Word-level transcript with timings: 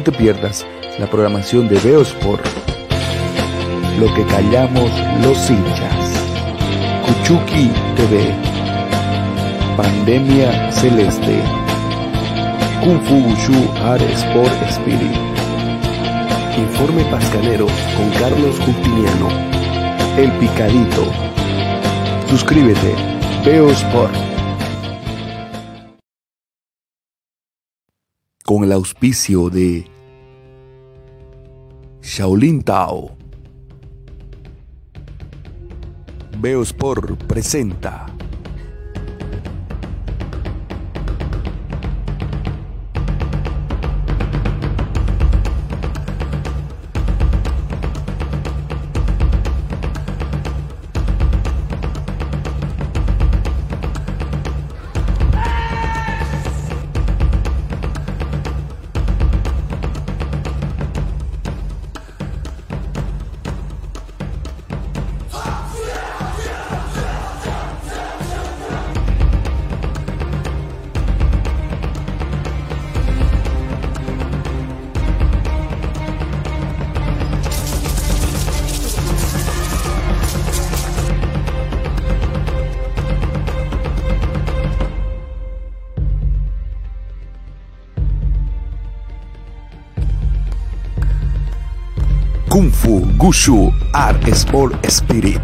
No 0.00 0.04
te 0.04 0.12
pierdas 0.12 0.66
la 0.98 1.06
programación 1.10 1.68
de 1.68 1.78
Beosport. 1.78 2.42
Lo 3.98 4.06
que 4.14 4.24
callamos 4.24 4.90
los 5.22 5.50
hinchas. 5.50 6.24
Kuchuki 7.04 7.70
TV. 7.96 8.34
Pandemia 9.76 10.72
Celeste. 10.72 11.42
Kung 12.82 12.98
Fu 13.02 13.14
Wushu 13.14 13.70
Art 13.84 14.00
Sport 14.00 14.70
Spirit. 14.70 15.18
Informe 16.56 17.04
Pascanero 17.10 17.66
con 17.66 18.08
Carlos 18.18 18.58
Justiniano. 18.58 19.28
El 20.16 20.32
Picadito. 20.38 21.12
Suscríbete. 22.30 22.94
Veo 23.44 23.68
Con 28.50 28.64
el 28.64 28.72
auspicio 28.72 29.48
de 29.48 29.84
Shaolin 32.02 32.64
Tao. 32.64 33.16
Veo 36.40 36.62
Sport 36.62 37.22
presenta. 37.28 38.06
Gushu 93.40 93.72
Art 93.94 94.22
Sport 94.28 94.84
Spirit. 94.84 95.40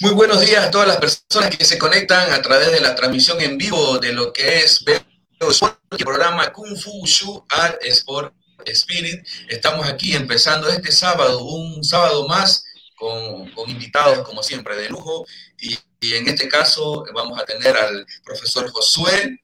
Muy 0.00 0.12
buenos 0.12 0.40
días 0.40 0.64
a 0.64 0.70
todas 0.70 0.88
las 0.88 0.96
personas 0.96 1.54
que 1.54 1.66
se 1.66 1.76
conectan 1.76 2.32
a 2.32 2.40
través 2.40 2.72
de 2.72 2.80
la 2.80 2.94
transmisión 2.94 3.38
en 3.42 3.58
vivo 3.58 3.98
de 3.98 4.14
lo 4.14 4.32
que 4.32 4.60
es 4.60 4.82
el 4.86 5.98
programa 5.98 6.50
Kung 6.50 6.78
Fu 6.78 6.92
Gushu 7.00 7.44
Art 7.50 7.76
Sport 7.82 8.32
Spirit. 8.64 9.22
Estamos 9.50 9.86
aquí 9.86 10.16
empezando 10.16 10.70
este 10.70 10.90
sábado, 10.90 11.44
un 11.44 11.84
sábado 11.84 12.26
más 12.26 12.64
con, 12.96 13.50
con 13.50 13.68
invitados 13.68 14.26
como 14.26 14.42
siempre 14.42 14.76
de 14.76 14.88
lujo 14.88 15.26
y, 15.60 15.78
y 16.00 16.14
en 16.14 16.26
este 16.26 16.48
caso 16.48 17.04
vamos 17.12 17.38
a 17.38 17.44
tener 17.44 17.76
al 17.76 18.06
profesor 18.24 18.66
Josué 18.70 19.42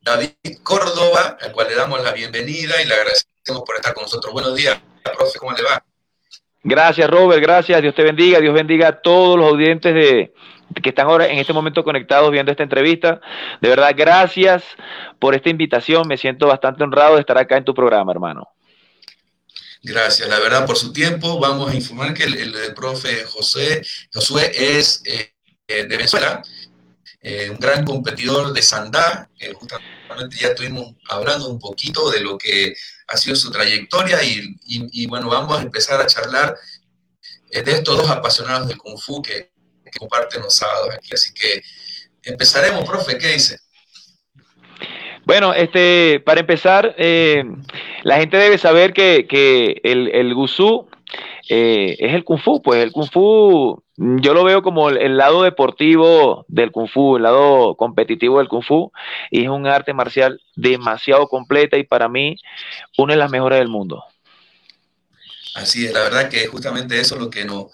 David 0.00 0.30
Córdoba, 0.62 1.36
al 1.40 1.50
cual 1.50 1.66
le 1.66 1.74
damos 1.74 2.04
la 2.04 2.12
bienvenida 2.12 2.80
y 2.80 2.86
le 2.86 2.94
agradecemos 2.94 3.64
por 3.66 3.74
estar 3.74 3.94
con 3.94 4.04
nosotros. 4.04 4.32
Buenos 4.32 4.54
días, 4.54 4.80
profe, 5.12 5.38
¿cómo 5.38 5.52
le 5.52 5.62
va? 5.62 5.84
Gracias, 6.62 7.08
Robert, 7.08 7.40
gracias. 7.40 7.80
Dios 7.80 7.94
te 7.94 8.02
bendiga, 8.02 8.40
Dios 8.40 8.54
bendiga 8.54 8.88
a 8.88 9.00
todos 9.00 9.38
los 9.38 9.48
audientes 9.48 9.94
de, 9.94 10.32
que 10.82 10.88
están 10.90 11.06
ahora 11.06 11.26
en 11.26 11.38
este 11.38 11.52
momento 11.52 11.84
conectados 11.84 12.30
viendo 12.30 12.50
esta 12.50 12.62
entrevista. 12.62 13.20
De 13.60 13.68
verdad, 13.68 13.92
gracias 13.96 14.64
por 15.18 15.34
esta 15.34 15.48
invitación. 15.48 16.06
Me 16.06 16.16
siento 16.16 16.46
bastante 16.46 16.84
honrado 16.84 17.14
de 17.14 17.20
estar 17.20 17.38
acá 17.38 17.56
en 17.56 17.64
tu 17.64 17.74
programa, 17.74 18.12
hermano. 18.12 18.48
Gracias, 19.82 20.28
la 20.28 20.40
verdad, 20.40 20.66
por 20.66 20.76
su 20.76 20.92
tiempo. 20.92 21.38
Vamos 21.38 21.70
a 21.70 21.74
informar 21.74 22.12
que 22.12 22.24
el, 22.24 22.36
el, 22.36 22.54
el 22.54 22.74
profe 22.74 23.24
José, 23.24 23.82
Josué 24.12 24.50
es 24.52 25.02
eh, 25.06 25.32
de 25.68 25.84
Venezuela, 25.84 26.42
eh, 27.30 27.50
un 27.50 27.58
gran 27.58 27.84
competidor 27.84 28.54
de 28.54 28.62
Sandá. 28.62 29.28
Eh, 29.38 29.52
justamente 29.52 30.36
ya 30.40 30.48
estuvimos 30.48 30.94
hablando 31.10 31.50
un 31.50 31.58
poquito 31.58 32.10
de 32.10 32.20
lo 32.20 32.38
que 32.38 32.74
ha 33.06 33.16
sido 33.18 33.36
su 33.36 33.50
trayectoria 33.50 34.18
y, 34.22 35.06
bueno, 35.06 35.28
vamos 35.28 35.58
a 35.58 35.62
empezar 35.62 36.00
a 36.00 36.06
charlar 36.06 36.56
eh, 37.50 37.60
de 37.60 37.72
estos 37.72 37.98
dos 37.98 38.08
apasionados 38.08 38.66
del 38.66 38.78
Kung 38.78 38.98
Fu 38.98 39.20
que, 39.20 39.50
comparten 39.98 40.40
los 40.40 40.56
sábados 40.56 40.88
aquí. 40.94 41.12
Así 41.12 41.34
que 41.34 41.62
empezaremos, 42.22 42.84
profe, 42.88 43.18
¿qué 43.18 43.28
dice? 43.28 43.58
Bueno, 45.26 45.52
este, 45.52 46.22
para 46.24 46.40
empezar, 46.40 46.94
eh, 46.96 47.44
la 48.04 48.18
gente 48.18 48.38
debe 48.38 48.56
saber 48.56 48.94
que, 48.94 49.26
que 49.28 49.82
el, 49.84 50.08
el 50.14 50.34
Gusú 50.34 50.88
es 51.46 52.14
el 52.14 52.24
Kung 52.24 52.40
Fu, 52.40 52.62
pues 52.62 52.82
el 52.82 52.92
Kung 52.92 53.10
Fu 53.10 53.82
yo 53.98 54.32
lo 54.32 54.44
veo 54.44 54.62
como 54.62 54.88
el, 54.90 54.98
el, 54.98 55.16
lado 55.16 55.42
deportivo 55.42 56.46
del 56.48 56.70
Kung 56.70 56.88
Fu, 56.88 57.16
el 57.16 57.24
lado 57.24 57.76
competitivo 57.76 58.38
del 58.38 58.48
Kung 58.48 58.64
Fu, 58.64 58.92
y 59.30 59.42
es 59.42 59.48
un 59.48 59.66
arte 59.66 59.92
marcial 59.92 60.40
demasiado 60.56 61.26
completa 61.26 61.76
y 61.76 61.82
para 61.82 62.08
mí 62.08 62.36
una 62.96 63.14
de 63.14 63.18
las 63.18 63.30
mejores 63.30 63.58
del 63.58 63.68
mundo. 63.68 64.04
Así 65.54 65.86
es, 65.86 65.92
la 65.92 66.04
verdad 66.04 66.28
que 66.28 66.46
justamente 66.46 67.00
eso 67.00 67.16
es 67.16 67.20
lo 67.20 67.28
que 67.28 67.44
nos, 67.44 67.66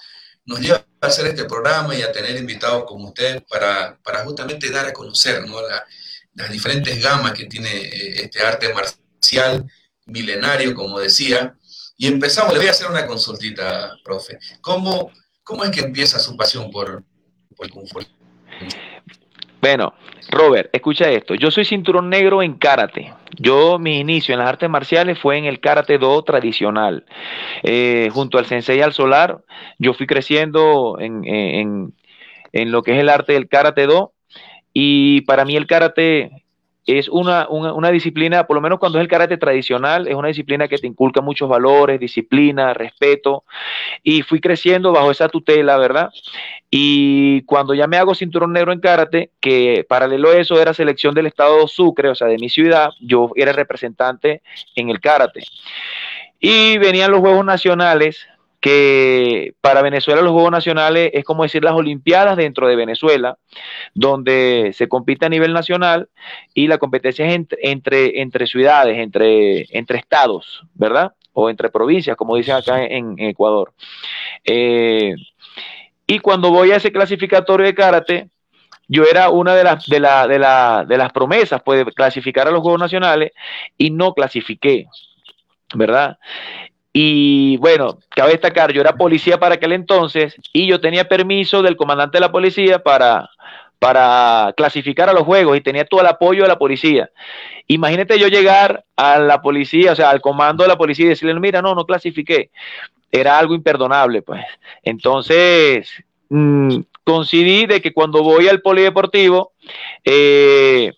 nos 0.46 0.60
lleva 0.60 0.84
a 1.00 1.06
hacer 1.06 1.26
este 1.26 1.44
programa 1.44 1.94
y 1.94 2.02
a 2.02 2.10
tener 2.10 2.36
invitados 2.36 2.84
como 2.84 3.08
usted 3.08 3.44
para, 3.48 3.98
para 4.02 4.24
justamente 4.24 4.70
dar 4.70 4.86
a 4.86 4.92
conocer 4.92 5.46
¿no? 5.46 5.60
La, 5.60 5.84
las 6.34 6.50
diferentes 6.50 7.02
gamas 7.02 7.32
que 7.32 7.46
tiene 7.46 7.70
eh, 7.70 8.22
este 8.22 8.42
arte 8.42 8.72
marcial 8.72 9.64
milenario, 10.06 10.74
como 10.74 10.98
decía. 10.98 11.56
Y 11.96 12.08
empezamos, 12.08 12.52
le 12.52 12.58
voy 12.58 12.68
a 12.68 12.72
hacer 12.72 12.88
una 12.88 13.06
consultita, 13.06 13.96
profe. 14.04 14.38
¿Cómo, 14.60 15.12
cómo 15.44 15.62
es 15.62 15.70
que 15.70 15.80
empieza 15.80 16.18
su 16.18 16.36
pasión 16.36 16.70
por, 16.70 17.04
por 17.56 17.66
el 17.66 17.72
Kung? 17.72 17.86
Bueno, 19.60 19.94
Robert, 20.30 20.68
escucha 20.72 21.10
esto. 21.10 21.34
Yo 21.34 21.50
soy 21.50 21.64
cinturón 21.64 22.10
negro 22.10 22.42
en 22.42 22.54
karate. 22.54 23.14
Yo, 23.38 23.78
mi 23.78 23.98
inicio 23.98 24.34
en 24.34 24.40
las 24.40 24.48
artes 24.48 24.68
marciales 24.68 25.18
fue 25.18 25.38
en 25.38 25.46
el 25.46 25.60
karate 25.60 25.98
do 25.98 26.22
tradicional. 26.22 27.06
Eh, 27.62 28.10
junto 28.12 28.38
al 28.38 28.46
sensei 28.46 28.80
al 28.80 28.92
solar, 28.92 29.42
yo 29.78 29.94
fui 29.94 30.06
creciendo 30.06 30.98
en, 31.00 31.24
en, 31.24 31.94
en, 32.52 32.72
lo 32.72 32.82
que 32.82 32.92
es 32.92 32.98
el 32.98 33.08
arte 33.08 33.32
del 33.32 33.48
karate 33.48 33.86
do. 33.86 34.12
Y 34.74 35.22
para 35.22 35.44
mí 35.44 35.56
el 35.56 35.66
karate 35.66 36.43
es 36.86 37.08
una, 37.08 37.48
una, 37.48 37.90
disciplina, 37.90 38.46
por 38.46 38.56
lo 38.56 38.60
menos 38.60 38.78
cuando 38.78 38.98
es 38.98 39.02
el 39.02 39.08
karate 39.08 39.38
tradicional, 39.38 40.06
es 40.06 40.14
una 40.14 40.28
disciplina 40.28 40.68
que 40.68 40.76
te 40.76 40.86
inculca 40.86 41.22
muchos 41.22 41.48
valores, 41.48 41.98
disciplina, 41.98 42.74
respeto, 42.74 43.44
y 44.02 44.22
fui 44.22 44.40
creciendo 44.40 44.92
bajo 44.92 45.10
esa 45.10 45.28
tutela, 45.28 45.78
¿verdad? 45.78 46.10
Y 46.70 47.42
cuando 47.42 47.72
ya 47.72 47.86
me 47.86 47.96
hago 47.96 48.14
cinturón 48.14 48.52
negro 48.52 48.72
en 48.72 48.80
karate, 48.80 49.30
que 49.40 49.86
paralelo 49.88 50.30
a 50.30 50.36
eso 50.36 50.60
era 50.60 50.74
selección 50.74 51.14
del 51.14 51.26
estado 51.26 51.60
de 51.60 51.68
Sucre, 51.68 52.08
o 52.10 52.14
sea, 52.14 52.26
de 52.26 52.38
mi 52.38 52.48
ciudad, 52.48 52.90
yo 53.00 53.30
era 53.34 53.52
representante 53.52 54.42
en 54.74 54.90
el 54.90 55.00
karate. 55.00 55.44
Y 56.38 56.76
venían 56.76 57.10
los 57.10 57.20
Juegos 57.20 57.44
Nacionales, 57.44 58.26
que 58.64 59.52
para 59.60 59.82
Venezuela 59.82 60.22
los 60.22 60.32
Juegos 60.32 60.50
Nacionales 60.50 61.10
es 61.12 61.22
como 61.22 61.42
decir 61.42 61.62
las 61.62 61.74
Olimpiadas 61.74 62.38
dentro 62.38 62.66
de 62.66 62.76
Venezuela, 62.76 63.36
donde 63.92 64.70
se 64.72 64.88
compite 64.88 65.26
a 65.26 65.28
nivel 65.28 65.52
nacional 65.52 66.08
y 66.54 66.66
la 66.66 66.78
competencia 66.78 67.26
es 67.26 67.34
entre, 67.34 67.58
entre, 67.60 68.22
entre 68.22 68.46
ciudades, 68.46 68.96
entre, 68.96 69.66
entre 69.76 69.98
estados, 69.98 70.62
¿verdad? 70.72 71.12
O 71.34 71.50
entre 71.50 71.68
provincias, 71.68 72.16
como 72.16 72.36
dicen 72.36 72.54
acá 72.54 72.82
en, 72.82 73.18
en 73.18 73.28
Ecuador. 73.28 73.74
Eh, 74.44 75.14
y 76.06 76.18
cuando 76.20 76.50
voy 76.50 76.72
a 76.72 76.76
ese 76.76 76.90
clasificatorio 76.90 77.66
de 77.66 77.74
karate, 77.74 78.30
yo 78.88 79.04
era 79.04 79.28
una 79.28 79.54
de 79.54 79.64
las, 79.64 79.84
de, 79.84 80.00
la, 80.00 80.26
de, 80.26 80.38
la, 80.38 80.86
de 80.88 80.96
las 80.96 81.12
promesas, 81.12 81.60
pues, 81.62 81.84
de 81.84 81.92
clasificar 81.92 82.48
a 82.48 82.50
los 82.50 82.62
Juegos 82.62 82.80
Nacionales 82.80 83.32
y 83.76 83.90
no 83.90 84.14
clasifiqué, 84.14 84.86
¿verdad? 85.74 86.16
Y 86.96 87.56
bueno, 87.56 87.98
cabe 88.10 88.30
destacar, 88.30 88.72
yo 88.72 88.80
era 88.80 88.94
policía 88.94 89.36
para 89.36 89.56
aquel 89.56 89.72
entonces 89.72 90.36
y 90.52 90.68
yo 90.68 90.80
tenía 90.80 91.08
permiso 91.08 91.60
del 91.60 91.76
comandante 91.76 92.18
de 92.18 92.20
la 92.20 92.30
policía 92.30 92.78
para, 92.78 93.28
para 93.80 94.54
clasificar 94.56 95.10
a 95.10 95.12
los 95.12 95.24
juegos 95.24 95.56
y 95.56 95.60
tenía 95.60 95.84
todo 95.84 96.02
el 96.02 96.06
apoyo 96.06 96.42
de 96.42 96.48
la 96.48 96.56
policía. 96.56 97.10
Imagínate 97.66 98.16
yo 98.16 98.28
llegar 98.28 98.84
a 98.94 99.18
la 99.18 99.42
policía, 99.42 99.90
o 99.90 99.96
sea, 99.96 100.10
al 100.10 100.20
comando 100.20 100.62
de 100.62 100.68
la 100.68 100.78
policía 100.78 101.06
y 101.06 101.08
decirle, 101.08 101.34
mira, 101.40 101.60
no, 101.60 101.74
no 101.74 101.84
clasifiqué. 101.84 102.50
Era 103.10 103.40
algo 103.40 103.56
imperdonable, 103.56 104.22
pues. 104.22 104.44
Entonces, 104.84 105.90
mmm, 106.28 106.76
coincidí 107.02 107.66
de 107.66 107.82
que 107.82 107.92
cuando 107.92 108.22
voy 108.22 108.46
al 108.46 108.62
polideportivo, 108.62 109.50
eh, 110.04 110.92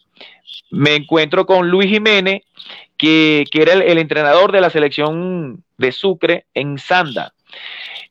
me 0.70 0.94
encuentro 0.94 1.46
con 1.46 1.70
Luis 1.70 1.88
Jiménez 1.88 2.42
que, 2.96 3.44
era 3.52 3.72
el, 3.72 3.98
entrenador 3.98 4.52
de 4.52 4.60
la 4.60 4.70
selección 4.70 5.64
de 5.78 5.92
Sucre 5.92 6.46
en 6.54 6.78
Sanda. 6.78 7.32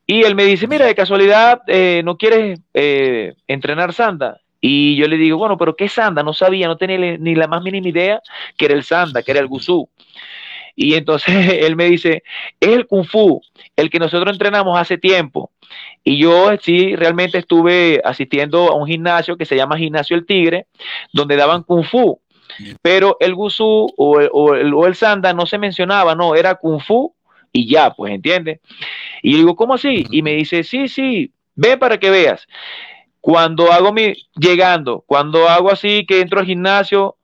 Y 0.08 0.24
él 0.24 0.36
me 0.36 0.46
dice, 0.46 0.68
mira, 0.68 0.86
de 0.86 0.96
casualidad, 0.96 1.62
eh, 1.68 2.02
¿no 2.06 2.18
quieres 2.18 2.60
eh, 2.74 3.34
entrenar 3.48 3.94
Sanda? 3.94 4.40
Y 4.62 4.96
yo 4.96 5.08
le 5.08 5.18
digo, 5.18 5.38
bueno, 5.38 5.58
pero 5.58 5.76
¿qué 5.76 5.90
Sanda? 5.90 6.24
No 6.24 6.34
sabía, 6.34 6.68
no 6.68 6.78
tenía 6.78 7.18
ni 7.18 7.36
la 7.36 7.48
más 7.48 7.62
mínima 7.62 7.88
idea 7.88 8.22
que 8.58 8.66
era 8.66 8.74
el 8.74 8.84
Sanda, 8.84 9.24
que 9.24 9.32
era 9.32 9.40
el 9.40 9.48
Gusú. 9.48 9.90
Y 10.76 10.96
entonces 10.96 11.54
él 11.62 11.76
me 11.76 11.86
dice, 11.86 12.24
es 12.60 12.70
el 12.70 12.88
Kung 12.88 13.06
Fu, 13.06 13.42
el 13.76 13.90
que 13.90 14.00
nosotros 14.00 14.32
entrenamos 14.32 14.80
hace 14.80 14.98
tiempo. 14.98 15.52
Y 16.04 16.18
yo 16.18 16.56
sí, 16.62 16.96
realmente 16.96 17.38
estuve 17.38 18.02
asistiendo 18.04 18.70
a 18.70 18.76
un 18.76 18.88
gimnasio 18.88 19.38
que 19.38 19.46
se 19.46 19.56
llama 19.56 19.78
Gimnasio 19.78 20.16
El 20.16 20.26
Tigre, 20.26 20.68
donde 21.14 21.36
daban 21.36 21.64
Kung 21.64 21.84
Fu. 21.84 22.20
Pero 22.82 23.18
el 23.20 23.36
Gusú 23.36 23.88
o 23.98 24.20
el, 24.20 24.30
o 24.74 24.86
el 24.86 24.96
Sanda 24.96 25.34
no 25.34 25.46
se 25.46 25.58
mencionaba, 25.58 26.16
no, 26.16 26.36
era 26.36 26.56
Kung 26.56 26.80
Fu 26.80 27.14
y 27.56 27.70
ya, 27.70 27.92
pues, 27.92 28.14
¿entiendes? 28.14 28.60
Y 29.22 29.36
digo, 29.36 29.56
¿cómo 29.56 29.76
así? 29.76 30.06
Y 30.12 30.22
me 30.22 30.34
dice, 30.34 30.64
sí, 30.64 30.90
sí, 30.90 31.32
ve 31.56 31.78
para 31.78 31.98
que 31.98 32.10
veas. 32.10 32.48
Cuando 33.22 33.72
hago 33.72 33.94
mi, 33.94 34.14
llegando, 34.36 35.04
cuando 35.08 35.48
hago 35.48 35.72
así 35.72 36.06
que 36.06 36.20
entro 36.20 36.40
al 36.40 36.46
gimnasio, 36.46 37.16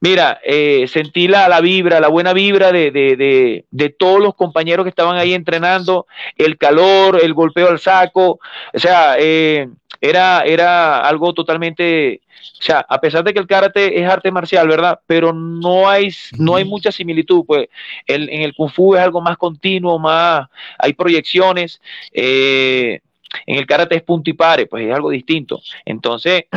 mira, 0.00 0.40
eh, 0.44 0.86
sentí 0.88 1.28
la, 1.28 1.48
la, 1.48 1.60
vibra, 1.60 2.00
la 2.00 2.08
buena 2.08 2.32
vibra 2.32 2.72
de, 2.72 2.90
de, 2.90 3.64
de, 3.70 3.88
todos 3.90 4.20
los 4.20 4.34
compañeros 4.34 4.84
que 4.84 4.90
estaban 4.90 5.16
ahí 5.16 5.34
entrenando, 5.34 6.06
el 6.36 6.58
calor, 6.58 7.20
el 7.22 7.32
golpeo 7.32 7.68
al 7.68 7.78
saco, 7.78 8.40
o 8.74 8.78
sea, 8.78 9.14
eh, 9.18 9.68
era, 10.00 10.42
era 10.42 11.00
algo 11.00 11.34
totalmente, 11.34 12.22
o 12.58 12.62
sea, 12.62 12.84
a 12.88 13.00
pesar 13.00 13.24
de 13.24 13.32
que 13.32 13.40
el 13.40 13.46
karate 13.46 14.00
es 14.00 14.08
arte 14.08 14.30
marcial, 14.30 14.68
¿verdad? 14.68 15.00
Pero 15.06 15.32
no 15.32 15.88
hay, 15.88 16.10
no 16.38 16.56
hay 16.56 16.64
mucha 16.64 16.90
similitud, 16.90 17.44
pues 17.46 17.68
el, 18.06 18.28
en 18.30 18.42
el 18.42 18.54
kung 18.54 18.70
fu 18.70 18.94
es 18.94 19.00
algo 19.00 19.20
más 19.20 19.36
continuo, 19.36 19.98
más, 19.98 20.48
hay 20.78 20.92
proyecciones, 20.94 21.80
eh, 22.12 23.00
en 23.46 23.58
el 23.58 23.66
karate 23.66 23.96
es 23.96 24.02
punto 24.02 24.30
y 24.30 24.32
pare, 24.32 24.66
pues 24.66 24.86
es 24.86 24.94
algo 24.94 25.10
distinto. 25.10 25.60
Entonces, 25.84 26.44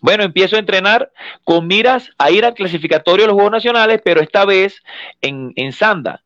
Bueno, 0.00 0.22
empiezo 0.22 0.56
a 0.56 0.60
entrenar 0.60 1.10
con 1.44 1.66
miras 1.66 2.10
a 2.18 2.30
ir 2.30 2.44
al 2.44 2.54
clasificatorio 2.54 3.24
de 3.24 3.28
los 3.28 3.34
Juegos 3.34 3.52
Nacionales, 3.52 4.00
pero 4.04 4.20
esta 4.20 4.44
vez 4.44 4.82
en, 5.20 5.52
en 5.56 5.72
Sanda. 5.72 6.22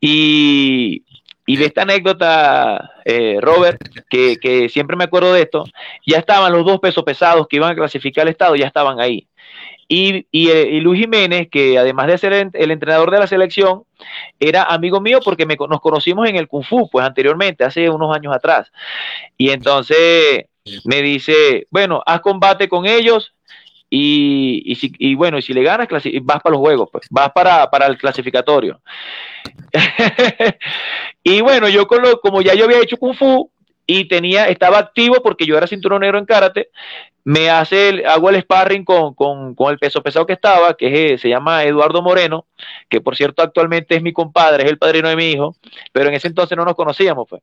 Y, 0.00 1.04
y 1.50 1.56
de 1.56 1.64
esta 1.64 1.82
anécdota, 1.82 2.92
eh, 3.04 3.38
Robert, 3.40 3.80
que, 4.08 4.68
siempre 4.70 4.96
me 4.96 5.02
acuerdo 5.02 5.32
de 5.32 5.42
esto, 5.42 5.64
ya 6.06 6.18
estaban 6.18 6.52
los 6.52 6.64
dos 6.64 6.78
pesos 6.78 7.02
pesados 7.02 7.48
que 7.48 7.56
iban 7.56 7.72
a 7.72 7.74
clasificar 7.74 8.22
el 8.22 8.30
Estado, 8.30 8.54
ya 8.54 8.68
estaban 8.68 9.00
ahí. 9.00 9.26
Y, 9.88 10.26
eh, 10.32 10.78
Luis 10.80 11.00
Jiménez, 11.00 11.48
que 11.50 11.76
además 11.76 12.06
de 12.06 12.18
ser 12.18 12.32
el, 12.34 12.70
entrenador 12.70 13.10
de 13.10 13.18
la 13.18 13.26
selección, 13.26 13.82
era 14.38 14.62
amigo 14.62 15.00
mío 15.00 15.18
porque 15.24 15.44
nos 15.44 15.80
conocimos 15.80 16.28
en 16.28 16.36
el 16.36 16.46
Kung 16.46 16.62
Fu, 16.62 16.88
pues 16.88 17.04
anteriormente, 17.04 17.64
hace 17.64 17.90
unos 17.90 18.14
años 18.14 18.32
atrás. 18.32 18.70
Y 19.36 19.50
entonces 19.50 20.44
me 20.84 21.02
dice, 21.02 21.66
bueno, 21.68 22.00
haz 22.06 22.20
combate 22.20 22.68
con 22.68 22.86
ellos 22.86 23.34
y, 23.90 24.62
y, 24.64 24.76
si, 24.76 24.92
y 24.98 25.16
bueno, 25.16 25.36
y 25.36 25.42
si 25.42 25.52
le 25.52 25.64
ganas, 25.64 25.88
vas 25.90 26.40
para 26.40 26.52
los 26.52 26.60
juegos, 26.60 26.88
pues, 26.92 27.06
vas 27.10 27.32
para, 27.32 27.68
para 27.68 27.86
el 27.86 27.98
clasificatorio. 27.98 28.80
y 31.24 31.40
bueno, 31.40 31.68
yo 31.68 31.88
con 31.88 32.02
lo, 32.02 32.20
como 32.20 32.40
ya 32.40 32.54
yo 32.54 32.66
había 32.66 32.80
hecho 32.80 32.96
Kung 32.96 33.16
Fu 33.16 33.50
y 33.86 34.06
tenía, 34.06 34.48
estaba 34.48 34.78
activo 34.78 35.16
porque 35.22 35.44
yo 35.44 35.56
era 35.56 35.66
cinturón 35.66 36.02
negro 36.02 36.18
en 36.18 36.24
karate, 36.24 36.68
me 37.24 37.50
hace 37.50 37.88
el, 37.88 38.06
hago 38.06 38.30
el 38.30 38.40
sparring 38.40 38.84
con, 38.84 39.14
con, 39.14 39.56
con, 39.56 39.72
el 39.72 39.78
peso 39.78 40.02
pesado 40.02 40.24
que 40.24 40.32
estaba, 40.34 40.74
que 40.74 41.18
se 41.18 41.28
llama 41.28 41.64
Eduardo 41.64 42.00
Moreno, 42.00 42.46
que 42.88 43.00
por 43.00 43.16
cierto 43.16 43.42
actualmente 43.42 43.96
es 43.96 44.02
mi 44.02 44.12
compadre, 44.12 44.64
es 44.64 44.70
el 44.70 44.78
padrino 44.78 45.08
de 45.08 45.16
mi 45.16 45.32
hijo, 45.32 45.56
pero 45.92 46.08
en 46.08 46.14
ese 46.14 46.28
entonces 46.28 46.56
no 46.56 46.64
nos 46.64 46.76
conocíamos, 46.76 47.26
pues. 47.28 47.42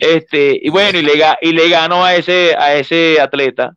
Este, 0.00 0.58
y 0.60 0.68
bueno, 0.70 0.98
y 0.98 1.02
le, 1.02 1.12
y 1.40 1.52
le 1.52 1.68
gano 1.68 2.04
a 2.04 2.16
ese, 2.16 2.56
a 2.58 2.74
ese 2.74 3.20
atleta. 3.20 3.74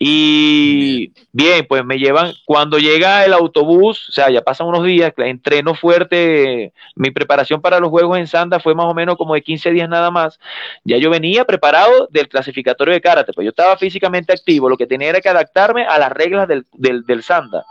Y 0.00 1.12
bien, 1.32 1.66
pues 1.68 1.84
me 1.84 1.98
llevan, 1.98 2.32
cuando 2.44 2.78
llega 2.78 3.24
el 3.24 3.32
autobús, 3.32 4.08
o 4.08 4.12
sea, 4.12 4.30
ya 4.30 4.42
pasan 4.42 4.68
unos 4.68 4.84
días, 4.84 5.12
entreno 5.16 5.74
fuerte, 5.74 6.72
mi 6.94 7.10
preparación 7.10 7.60
para 7.60 7.80
los 7.80 7.90
Juegos 7.90 8.16
en 8.16 8.28
Sanda 8.28 8.60
fue 8.60 8.76
más 8.76 8.86
o 8.86 8.94
menos 8.94 9.16
como 9.16 9.34
de 9.34 9.42
15 9.42 9.72
días 9.72 9.88
nada 9.88 10.12
más. 10.12 10.38
Ya 10.84 10.98
yo 10.98 11.10
venía 11.10 11.44
preparado 11.44 12.06
del 12.12 12.28
clasificatorio 12.28 12.94
de 12.94 13.00
karate, 13.00 13.32
pues 13.32 13.44
yo 13.44 13.50
estaba 13.50 13.76
físicamente 13.76 14.32
activo, 14.32 14.68
lo 14.68 14.76
que 14.76 14.86
tenía 14.86 15.08
era 15.08 15.20
que 15.20 15.30
adaptarme 15.30 15.84
a 15.84 15.98
las 15.98 16.12
reglas 16.12 16.46
del, 16.46 16.64
del, 16.74 17.04
del 17.04 17.24
Sanda. 17.24 17.64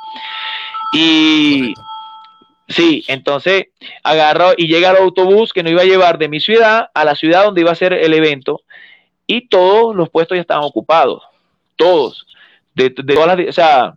Y 0.91 1.75
sí, 2.67 3.05
entonces 3.07 3.67
agarro 4.03 4.51
y 4.57 4.67
llega 4.67 4.91
el 4.91 4.97
autobús 4.97 5.53
que 5.53 5.63
nos 5.63 5.71
iba 5.71 5.83
a 5.83 5.85
llevar 5.85 6.17
de 6.17 6.27
mi 6.27 6.41
ciudad 6.41 6.89
a 6.93 7.05
la 7.05 7.15
ciudad 7.15 7.45
donde 7.45 7.61
iba 7.61 7.71
a 7.71 7.75
ser 7.75 7.93
el 7.93 8.13
evento 8.13 8.61
y 9.25 9.47
todos 9.47 9.95
los 9.95 10.09
puestos 10.09 10.35
ya 10.35 10.41
estaban 10.41 10.65
ocupados 10.65 11.23
todos. 11.77 12.25
De, 12.75 12.91
todas 12.91 13.35
las, 13.35 13.49
o 13.49 13.53
sea, 13.53 13.95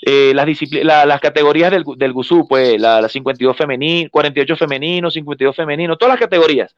eh, 0.00 0.32
las, 0.34 0.46
las 1.06 1.20
categorías 1.20 1.70
del, 1.70 1.84
del 1.96 2.12
GUSU, 2.14 2.48
pues, 2.48 2.80
la, 2.80 3.06
52 3.06 3.54
femenino, 3.54 4.08
48 4.10 4.56
femenino, 4.56 5.10
52 5.10 5.54
femenino, 5.54 5.98
todas 5.98 6.14
las 6.14 6.20
categorías, 6.20 6.74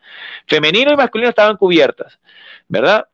femenino 0.49 0.93
y 0.93 0.97
masculino 0.97 1.29
estaban 1.29 1.57
cubiertas, 1.57 2.19
¿verdad? 2.67 3.07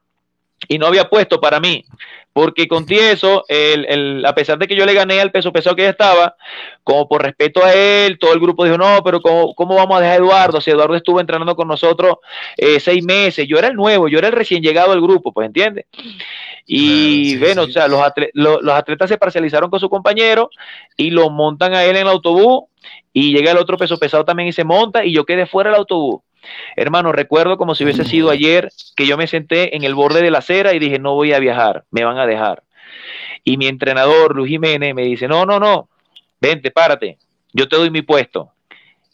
Y 0.68 0.78
no 0.78 0.86
había 0.86 1.08
puesto 1.10 1.38
para 1.38 1.60
mí 1.60 1.84
porque 2.32 2.68
con 2.68 2.86
eso, 2.88 3.44
el, 3.48 3.86
el, 3.86 4.24
a 4.24 4.34
pesar 4.34 4.58
de 4.58 4.68
que 4.68 4.76
yo 4.76 4.86
le 4.86 4.94
gané 4.94 5.20
al 5.20 5.32
peso 5.32 5.52
pesado 5.52 5.74
que 5.74 5.82
ya 5.82 5.90
estaba, 5.90 6.36
como 6.84 7.08
por 7.08 7.22
respeto 7.22 7.64
a 7.64 7.74
él, 7.74 8.18
todo 8.18 8.32
el 8.32 8.40
grupo 8.40 8.64
dijo, 8.64 8.78
no, 8.78 9.00
pero 9.04 9.20
¿cómo, 9.20 9.54
cómo 9.54 9.74
vamos 9.74 9.96
a 9.96 10.00
dejar 10.00 10.14
a 10.14 10.18
Eduardo? 10.18 10.60
Si 10.60 10.70
Eduardo 10.70 10.94
estuvo 10.94 11.20
entrenando 11.20 11.56
con 11.56 11.66
nosotros 11.66 12.16
eh, 12.56 12.78
seis 12.78 13.04
meses, 13.04 13.46
yo 13.48 13.58
era 13.58 13.68
el 13.68 13.74
nuevo, 13.74 14.08
yo 14.08 14.18
era 14.18 14.28
el 14.28 14.34
recién 14.34 14.62
llegado 14.62 14.92
al 14.92 15.00
grupo, 15.00 15.32
pues 15.32 15.46
entiendes. 15.46 15.86
Y 16.66 17.36
bueno, 17.38 17.62
o 17.62 17.68
sea, 17.68 17.88
los, 17.88 18.00
los, 18.34 18.74
atletas 18.74 19.08
se 19.08 19.18
parcializaron 19.18 19.70
con 19.70 19.80
su 19.80 19.90
compañero 19.90 20.50
y 20.96 21.10
lo 21.10 21.30
montan 21.30 21.74
a 21.74 21.84
él 21.84 21.96
en 21.96 22.02
el 22.02 22.08
autobús 22.08 22.64
y 23.12 23.32
llega 23.32 23.50
el 23.50 23.58
otro 23.58 23.76
peso 23.76 23.98
pesado 23.98 24.24
también 24.24 24.48
y 24.48 24.52
se 24.52 24.62
monta 24.62 25.04
y 25.04 25.12
yo 25.12 25.24
quedé 25.24 25.46
fuera 25.46 25.70
del 25.70 25.80
autobús. 25.80 26.20
Hermano, 26.76 27.12
recuerdo 27.12 27.56
como 27.56 27.74
si 27.74 27.84
hubiese 27.84 28.04
sido 28.04 28.30
ayer 28.30 28.70
que 28.96 29.06
yo 29.06 29.16
me 29.16 29.26
senté 29.26 29.76
en 29.76 29.84
el 29.84 29.94
borde 29.94 30.22
de 30.22 30.30
la 30.30 30.38
acera 30.38 30.74
y 30.74 30.78
dije, 30.78 30.98
no 30.98 31.14
voy 31.14 31.32
a 31.32 31.38
viajar, 31.38 31.84
me 31.90 32.04
van 32.04 32.18
a 32.18 32.26
dejar. 32.26 32.62
Y 33.44 33.56
mi 33.56 33.66
entrenador, 33.66 34.34
Luis 34.34 34.50
Jiménez, 34.50 34.94
me 34.94 35.02
dice, 35.02 35.28
no, 35.28 35.46
no, 35.46 35.58
no, 35.58 35.88
vente, 36.40 36.70
párate, 36.70 37.18
yo 37.52 37.68
te 37.68 37.76
doy 37.76 37.90
mi 37.90 38.02
puesto. 38.02 38.52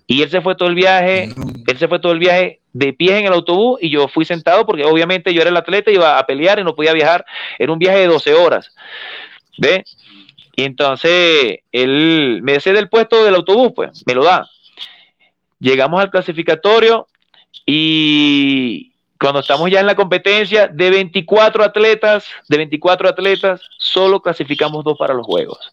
Y 0.07 0.23
él 0.23 0.31
se 0.31 0.41
fue 0.41 0.55
todo 0.55 0.69
el 0.69 0.77
viaje, 0.77 1.31
él 1.67 1.79
se 1.79 1.89
fue 1.89 1.99
todo 1.99 2.13
el 2.13 2.21
viaje 2.21 2.61
de 2.73 2.93
pie 2.93 3.19
en 3.19 3.27
el 3.27 3.33
autobús 3.33 3.79
y 3.83 3.91
yo 3.91 4.07
fui 4.07 4.25
sentado 4.25 4.65
porque 4.65 4.85
obviamente 4.85 5.35
yo 5.35 5.41
era 5.41 5.51
el 5.51 5.57
atleta, 5.57 5.91
iba 5.91 6.19
a 6.19 6.27
pelear 6.27 6.61
y 6.61 6.65
no 6.65 6.77
podía 6.77 6.93
viajar. 6.93 7.25
Era 7.59 7.73
un 7.73 7.79
viaje 7.79 7.99
de 7.99 8.07
12 8.07 8.35
horas. 8.35 8.73
¿Ve? 9.59 9.85
Y 10.55 10.63
entonces 10.63 11.59
él 11.73 12.41
me 12.43 12.61
cede 12.61 12.79
el 12.79 12.89
puesto 12.89 13.25
del 13.25 13.35
autobús, 13.35 13.73
pues 13.75 14.05
me 14.07 14.15
lo 14.15 14.25
da. 14.25 14.49
Llegamos 15.59 16.01
al 16.01 16.11
clasificatorio, 16.11 17.09
y 17.65 18.93
cuando 19.19 19.41
estamos 19.41 19.71
ya 19.71 19.81
en 19.81 19.87
la 19.87 19.95
competencia, 19.95 20.69
de 20.69 20.91
24 20.91 21.65
atletas, 21.65 22.25
de 22.49 22.57
24 22.59 23.09
atletas, 23.09 23.61
solo 23.79 24.21
clasificamos 24.21 24.85
dos 24.85 24.99
para 24.99 25.15
los 25.15 25.25
Juegos. 25.25 25.73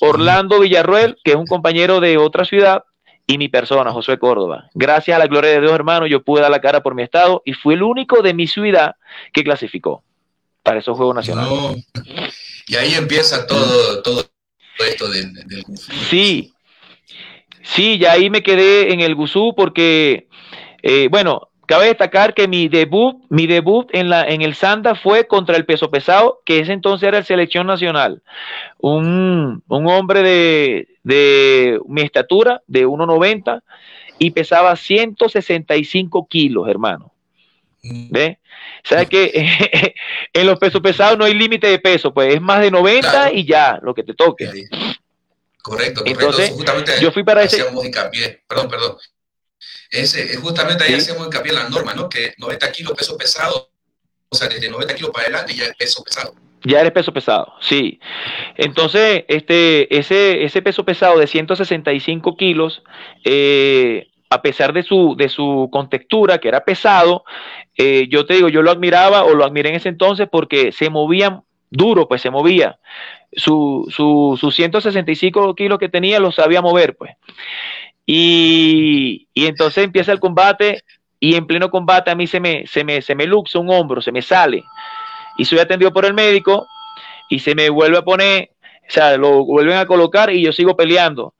Orlando 0.00 0.60
Villarruel, 0.60 1.16
que 1.24 1.32
es 1.32 1.36
un 1.36 1.46
compañero 1.46 2.00
de 2.00 2.18
otra 2.18 2.44
ciudad, 2.44 2.84
y 3.26 3.36
mi 3.36 3.48
persona, 3.48 3.92
José 3.92 4.18
Córdoba. 4.18 4.70
Gracias 4.72 5.14
a 5.14 5.18
la 5.18 5.26
gloria 5.26 5.50
de 5.50 5.60
Dios, 5.60 5.72
hermano, 5.72 6.06
yo 6.06 6.22
pude 6.22 6.40
dar 6.40 6.50
la 6.50 6.62
cara 6.62 6.82
por 6.82 6.94
mi 6.94 7.02
estado 7.02 7.42
y 7.44 7.52
fui 7.52 7.74
el 7.74 7.82
único 7.82 8.22
de 8.22 8.32
mi 8.32 8.46
ciudad 8.46 8.96
que 9.32 9.44
clasificó 9.44 10.02
para 10.62 10.78
esos 10.78 10.96
Juegos 10.96 11.14
Nacionales. 11.14 11.86
Y 12.66 12.76
ahí 12.76 12.94
empieza 12.94 13.46
todo, 13.46 14.02
todo 14.02 14.30
esto 14.78 15.08
del, 15.10 15.32
Sí, 16.08 16.54
sí, 17.62 17.98
ya 17.98 18.12
ahí 18.12 18.30
me 18.30 18.42
quedé 18.42 18.94
en 18.94 19.00
el 19.00 19.14
Gusú 19.14 19.52
porque 19.54 20.27
eh, 20.82 21.08
bueno, 21.10 21.48
cabe 21.66 21.86
destacar 21.86 22.34
que 22.34 22.48
mi 22.48 22.68
debut, 22.68 23.22
mi 23.28 23.46
debut 23.46 23.88
en, 23.92 24.08
la, 24.08 24.26
en 24.26 24.42
el 24.42 24.54
Sanda 24.54 24.94
fue 24.94 25.26
contra 25.26 25.56
el 25.56 25.66
peso 25.66 25.90
pesado, 25.90 26.40
que 26.44 26.60
ese 26.60 26.72
entonces 26.72 27.06
era 27.06 27.18
el 27.18 27.24
selección 27.24 27.66
nacional. 27.66 28.22
Un, 28.78 29.62
hombre 29.68 30.22
de, 30.22 30.88
de 31.02 31.78
mi 31.86 32.02
estatura, 32.02 32.62
de 32.66 32.86
1,90, 32.86 33.62
y 34.18 34.30
pesaba 34.30 34.74
165 34.76 36.26
kilos, 36.28 36.68
hermano. 36.68 37.12
Mm. 37.82 38.10
¿Ve? 38.10 38.38
¿Sabes 38.82 39.08
que 39.08 39.94
en 40.32 40.46
los 40.46 40.58
pesos 40.58 40.80
pesados 40.80 41.18
no 41.18 41.24
hay 41.24 41.34
límite 41.34 41.66
de 41.66 41.78
peso? 41.78 42.12
Pues 42.12 42.34
es 42.34 42.40
más 42.40 42.60
de 42.60 42.70
90 42.70 43.32
y 43.32 43.44
ya, 43.44 43.78
lo 43.82 43.94
que 43.94 44.02
te 44.02 44.14
toque. 44.14 44.46
Correcto, 45.62 46.00
correcto. 46.02 46.04
Entonces, 46.06 47.00
yo 47.00 47.12
fui 47.12 47.24
para 47.24 47.42
ese. 47.42 47.62
Perdón, 48.48 48.68
perdón. 48.68 48.96
Ese, 49.90 50.36
justamente 50.36 50.84
ahí 50.84 50.94
hacemos 50.94 51.26
hincapié 51.26 51.52
en 51.52 51.58
la 51.58 51.68
norma, 51.68 51.94
¿no? 51.94 52.08
Que 52.08 52.34
90 52.36 52.72
kilos 52.72 52.92
peso 52.92 53.16
pesado, 53.16 53.70
o 54.28 54.36
sea, 54.36 54.48
desde 54.48 54.68
90 54.68 54.94
kilos 54.94 55.10
para 55.10 55.26
adelante 55.26 55.54
ya 55.54 55.64
es 55.64 55.76
peso 55.76 56.02
pesado. 56.02 56.34
Ya 56.64 56.80
eres 56.80 56.92
peso 56.92 57.12
pesado, 57.12 57.54
sí. 57.60 58.00
Entonces, 58.56 59.24
este, 59.28 59.96
ese, 59.96 60.44
ese 60.44 60.60
peso 60.60 60.84
pesado 60.84 61.18
de 61.18 61.26
165 61.26 62.36
kilos, 62.36 62.82
eh, 63.24 64.08
a 64.28 64.42
pesar 64.42 64.72
de 64.72 64.82
su, 64.82 65.14
de 65.16 65.28
su 65.28 65.68
contextura, 65.72 66.38
que 66.38 66.48
era 66.48 66.64
pesado, 66.64 67.24
eh, 67.76 68.08
yo 68.10 68.26
te 68.26 68.34
digo, 68.34 68.48
yo 68.48 68.62
lo 68.62 68.70
admiraba 68.70 69.24
o 69.24 69.34
lo 69.34 69.44
admiré 69.44 69.70
en 69.70 69.76
ese 69.76 69.88
entonces 69.88 70.28
porque 70.30 70.72
se 70.72 70.90
movía 70.90 71.42
duro, 71.70 72.08
pues 72.08 72.22
se 72.22 72.30
movía. 72.30 72.78
Su, 73.32 73.86
su, 73.94 74.36
sus 74.40 74.54
165 74.54 75.54
kilos 75.54 75.78
que 75.78 75.88
tenía 75.88 76.18
los 76.18 76.34
sabía 76.34 76.60
mover, 76.60 76.96
pues. 76.96 77.12
Y, 78.10 79.28
entonces 79.34 79.84
empieza 79.84 80.12
el 80.12 80.18
combate 80.18 80.82
y 81.20 81.34
en 81.34 81.46
pleno 81.46 81.70
combate 81.70 82.10
a 82.10 82.14
mí 82.14 82.26
se 82.26 82.40
me, 82.40 82.66
se 82.66 82.82
me, 82.82 83.02
se 83.02 83.14
me 83.14 83.26
luxa 83.26 83.58
un 83.58 83.70
hombro, 83.70 84.00
se 84.00 84.12
me 84.12 84.22
sale 84.22 84.64
y 85.36 85.44
soy 85.44 85.58
atendido 85.58 85.92
por 85.92 86.06
el 86.06 86.14
médico 86.14 86.66
y 87.28 87.40
se 87.40 87.54
me 87.54 87.68
vuelve 87.68 87.98
a 87.98 88.02
poner, 88.02 88.52
o 88.88 88.90
sea, 88.90 89.18
lo 89.18 89.44
vuelven 89.44 89.76
a 89.76 89.84
colocar 89.84 90.30
y 90.30 90.42
yo 90.42 90.52
sigo 90.52 90.74
peleando. 90.74 91.34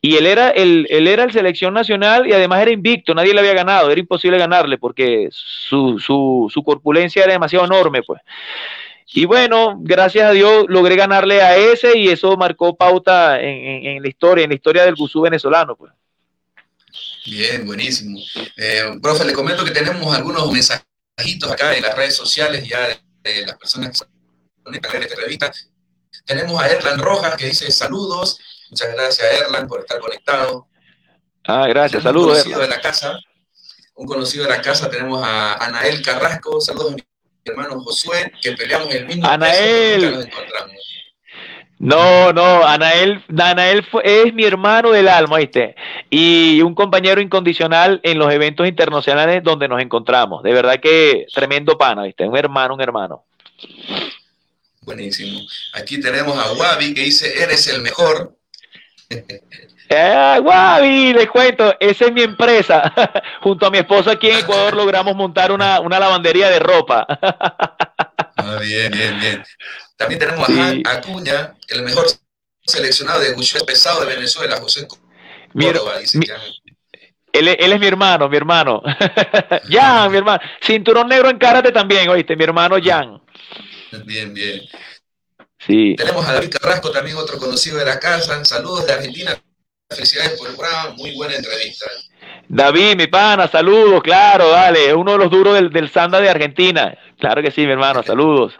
Y 0.00 0.16
él 0.16 0.26
era 0.26 0.50
el, 0.50 0.88
él 0.90 1.06
era 1.06 1.22
el 1.22 1.30
selección 1.30 1.72
nacional 1.72 2.26
y 2.26 2.32
además 2.32 2.62
era 2.62 2.72
invicto, 2.72 3.14
nadie 3.14 3.32
le 3.32 3.38
había 3.38 3.54
ganado, 3.54 3.88
era 3.88 4.00
imposible 4.00 4.38
ganarle 4.38 4.76
porque 4.76 5.28
su, 5.30 6.00
su, 6.00 6.48
su 6.52 6.64
corpulencia 6.64 7.22
era 7.22 7.32
demasiado 7.32 7.64
enorme, 7.64 8.02
pues. 8.02 8.20
Y 9.14 9.24
bueno, 9.24 9.76
gracias 9.78 10.28
a 10.28 10.32
Dios 10.32 10.64
logré 10.68 10.96
ganarle 10.96 11.42
a 11.42 11.56
ese 11.56 11.96
y 11.96 12.08
eso 12.08 12.36
marcó 12.36 12.76
pauta 12.76 13.40
en, 13.40 13.86
en, 13.86 14.02
la 14.02 14.08
historia, 14.08 14.42
en 14.42 14.50
la 14.50 14.56
historia 14.56 14.84
del 14.84 14.96
gusú 14.96 15.20
venezolano, 15.20 15.76
pues. 15.76 15.92
Bien, 17.26 17.66
buenísimo. 17.66 18.18
Eh, 18.56 18.98
profe, 19.02 19.24
le 19.24 19.32
comento 19.32 19.64
que 19.64 19.70
tenemos 19.70 20.14
algunos 20.14 20.50
mensajitos 20.50 21.50
acá 21.50 21.74
en 21.74 21.82
las 21.82 21.96
redes 21.96 22.14
sociales 22.14 22.66
ya 22.66 22.88
de 23.22 23.46
las 23.46 23.56
personas 23.58 23.98
que 23.98 24.06
conectan 24.62 25.02
a 25.02 25.04
esta 25.04 25.16
revista. 25.16 25.52
Tenemos 26.24 26.60
a 26.60 26.68
Erlan 26.68 26.98
Rojas 26.98 27.36
que 27.36 27.46
dice 27.46 27.70
saludos. 27.70 28.38
Muchas 28.70 28.92
gracias, 28.94 29.26
Erlan, 29.40 29.66
por 29.66 29.80
estar 29.80 29.98
conectado. 29.98 30.68
Ah, 31.44 31.66
gracias, 31.68 32.02
saludos. 32.02 32.38
Un 32.38 32.52
conocido 32.52 32.60
de 32.60 32.68
la 32.68 32.80
casa. 32.80 33.18
Un 33.94 34.06
conocido 34.06 34.44
de 34.44 34.50
la 34.50 34.62
casa 34.62 34.90
tenemos 34.90 35.22
a 35.22 35.54
Anael 35.54 36.02
Carrasco. 36.02 36.60
Saludos 36.60 36.92
a 36.92 36.96
mi 36.96 37.02
hermano 37.44 37.80
Josué, 37.80 38.32
que 38.40 38.52
peleamos 38.52 38.94
el 38.94 39.06
mismo 39.06 39.26
Anael. 39.26 40.12
Nos 40.12 40.26
encontramos. 40.26 40.76
No, 41.78 42.32
no, 42.32 42.66
Anael, 42.66 43.22
Anael 43.38 43.86
es 44.02 44.34
mi 44.34 44.44
hermano 44.44 44.90
del 44.90 45.06
alma, 45.06 45.38
¿viste? 45.38 45.76
Y 46.10 46.60
un 46.62 46.74
compañero 46.74 47.20
incondicional 47.20 48.00
en 48.02 48.18
los 48.18 48.32
eventos 48.32 48.66
internacionales 48.66 49.44
donde 49.44 49.68
nos 49.68 49.80
encontramos. 49.80 50.42
De 50.42 50.52
verdad 50.52 50.80
que 50.80 51.26
tremendo 51.32 51.78
pana, 51.78 52.02
¿viste? 52.02 52.26
Un 52.26 52.36
hermano, 52.36 52.74
un 52.74 52.80
hermano. 52.80 53.24
Buenísimo. 54.80 55.40
Aquí 55.74 56.00
tenemos 56.00 56.36
a 56.36 56.52
Wabi 56.52 56.94
que 56.94 57.02
dice, 57.02 57.42
eres 57.42 57.66
el 57.68 57.82
mejor. 57.82 58.34
Eh, 59.90 60.38
Wabi, 60.42 61.14
les 61.14 61.28
cuento, 61.30 61.74
esa 61.80 62.04
es 62.04 62.12
mi 62.12 62.20
empresa. 62.20 62.92
Junto 63.40 63.64
a 63.64 63.70
mi 63.70 63.78
esposa 63.78 64.10
aquí 64.10 64.28
en 64.28 64.40
Ecuador 64.40 64.76
logramos 64.76 65.16
montar 65.16 65.50
una, 65.50 65.80
una 65.80 65.98
lavandería 65.98 66.50
de 66.50 66.58
ropa. 66.58 67.06
bien, 68.56 68.90
bien, 68.92 69.20
bien. 69.20 69.44
También 69.96 70.18
tenemos 70.20 70.48
a 70.48 70.92
Acuña, 70.92 71.54
el 71.68 71.82
mejor 71.82 72.06
seleccionado 72.64 73.20
de 73.20 73.32
Gushué 73.32 73.64
pesado 73.64 74.00
de 74.00 74.14
Venezuela, 74.14 74.58
José 74.58 74.86
Córdoba, 75.52 75.98
dice 75.98 76.20
él, 77.32 77.48
él, 77.48 77.72
es 77.72 77.80
mi 77.80 77.86
hermano, 77.86 78.28
mi 78.28 78.36
hermano. 78.36 78.82
Jan, 79.70 80.10
mi 80.10 80.18
hermano. 80.18 80.40
Cinturón 80.62 81.08
negro 81.08 81.28
en 81.28 81.38
karate 81.38 81.72
también, 81.72 82.08
oíste, 82.08 82.34
mi 82.36 82.44
hermano 82.44 82.76
Jan. 82.82 83.20
Bien, 84.04 84.32
bien. 84.32 84.62
Sí. 85.58 85.94
Tenemos 85.96 86.26
a 86.26 86.34
David 86.34 86.50
Carrasco, 86.50 86.90
también 86.90 87.16
otro 87.16 87.38
conocido 87.38 87.78
de 87.78 87.84
la 87.84 87.98
casa. 87.98 88.44
Saludos 88.44 88.86
de 88.86 88.92
Argentina. 88.92 89.40
Felicidades 89.90 90.38
por 90.38 90.48
el 90.48 90.54
programa, 90.54 90.94
muy 90.96 91.14
buena 91.14 91.34
entrevista. 91.34 91.86
David, 92.48 92.96
mi 92.96 93.06
pana, 93.06 93.46
saludos, 93.46 94.02
claro, 94.02 94.48
dale, 94.48 94.94
uno 94.94 95.12
de 95.12 95.18
los 95.18 95.30
duros 95.30 95.54
del, 95.54 95.70
del 95.70 95.90
Sanda 95.90 96.20
de 96.20 96.30
Argentina. 96.30 96.96
Claro 97.18 97.42
que 97.42 97.50
sí, 97.50 97.66
mi 97.66 97.72
hermano, 97.72 98.02
saludos. 98.02 98.54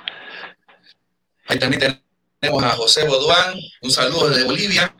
Ahí 1.47 1.59
también 1.59 2.00
tenemos 2.38 2.62
a 2.62 2.71
José 2.71 3.07
Boduán. 3.09 3.54
Un 3.80 3.90
saludo 3.90 4.28
desde 4.28 4.45
Bolivia. 4.45 4.95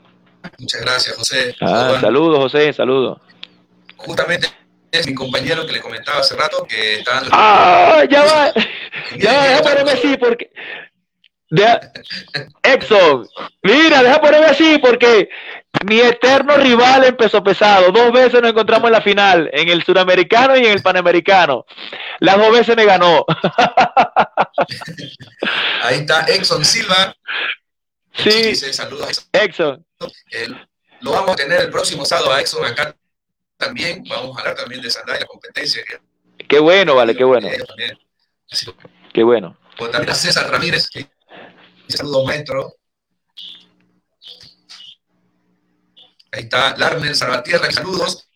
Muchas 0.59 0.81
gracias, 0.81 1.17
José. 1.17 1.55
Ah, 1.61 1.99
saludos, 2.01 2.39
José, 2.39 2.73
saludos. 2.73 3.21
Justamente 3.97 4.49
es 4.91 5.07
mi 5.07 5.15
compañero 5.15 5.67
que 5.67 5.73
le 5.73 5.81
comentaba 5.81 6.21
hace 6.21 6.35
rato 6.37 6.65
que 6.67 6.97
está 6.97 7.15
dando. 7.15 7.31
¡Ah! 7.33 8.03
Ya 8.11 8.23
va. 8.25 8.53
Ya 9.19 9.61
va, 9.61 9.93
así 9.93 10.17
porque. 10.17 10.51
Exxon, 12.63 13.27
mira, 13.63 14.03
deja 14.03 14.21
ponerme 14.21 14.47
así 14.47 14.79
porque 14.79 15.29
mi 15.87 16.01
eterno 16.01 16.57
rival 16.57 17.05
en 17.05 17.17
peso 17.17 17.43
pesado, 17.43 17.91
dos 17.91 18.13
veces 18.13 18.43
nos 18.43 18.51
encontramos 18.51 18.89
en 18.89 18.93
la 18.93 19.01
final, 19.01 19.49
en 19.53 19.69
el 19.69 19.83
suramericano 19.83 20.57
y 20.57 20.67
en 20.67 20.73
el 20.73 20.83
panamericano. 20.83 21.65
Las 22.21 22.37
dos 22.37 22.53
veces 22.53 22.77
me 22.77 22.85
ganó. 22.85 23.25
Ahí 25.83 26.01
está 26.01 26.27
Exxon 26.27 26.65
Silva. 26.65 27.15
Sí, 28.13 28.55
saludos 28.55 29.29
Exxon. 29.33 29.85
lo 31.01 31.13
vamos 31.13 31.31
a 31.31 31.37
tener 31.37 31.61
el 31.61 31.71
próximo 31.71 32.05
sábado 32.05 32.33
a 32.33 32.41
Exxon 32.41 32.65
acá 32.65 32.95
también. 33.57 34.05
Vamos 34.09 34.37
a 34.37 34.41
hablar 34.41 34.57
también 34.57 34.83
de 34.83 34.91
Sandai, 34.91 35.21
la 35.21 35.27
competencia. 35.27 35.83
Qué 36.49 36.59
bueno, 36.59 36.95
vale, 36.95 37.17
qué 37.17 37.25
bueno. 37.25 37.49
Qué 39.13 39.23
bueno. 39.23 39.57
también 39.77 40.11
a 40.11 40.15
César 40.15 40.51
Ramírez. 40.51 40.89
Saludos, 41.89 42.25
maestro. 42.27 42.77
Ahí 46.31 46.43
está 46.43 46.77
Larner 46.77 47.17
Salvatierra, 47.17 47.71
saludos. 47.71 48.29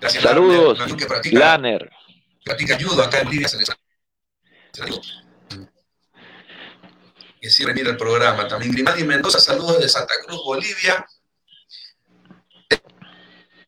Gracias, 0.00 0.22
saludos, 0.22 0.78
Larner. 0.78 0.96
Que 0.96 1.06
practica, 1.06 1.38
Larner. 1.38 1.90
Practica 2.44 2.78
judo 2.80 3.02
acá 3.02 3.20
en 3.20 3.24
Bolivia. 3.26 3.48
Se 3.48 3.58
que 7.42 7.50
siempre 7.50 7.74
mira 7.74 7.90
el 7.90 7.96
programa. 7.96 8.46
También 8.46 8.70
Grimaldi 8.70 9.02
Mendoza, 9.02 9.40
saludos 9.40 9.80
de 9.80 9.88
Santa 9.88 10.14
Cruz, 10.24 10.40
Bolivia. 10.44 11.04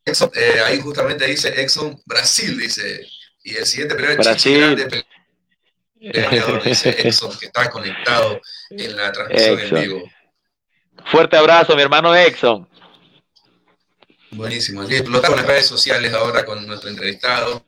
Exxon, 0.05 0.31
eh, 0.35 0.61
ahí 0.65 0.81
justamente 0.81 1.27
dice 1.27 1.61
Exxon 1.61 2.01
Brasil, 2.07 2.57
dice. 2.57 3.05
Y 3.43 3.57
el 3.57 3.67
siguiente 3.67 3.97
periodo 3.97 4.13
es 4.13 4.19
Brasil. 4.19 5.05
Dice 6.65 6.91
Exxon, 6.91 7.39
que 7.39 7.47
está 7.47 7.71
conectado 7.71 8.41
en 8.71 8.97
la 8.97 9.11
transmisión 9.11 9.59
Exxon. 9.59 9.79
en 9.79 9.85
vivo. 9.85 10.11
Fuerte 11.07 11.37
abrazo, 11.37 11.75
mi 11.75 11.83
hermano 11.83 12.15
Exxon. 12.15 12.69
Buenísimo. 14.33 14.83
Explotamos 14.83 15.39
las 15.39 15.47
redes 15.47 15.67
sociales 15.67 16.13
ahora 16.13 16.45
con 16.45 16.67
nuestro 16.67 16.91
entrevistado. 16.91 17.65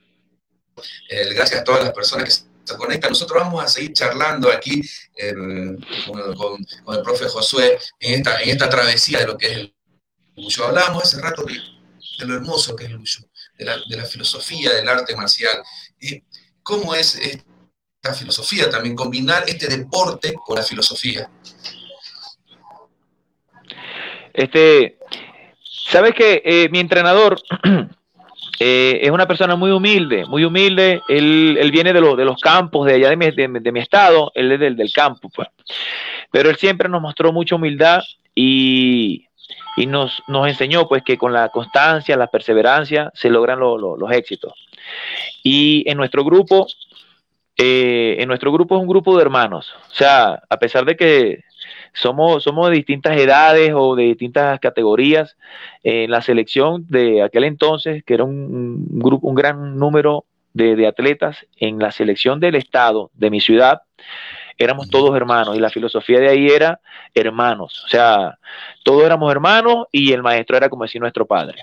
Eh, 1.08 1.32
gracias 1.32 1.60
a 1.60 1.64
todas 1.64 1.84
las 1.84 1.92
personas 1.92 2.24
que 2.24 2.30
se 2.64 2.76
conectan. 2.76 3.10
Nosotros 3.10 3.42
vamos 3.42 3.64
a 3.64 3.68
seguir 3.68 3.94
charlando 3.94 4.50
aquí 4.52 4.82
eh, 5.16 5.32
con, 6.06 6.34
con, 6.34 6.94
el 6.94 7.02
profe 7.02 7.28
Josué 7.28 7.78
en 8.00 8.14
esta, 8.14 8.42
en 8.42 8.50
esta 8.50 8.68
travesía 8.68 9.20
de 9.20 9.26
lo 9.28 9.38
que 9.38 9.46
es 9.46 9.52
el 9.52 9.74
Wushu. 10.36 10.64
Hablábamos 10.64 11.04
hace 11.04 11.20
rato 11.20 11.42
de, 11.44 11.54
de, 11.54 12.26
lo 12.26 12.34
hermoso 12.34 12.76
que 12.76 12.84
es 12.84 12.90
el 12.90 12.98
Wushu, 12.98 13.26
de 13.56 13.64
la, 13.64 13.78
de 13.88 13.96
la 13.96 14.04
filosofía 14.04 14.74
del 14.74 14.88
arte 14.88 15.16
marcial. 15.16 15.62
y 16.00 16.22
¿Cómo 16.62 16.94
es 16.94 17.16
esta 18.06 18.18
filosofía 18.18 18.70
también? 18.70 18.94
Combinar 18.94 19.44
este 19.46 19.68
deporte 19.68 20.34
con 20.34 20.56
la 20.56 20.62
filosofía. 20.62 21.28
Este, 24.32 24.96
Sabes 25.88 26.14
que 26.14 26.42
eh, 26.44 26.68
mi 26.70 26.80
entrenador 26.80 27.40
eh, 28.58 28.98
es 29.02 29.10
una 29.10 29.26
persona 29.26 29.54
muy 29.54 29.70
humilde, 29.70 30.26
muy 30.26 30.44
humilde. 30.44 31.00
Él, 31.08 31.56
él 31.60 31.70
viene 31.70 31.92
de, 31.92 32.00
de 32.00 32.24
los 32.24 32.40
campos 32.40 32.86
de 32.86 32.94
allá 32.94 33.10
de 33.10 33.16
mi, 33.16 33.30
de, 33.30 33.72
mi 33.72 33.80
estado, 33.80 34.32
él 34.34 34.50
es 34.50 34.58
del, 34.58 34.76
del 34.76 34.92
campo, 34.92 35.30
pues. 35.34 35.48
Pero 36.32 36.50
él 36.50 36.56
siempre 36.56 36.88
nos 36.88 37.00
mostró 37.00 37.32
mucha 37.32 37.54
humildad 37.54 38.00
y, 38.34 39.26
y 39.76 39.86
nos, 39.86 40.22
nos, 40.26 40.48
enseñó 40.48 40.88
pues 40.88 41.04
que 41.04 41.16
con 41.16 41.32
la 41.32 41.50
constancia, 41.50 42.16
la 42.16 42.26
perseverancia 42.26 43.12
se 43.14 43.30
logran 43.30 43.60
lo, 43.60 43.78
lo, 43.78 43.96
los 43.96 44.10
éxitos. 44.10 44.54
Y 45.44 45.88
en 45.88 45.98
nuestro 45.98 46.24
grupo, 46.24 46.66
eh, 47.56 48.16
en 48.18 48.28
nuestro 48.28 48.52
grupo 48.52 48.76
es 48.76 48.82
un 48.82 48.88
grupo 48.88 49.16
de 49.16 49.22
hermanos. 49.22 49.72
O 49.90 49.94
sea, 49.94 50.42
a 50.48 50.58
pesar 50.58 50.84
de 50.84 50.96
que 50.96 51.44
somos, 51.94 52.42
somos 52.42 52.68
de 52.68 52.76
distintas 52.76 53.16
edades 53.16 53.72
o 53.74 53.96
de 53.96 54.04
distintas 54.04 54.60
categorías. 54.60 55.36
En 55.82 56.10
la 56.10 56.20
selección 56.20 56.86
de 56.88 57.22
aquel 57.22 57.44
entonces, 57.44 58.04
que 58.04 58.14
era 58.14 58.24
un, 58.24 58.86
grupo, 58.90 59.26
un 59.26 59.34
gran 59.34 59.78
número 59.78 60.26
de, 60.52 60.76
de, 60.76 60.86
atletas, 60.86 61.46
en 61.56 61.78
la 61.78 61.92
selección 61.92 62.40
del 62.40 62.54
estado 62.56 63.10
de 63.14 63.30
mi 63.30 63.40
ciudad, 63.40 63.82
éramos 64.58 64.88
todos 64.88 65.16
hermanos 65.16 65.56
y 65.56 65.60
la 65.60 65.70
filosofía 65.70 66.20
de 66.20 66.28
ahí 66.28 66.48
era 66.48 66.80
hermanos. 67.14 67.82
O 67.84 67.88
sea, 67.88 68.38
todos 68.82 69.02
éramos 69.04 69.30
hermanos 69.30 69.86
y 69.92 70.12
el 70.12 70.22
maestro 70.22 70.56
era 70.56 70.68
como 70.68 70.84
decir 70.84 71.00
nuestro 71.00 71.26
padre. 71.26 71.58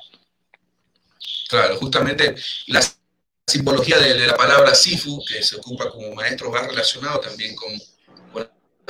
Claro, 1.49 1.75
justamente 1.75 2.35
la 2.67 2.81
simbología 3.45 3.97
de, 3.97 4.13
de 4.13 4.27
la 4.27 4.35
palabra 4.35 4.73
Sifu, 4.73 5.23
que 5.27 5.43
se 5.43 5.57
ocupa 5.57 5.89
como 5.89 6.13
maestro, 6.13 6.51
va 6.51 6.61
relacionado 6.61 7.19
también 7.19 7.55
con 7.55 7.71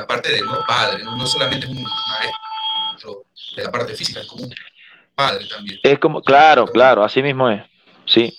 parte 0.07 0.31
de 0.31 0.41
¿no? 0.41 0.63
padre, 0.67 1.03
¿no? 1.03 1.25
solamente 1.27 1.67
un 1.67 1.83
maestro 1.83 3.25
de 3.55 3.63
la 3.63 3.71
parte 3.71 3.93
física, 3.95 4.21
es 4.21 4.27
como 4.27 4.43
un 4.43 4.53
padre 5.15 5.47
también. 5.47 5.79
Es 5.83 5.99
como, 5.99 6.21
claro, 6.21 6.65
claro, 6.67 7.03
así 7.03 7.21
mismo 7.21 7.49
es, 7.49 7.63
sí. 8.05 8.35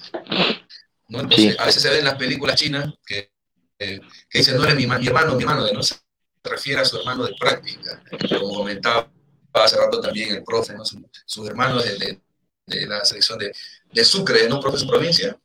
Entonces, 1.09 1.59
a 1.59 1.66
veces 1.66 1.83
se 1.83 1.90
ve 1.90 1.99
en 1.99 2.04
las 2.04 2.16
películas 2.16 2.56
chinas 2.56 2.92
que, 3.06 3.30
que 3.78 4.00
dicen, 4.33 4.56
no 4.56 4.64
eres 4.64 4.76
mi, 4.76 4.87
mi 4.87 5.06
hermano, 5.06 5.35
mi 5.35 5.42
hermano, 5.42 5.64
de 5.64 5.73
no 5.73 5.83
se 5.83 5.97
refiere 6.42 6.80
a 6.80 6.85
su 6.85 6.99
hermano 6.99 7.25
de 7.25 7.35
práctica, 7.38 8.02
como 8.28 8.54
comentaba 8.54 9.09
hace 9.52 9.76
rato 9.76 10.00
también 10.00 10.35
el 10.35 10.42
profe, 10.42 10.75
¿no? 10.75 10.83
su, 10.85 11.47
hermano 11.47 11.80
de, 11.80 12.18
de, 12.66 12.87
la 12.87 13.04
selección 13.04 13.38
de, 13.38 13.52
de 13.92 14.04
Sucre, 14.04 14.49
¿no? 14.49 14.61
Profe, 14.61 14.78
su 14.78 14.87
provincia. 14.87 15.38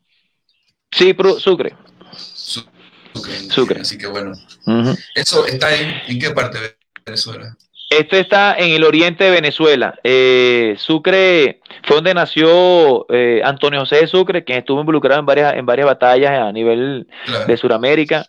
Sí, 0.92 1.16
Sucre. 1.40 1.76
Sucre. 3.50 3.82
Así 3.82 3.98
que 3.98 4.08
bueno. 4.08 4.34
¿Eso 5.16 5.46
está 5.46 5.76
en, 5.76 6.02
en 6.08 6.20
qué 6.20 6.32
parte 6.32 6.60
de 6.60 6.76
Venezuela? 7.06 7.56
Esto 7.90 8.18
está 8.18 8.56
en 8.56 8.70
el 8.70 8.84
oriente 8.84 9.24
de 9.24 9.32
Venezuela. 9.32 10.00
Eh, 10.04 10.76
Sucre 10.78 11.60
fue 11.84 11.96
donde 11.96 12.14
nació 12.14 13.08
eh, 13.10 13.42
Antonio 13.44 13.80
José 13.80 14.02
de 14.02 14.08
Sucre, 14.08 14.44
quien 14.44 14.60
estuvo 14.60 14.80
involucrado 14.80 15.20
en 15.20 15.26
varias, 15.26 15.56
en 15.56 15.66
varias 15.66 15.88
batallas 15.88 16.40
a 16.40 16.52
nivel 16.52 17.08
de 17.48 17.58
Sudamérica. 17.58 18.28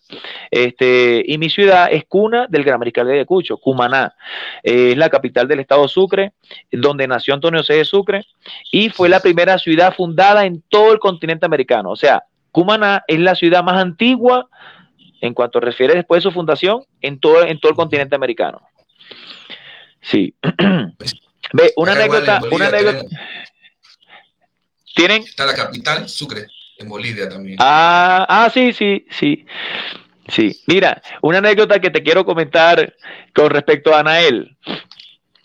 Este, 0.50 1.22
y 1.26 1.36
mi 1.36 1.50
ciudad 1.50 1.88
es 1.92 2.04
cuna 2.08 2.46
del 2.48 2.64
Gran 2.64 2.78
Mariscal 2.78 3.06
de 3.06 3.16
Ayacucho, 3.16 3.58
Cumaná. 3.58 4.14
Eh, 4.62 4.92
es 4.92 4.96
la 4.96 5.10
capital 5.10 5.46
del 5.46 5.60
estado 5.60 5.86
Sucre, 5.88 6.32
donde 6.72 7.06
nació 7.06 7.34
Antonio 7.34 7.60
José 7.60 7.74
de 7.74 7.84
Sucre, 7.84 8.24
y 8.72 8.88
fue 8.88 9.10
la 9.10 9.20
primera 9.20 9.58
ciudad 9.58 9.94
fundada 9.94 10.46
en 10.46 10.62
todo 10.70 10.90
el 10.94 10.98
continente 10.98 11.44
americano. 11.44 11.90
O 11.90 11.96
sea, 11.96 12.24
Cumaná 12.52 13.04
es 13.06 13.20
la 13.20 13.34
ciudad 13.34 13.62
más 13.62 13.80
antigua 13.80 14.48
en 15.20 15.34
cuanto 15.34 15.60
refiere 15.60 15.94
después 15.94 16.22
de 16.22 16.30
su 16.30 16.34
fundación 16.34 16.82
en 17.00 17.20
todo, 17.20 17.44
en 17.44 17.60
todo 17.60 17.70
el 17.70 17.76
continente 17.76 18.14
americano. 18.14 18.60
Sí. 20.00 20.34
Ve, 21.52 21.72
una 21.76 21.92
anécdota, 21.92 22.40
una 22.50 22.68
anécdota. 22.68 23.04
¿Tienen? 24.94 25.22
Está 25.22 25.46
la 25.46 25.54
capital, 25.54 26.08
Sucre, 26.08 26.46
en 26.78 26.88
Bolivia 26.88 27.28
también. 27.28 27.56
Ah, 27.60 28.26
ah, 28.28 28.50
sí, 28.52 28.72
sí, 28.72 29.06
sí. 29.10 29.46
Sí. 30.28 30.60
Mira, 30.66 31.02
una 31.22 31.38
anécdota 31.38 31.80
que 31.80 31.90
te 31.90 32.02
quiero 32.02 32.24
comentar 32.24 32.94
con 33.34 33.50
respecto 33.50 33.94
a 33.94 34.00
Anael. 34.00 34.56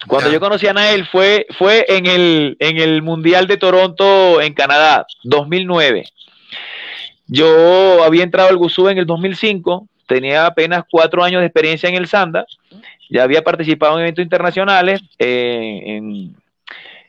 Cuando 0.07 0.31
yo 0.31 0.39
conocí 0.39 0.67
a 0.67 0.71
Anael 0.71 1.07
fue, 1.07 1.47
fue 1.57 1.85
en, 1.87 2.05
el, 2.05 2.55
en 2.59 2.77
el 2.77 3.01
Mundial 3.01 3.47
de 3.47 3.57
Toronto 3.57 4.39
en 4.41 4.53
Canadá, 4.53 5.07
2009. 5.23 6.05
Yo 7.27 8.03
había 8.03 8.23
entrado 8.23 8.49
al 8.49 8.57
Gusú 8.57 8.87
en 8.89 8.97
el 8.97 9.05
2005, 9.05 9.87
tenía 10.07 10.45
apenas 10.45 10.83
cuatro 10.89 11.23
años 11.23 11.41
de 11.41 11.47
experiencia 11.47 11.89
en 11.89 11.95
el 11.95 12.07
Sanda 12.07 12.45
ya 13.09 13.23
había 13.23 13.43
participado 13.43 13.95
en 13.95 14.01
eventos 14.01 14.23
internacionales 14.23 15.01
eh, 15.19 16.01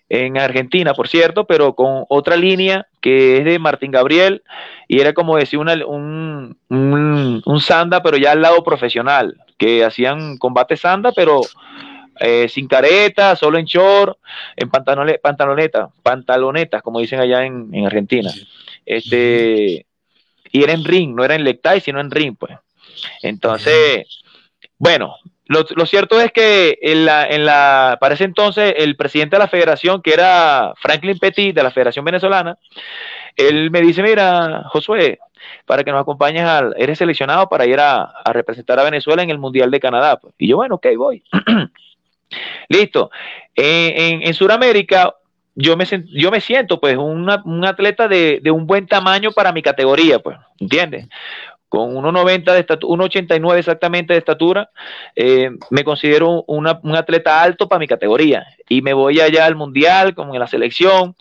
en, 0.09 0.39
Argentina, 0.39 0.95
por 0.95 1.09
cierto, 1.09 1.47
pero 1.47 1.75
con 1.75 2.05
otra 2.09 2.37
línea 2.37 2.87
que 3.01 3.39
es 3.39 3.45
de 3.45 3.59
Martín 3.59 3.91
Gabriel 3.91 4.43
y 4.87 5.01
era 5.01 5.13
como 5.15 5.37
decir 5.37 5.59
un, 5.59 6.57
un, 6.69 7.61
sanda, 7.61 8.03
pero 8.03 8.17
ya 8.17 8.33
al 8.33 8.43
lado 8.43 8.63
profesional, 8.63 9.37
que 9.59 9.85
hacían 9.85 10.37
combate 10.39 10.77
sanda, 10.77 11.11
pero 11.13 11.41
eh, 12.21 12.49
sin 12.49 12.69
careta, 12.69 13.35
solo 13.35 13.59
en 13.59 13.65
short, 13.65 14.17
en 14.55 14.71
pantaloneta, 14.71 15.89
pantalonetas, 16.03 16.83
como 16.83 17.01
dicen 17.01 17.19
allá 17.19 17.45
en, 17.45 17.85
Argentina. 17.85 18.31
Este, 18.85 19.87
y 20.57 20.63
era 20.63 20.73
en 20.73 20.85
ring, 20.85 21.15
no 21.15 21.23
era 21.23 21.35
en 21.35 21.45
lectai, 21.45 21.83
sino 21.83 22.01
en 22.01 22.11
ring, 22.11 22.35
pues. 22.39 22.57
Entonces, 23.21 24.07
bueno, 24.79 25.17
lo, 25.45 25.65
cierto 25.85 26.19
es 26.19 26.33
que 26.33 26.79
en 26.81 27.05
la, 27.05 27.27
en 27.27 27.45
la, 27.45 27.99
para 28.01 28.15
ese 28.15 28.25
entonces 28.25 28.75
el 28.79 28.97
presidente 28.97 29.37
de 29.37 29.41
la 29.41 29.49
federación, 29.49 30.01
que 30.01 30.15
era 30.15 30.73
Franklin 30.81 31.19
Petit 31.19 31.55
de 31.55 31.63
la 31.63 31.71
Federación 31.71 32.07
Venezolana, 32.07 32.57
él 33.37 33.71
me 33.71 33.83
dice, 33.83 34.03
mira, 34.03 34.65
Josué, 34.69 35.19
para 35.67 35.85
que 35.85 35.93
nos 35.93 36.01
acompañes, 36.01 36.45
al, 36.45 36.75
eres 36.79 36.97
seleccionado 36.97 37.51
para 37.51 37.67
ir 37.67 37.79
a, 37.79 38.15
representar 38.33 38.81
a 38.81 38.85
Venezuela 38.85 39.23
en 39.23 39.29
el 39.29 39.39
Mundial 39.39 39.71
de 39.71 39.79
Canadá. 39.79 40.17
Pues. 40.17 40.35
Y 40.39 40.49
yo, 40.49 40.57
bueno, 40.57 40.77
ok, 40.77 40.87
voy. 40.97 41.23
Listo. 42.71 43.11
En, 43.55 44.23
en, 44.23 44.33
Sudamérica, 44.33 45.15
yo 45.57 45.77
me, 45.77 45.85
yo 46.13 46.31
me 46.31 46.41
siento 46.41 46.81
pues 46.81 46.97
un 46.97 47.65
atleta 47.65 48.07
de, 48.07 48.41
de, 48.43 48.51
un 48.51 48.67
buen 48.67 48.87
tamaño 48.87 49.33
para 49.33 49.53
mi 49.53 49.63
categoría, 49.63 50.21
pues, 50.21 50.39
¿entiendes? 50.61 51.09
con 51.69 51.95
1,90 51.95 52.53
de 52.53 52.61
estatura, 52.61 53.05
1,89 53.05 53.59
exactamente 53.59 54.13
de 54.13 54.19
estatura, 54.19 54.71
eh, 55.15 55.51
me 55.71 55.85
considero 55.85 56.45
un 56.47 56.67
atleta 56.67 57.43
alto 57.43 57.69
para 57.69 57.81
mi 57.81 57.89
categoría. 57.89 58.47
Y 58.69 58.83
me 58.83 58.93
voy 58.93 59.21
allá 59.21 59.47
al 59.47 59.57
mundial, 59.57 60.15
como 60.15 60.35
en 60.35 60.41
la 60.41 60.47
selección, 60.47 61.17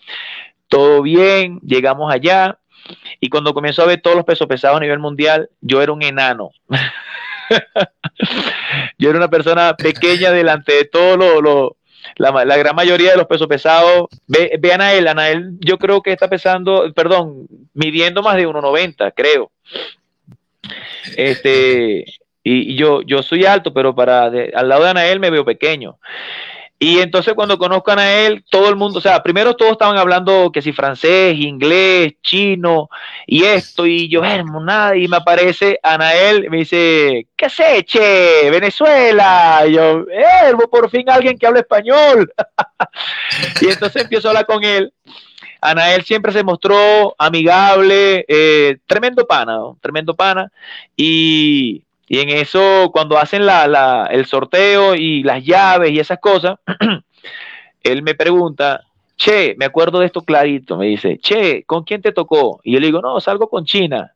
todo 0.68 1.02
bien, 1.02 1.60
llegamos 1.62 2.14
allá. 2.14 2.60
Y 3.20 3.30
cuando 3.30 3.54
comienzo 3.54 3.82
a 3.82 3.88
ver 3.88 4.02
todos 4.02 4.16
los 4.16 4.26
pesos 4.26 4.48
pesados 4.48 4.78
a 4.78 4.82
nivel 4.82 5.00
mundial, 5.00 5.50
yo 5.62 5.82
era 5.82 5.92
un 5.92 6.04
enano. 6.04 6.52
yo 8.98 9.10
era 9.10 9.18
una 9.18 9.30
persona 9.30 9.76
pequeña 9.76 10.32
delante 10.32 10.74
de 10.74 10.86
todo 10.86 11.42
lo, 11.42 11.78
la, 12.16 12.46
la, 12.46 12.58
gran 12.58 12.76
mayoría 12.76 13.12
de 13.12 13.18
los 13.18 13.28
pesos 13.28 13.48
pesados. 13.48 14.08
Ve, 14.28 14.58
vean 14.60 14.82
a 14.82 14.94
él, 14.94 15.08
Anael, 15.08 15.52
yo 15.60 15.78
creo 15.78 16.02
que 16.02 16.12
está 16.12 16.30
pesando, 16.30 16.92
perdón, 16.94 17.48
midiendo 17.74 18.22
más 18.24 18.36
de 18.36 18.48
1,90, 18.48 19.14
creo. 19.16 19.52
Este, 21.16 22.06
y 22.44 22.76
yo, 22.76 23.02
yo 23.02 23.24
soy 23.24 23.46
alto, 23.46 23.74
pero 23.74 23.96
para 23.96 24.26
al 24.26 24.70
lado 24.70 24.84
de 24.84 24.90
Anael 24.90 25.20
me 25.20 25.32
veo 25.32 25.44
pequeño. 25.44 25.98
Y 26.86 27.00
entonces 27.00 27.34
cuando 27.34 27.58
conozco 27.58 27.90
a 27.90 27.94
Anael, 27.94 28.46
todo 28.48 28.70
el 28.70 28.76
mundo, 28.76 29.00
o 29.00 29.02
sea, 29.02 29.24
primero 29.24 29.56
todos 29.56 29.72
estaban 29.72 29.98
hablando 29.98 30.52
que 30.52 30.62
si 30.62 30.72
francés, 30.72 31.36
inglés, 31.36 32.14
chino 32.22 32.90
y 33.26 33.44
esto, 33.44 33.88
y 33.88 34.08
yo, 34.08 34.24
hermano, 34.24 34.64
nada, 34.64 34.96
y 34.96 35.08
me 35.08 35.18
aparece 35.18 35.80
Anael, 35.82 36.48
me 36.52 36.58
dice, 36.58 37.26
¿qué 37.36 37.50
sé, 37.50 37.84
che? 37.86 38.52
Venezuela. 38.52 39.64
Y 39.68 39.74
yo, 39.74 40.06
hermo, 40.12 40.70
por 40.70 40.92
fin 40.92 41.10
alguien 41.10 41.40
que 41.40 41.48
habla 41.48 41.62
español. 41.62 42.32
y 43.62 43.66
entonces 43.66 44.04
empiezo 44.04 44.28
a 44.28 44.32
hablar 44.32 44.46
con 44.46 44.64
él 44.64 44.94
Anael 45.62 46.04
siempre 46.04 46.32
se 46.32 46.44
mostró 46.44 47.16
amigable, 47.18 48.26
eh, 48.28 48.78
tremendo 48.86 49.26
pana, 49.26 49.58
tremendo 49.82 50.16
pana. 50.16 50.52
Y, 50.96 51.85
en 52.08 52.30
eso, 52.30 52.92
cuando 52.94 53.18
hacen 53.18 53.46
la, 53.46 54.08
el 54.12 54.26
sorteo 54.26 54.96
y 54.96 55.24
las 55.24 55.44
llaves 55.44 55.92
y 55.92 56.00
esas 56.00 56.20
cosas, 56.20 56.60
él 57.84 58.04
me 58.04 58.16
pregunta, 58.16 58.82
che, 59.18 59.56
me 59.58 59.66
acuerdo 59.66 60.00
de 60.00 60.06
esto 60.06 60.22
clarito, 60.22 60.78
me 60.78 60.88
dice, 60.88 61.18
che, 61.18 61.64
¿con 61.64 61.84
quién 61.84 62.02
te 62.02 62.12
tocó? 62.12 62.60
Y 62.64 62.74
yo 62.74 62.80
le 62.80 62.88
digo, 62.88 63.02
no, 63.02 63.20
salgo 63.20 63.50
con 63.50 63.66
China. 63.66 64.12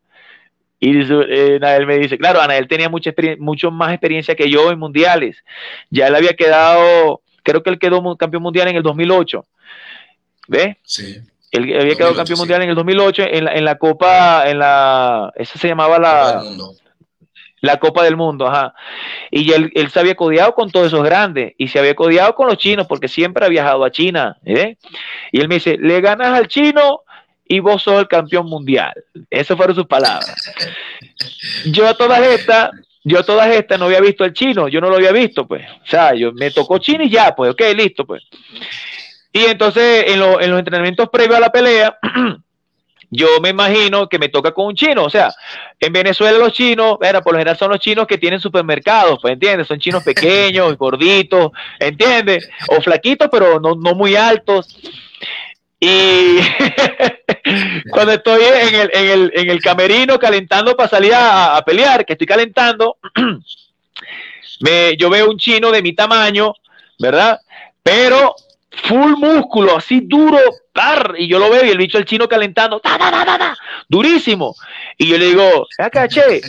Y 0.80 1.02
eh, 1.02 1.58
Anael 1.58 1.86
me 1.86 1.97
dice, 1.97 2.17
claro, 2.17 2.39
Anael 2.41 2.67
tenía 2.67 2.89
mucha 2.89 3.12
mucho 3.39 3.69
más 3.69 3.91
experiencia 3.91 4.36
que 4.36 4.49
yo 4.49 4.71
en 4.71 4.80
mundiales. 4.80 5.43
Ya 5.89 6.08
él 6.08 6.15
había 6.15 6.34
quedado, 6.34 7.21
creo 7.43 7.63
que 7.63 7.69
él 7.69 7.80
quedó 7.80 8.15
campeón 8.17 8.43
mundial 8.43 8.69
en 8.69 8.78
el 8.78 8.84
2008. 8.84 9.45
¿Ves? 10.47 10.78
Sí. 10.84 11.17
Él 11.52 11.80
había 11.80 11.95
quedado 11.95 12.15
campeón 12.15 12.39
mundial 12.39 12.62
en 12.62 12.69
el 12.69 12.75
2008 12.75 13.23
en 13.23 13.45
la, 13.45 13.56
en 13.56 13.65
la 13.65 13.78
Copa, 13.78 14.43
en 14.47 14.60
la, 14.60 15.34
esa 15.36 15.58
se 15.60 15.67
llamaba 15.67 15.99
la, 15.99 16.43
la 16.43 16.88
Copa 17.80 18.04
del 18.04 18.15
Mundo, 18.15 18.48
ajá. 18.48 18.74
Y 19.32 19.52
él, 19.52 19.72
él, 19.76 19.89
se 19.89 20.00
había 20.00 20.15
codiado 20.15 20.54
con 20.54 20.72
todos 20.72 20.88
esos 20.88 21.04
grandes 21.04 21.54
y 21.58 21.67
se 21.67 21.80
había 21.80 21.95
codiado 21.95 22.36
con 22.36 22.48
los 22.48 22.58
chinos 22.58 22.88
porque 22.88 23.08
siempre 23.08 23.45
ha 23.45 23.50
viajado 23.50 23.84
a 23.84 23.91
China. 23.91 24.38
¿eh? 24.45 24.78
Y 25.32 25.41
él 25.41 25.48
me 25.48 25.56
dice, 25.56 25.78
le 25.78 26.02
ganas 26.02 26.30
al 26.30 26.48
chino 26.48 27.02
y 27.45 27.60
vos 27.60 27.82
sos 27.82 28.00
el 28.00 28.08
campeón 28.08 28.45
mundial. 28.45 28.93
Esas 29.30 29.58
fueron 29.58 29.76
sus 29.76 29.88
palabras. 29.88 30.54
Yo 31.65 31.88
a 31.88 31.95
todas 31.95 32.22
estas, 32.22 32.69
yo 33.04 33.19
a 33.19 33.24
todas 33.24 33.50
estas 33.50 33.80
no 33.80 33.86
había 33.86 34.00
visto 34.00 34.24
al 34.24 34.34
chino, 34.34 34.67
yo 34.67 34.80
no 34.80 34.89
lo 34.89 34.98
había 34.98 35.12
visto, 35.12 35.48
pues. 35.48 35.65
O 35.84 35.86
sea, 35.88 36.13
yo 36.13 36.32
me 36.32 36.52
tocó 36.52 36.78
chino 36.78 37.04
y 37.04 37.10
ya, 37.10 37.36
pues, 37.36 37.52
ok, 37.52 37.62
listo, 37.76 38.06
pues. 38.06 38.24
Y 39.34 39.45
entonces 39.45 40.06
en, 40.08 40.19
los 40.19 40.41
entrenamientos 40.41 41.10
previos 41.10 41.38
a 41.38 41.41
la 41.41 41.52
pelea, 41.52 41.98
yo 43.12 43.39
me 43.41 43.50
imagino 43.50 44.08
que 44.08 44.19
me 44.19 44.30
toca 44.30 44.52
con 44.52 44.67
un 44.67 44.76
chino. 44.76 45.04
O 45.04 45.10
sea, 45.10 45.34
en 45.80 45.91
Venezuela 45.91 46.38
los 46.38 46.54
chinos, 46.54 46.98
era, 47.02 47.22
por 47.22 47.34
lo 47.34 47.39
general 47.39 47.58
son 47.58 47.72
los 47.72 47.80
chinos 47.80 48.08
que 48.08 48.17
tienen 48.17 48.39
supermercados, 48.39 49.19
pues 49.22 49.34
entiendes, 49.34 49.67
son 49.67 49.80
chinos 49.80 50.04
pequeños, 50.04 50.78
gorditos, 50.78 51.52
¿entiendes? 51.80 52.50
O 52.67 52.82
flaquitos, 52.82 53.30
pero 53.32 53.60
no, 53.60 53.76
muy 53.76 54.15
altos. 54.15 54.67
Y 55.80 56.39
cuando 57.91 58.13
estoy 58.13 58.41
en 58.43 58.76
el, 58.76 58.91
en, 58.93 59.10
el, 59.10 59.32
en 59.34 59.50
el, 59.50 59.62
camerino 59.62 60.19
calentando 60.19 60.76
para 60.76 60.89
salir 60.89 61.13
a, 61.13 61.56
a 61.56 61.62
pelear, 61.63 62.06
que 62.06 62.13
estoy 62.13 62.28
calentando, 62.28 62.98
me, 64.60 64.98
yo 64.98 65.10
veo 65.10 65.30
un 65.30 65.38
chino 65.38 65.72
de 65.72 65.82
mi 65.82 65.93
tamaño, 65.93 66.54
¿verdad? 67.00 67.39
Pero 67.82 68.36
full 68.72 69.14
músculo, 69.18 69.78
así 69.78 70.02
duro, 70.02 70.40
tar, 70.74 71.16
y 71.18 71.28
yo 71.28 71.40
lo 71.40 71.50
veo 71.50 71.66
y 71.66 71.70
el 71.70 71.78
bicho 71.78 71.98
el 71.98 72.06
chino 72.06 72.28
calentando, 72.28 72.82
durísimo. 73.88 74.56
Y 74.98 75.08
yo 75.08 75.18
le 75.18 75.26
digo, 75.26 75.68
acá, 75.78 76.08
che, 76.08 76.42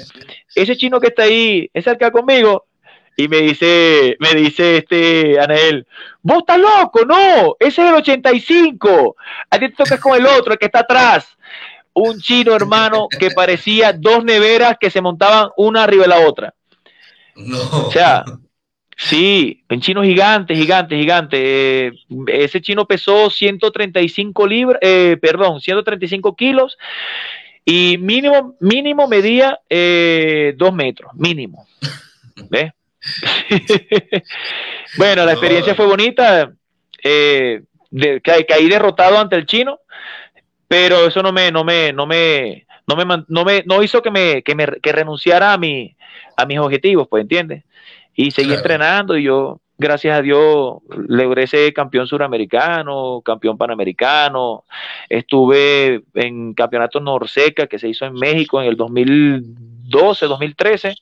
ese 0.55 0.77
chino 0.77 1.01
que 1.01 1.09
está 1.09 1.25
ahí, 1.25 1.71
es 1.73 1.87
el 1.87 1.99
que 1.99 2.11
conmigo. 2.11 2.67
y 3.17 3.29
me 3.29 3.39
dice, 3.39 4.17
me 4.19 4.35
dice 4.35 4.79
este 4.79 5.39
Anael, 5.39 5.87
vos 6.23 6.39
estás 6.39 6.59
loco, 6.59 7.05
no, 7.05 7.57
ese 7.59 7.83
es 7.83 7.89
el 7.89 7.95
85, 7.95 9.17
a 9.51 9.59
ti 9.59 9.69
te 9.69 9.75
tocas 9.75 10.01
con 10.01 10.17
el 10.19 10.27
otro, 10.27 10.53
el 10.53 10.59
que 10.59 10.67
está 10.67 10.81
atrás. 10.81 11.37
Un 11.93 12.21
chino, 12.21 12.55
hermano, 12.55 13.09
que 13.19 13.33
parecía 13.33 13.93
dos 13.93 14.25
neveras 14.25 14.77
que 14.81 14.91
se 14.91 15.01
montaban 15.01 15.51
una 15.57 15.83
arriba 15.83 16.05
de 16.05 16.09
la 16.09 16.21
otra. 16.21 16.55
No. 17.35 17.59
O 17.59 17.91
sea, 17.91 18.25
sí, 19.09 19.65
un 19.71 19.81
chino 19.81 20.03
gigante, 20.03 20.55
gigante, 20.55 20.97
gigante. 20.97 21.87
Eh, 21.87 21.93
ese 22.29 22.61
chino 22.61 22.87
pesó 22.87 23.31
135 23.31 24.47
libras, 24.47 24.79
eh, 24.83 25.17
perdón, 25.21 25.61
135 25.61 26.37
kilos 26.37 26.77
y 27.65 27.99
mínimo, 27.99 28.57
mínimo 28.61 29.07
medía 29.09 29.61
eh, 29.69 30.55
dos 30.57 30.73
metros, 30.73 31.13
mínimo. 31.15 31.67
¿Ves? 32.51 32.73
bueno, 34.99 35.25
la 35.25 35.33
experiencia 35.33 35.75
fue 35.75 35.87
bonita. 35.87 36.53
Eh, 37.03 37.63
caí 38.23 38.69
derrotado 38.69 39.19
ante 39.19 39.37
el 39.37 39.47
chino, 39.47 39.81
pero 40.69 41.07
eso 41.07 41.23
no 41.23 41.33
me, 41.33 41.51
no 41.51 41.65
me, 41.65 41.93
no 41.93 42.07
me, 42.07 42.67
no 42.87 42.97
me, 42.97 43.25
no 43.29 43.45
me, 43.45 43.63
no 43.67 43.83
hizo 43.83 44.03
que 44.03 44.11
me, 44.11 44.43
que 44.43 44.55
me 44.55 44.67
que 44.83 44.93
renunciara 44.93 45.53
a 45.53 45.59
mi, 45.59 45.97
a 46.37 46.47
mis 46.47 46.59
objetivos, 46.59 47.09
pues, 47.09 47.23
¿entiendes? 47.23 47.65
Y 48.21 48.33
seguí 48.33 48.53
entrenando 48.53 49.17
y 49.17 49.23
yo, 49.23 49.63
gracias 49.79 50.19
a 50.19 50.21
Dios, 50.21 50.77
logré 50.91 51.47
ser 51.47 51.73
campeón 51.73 52.07
suramericano, 52.07 53.23
campeón 53.25 53.57
panamericano. 53.57 54.65
Estuve 55.09 56.03
en 56.13 56.53
campeonato 56.53 57.01
Norseca 57.01 57.67
que 57.67 57.79
se 57.79 57.89
hizo 57.89 58.05
en 58.05 58.13
México 58.13 58.61
en 58.61 58.69
el 58.69 58.77
2012, 58.77 60.27
2013 60.27 60.95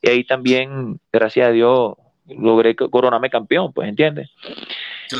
y 0.00 0.08
ahí 0.08 0.24
también, 0.24 0.98
gracias 1.12 1.48
a 1.48 1.50
Dios, 1.50 1.96
logré 2.26 2.74
coronarme 2.74 3.28
campeón, 3.28 3.74
pues, 3.74 3.86
¿entiendes? 3.86 4.30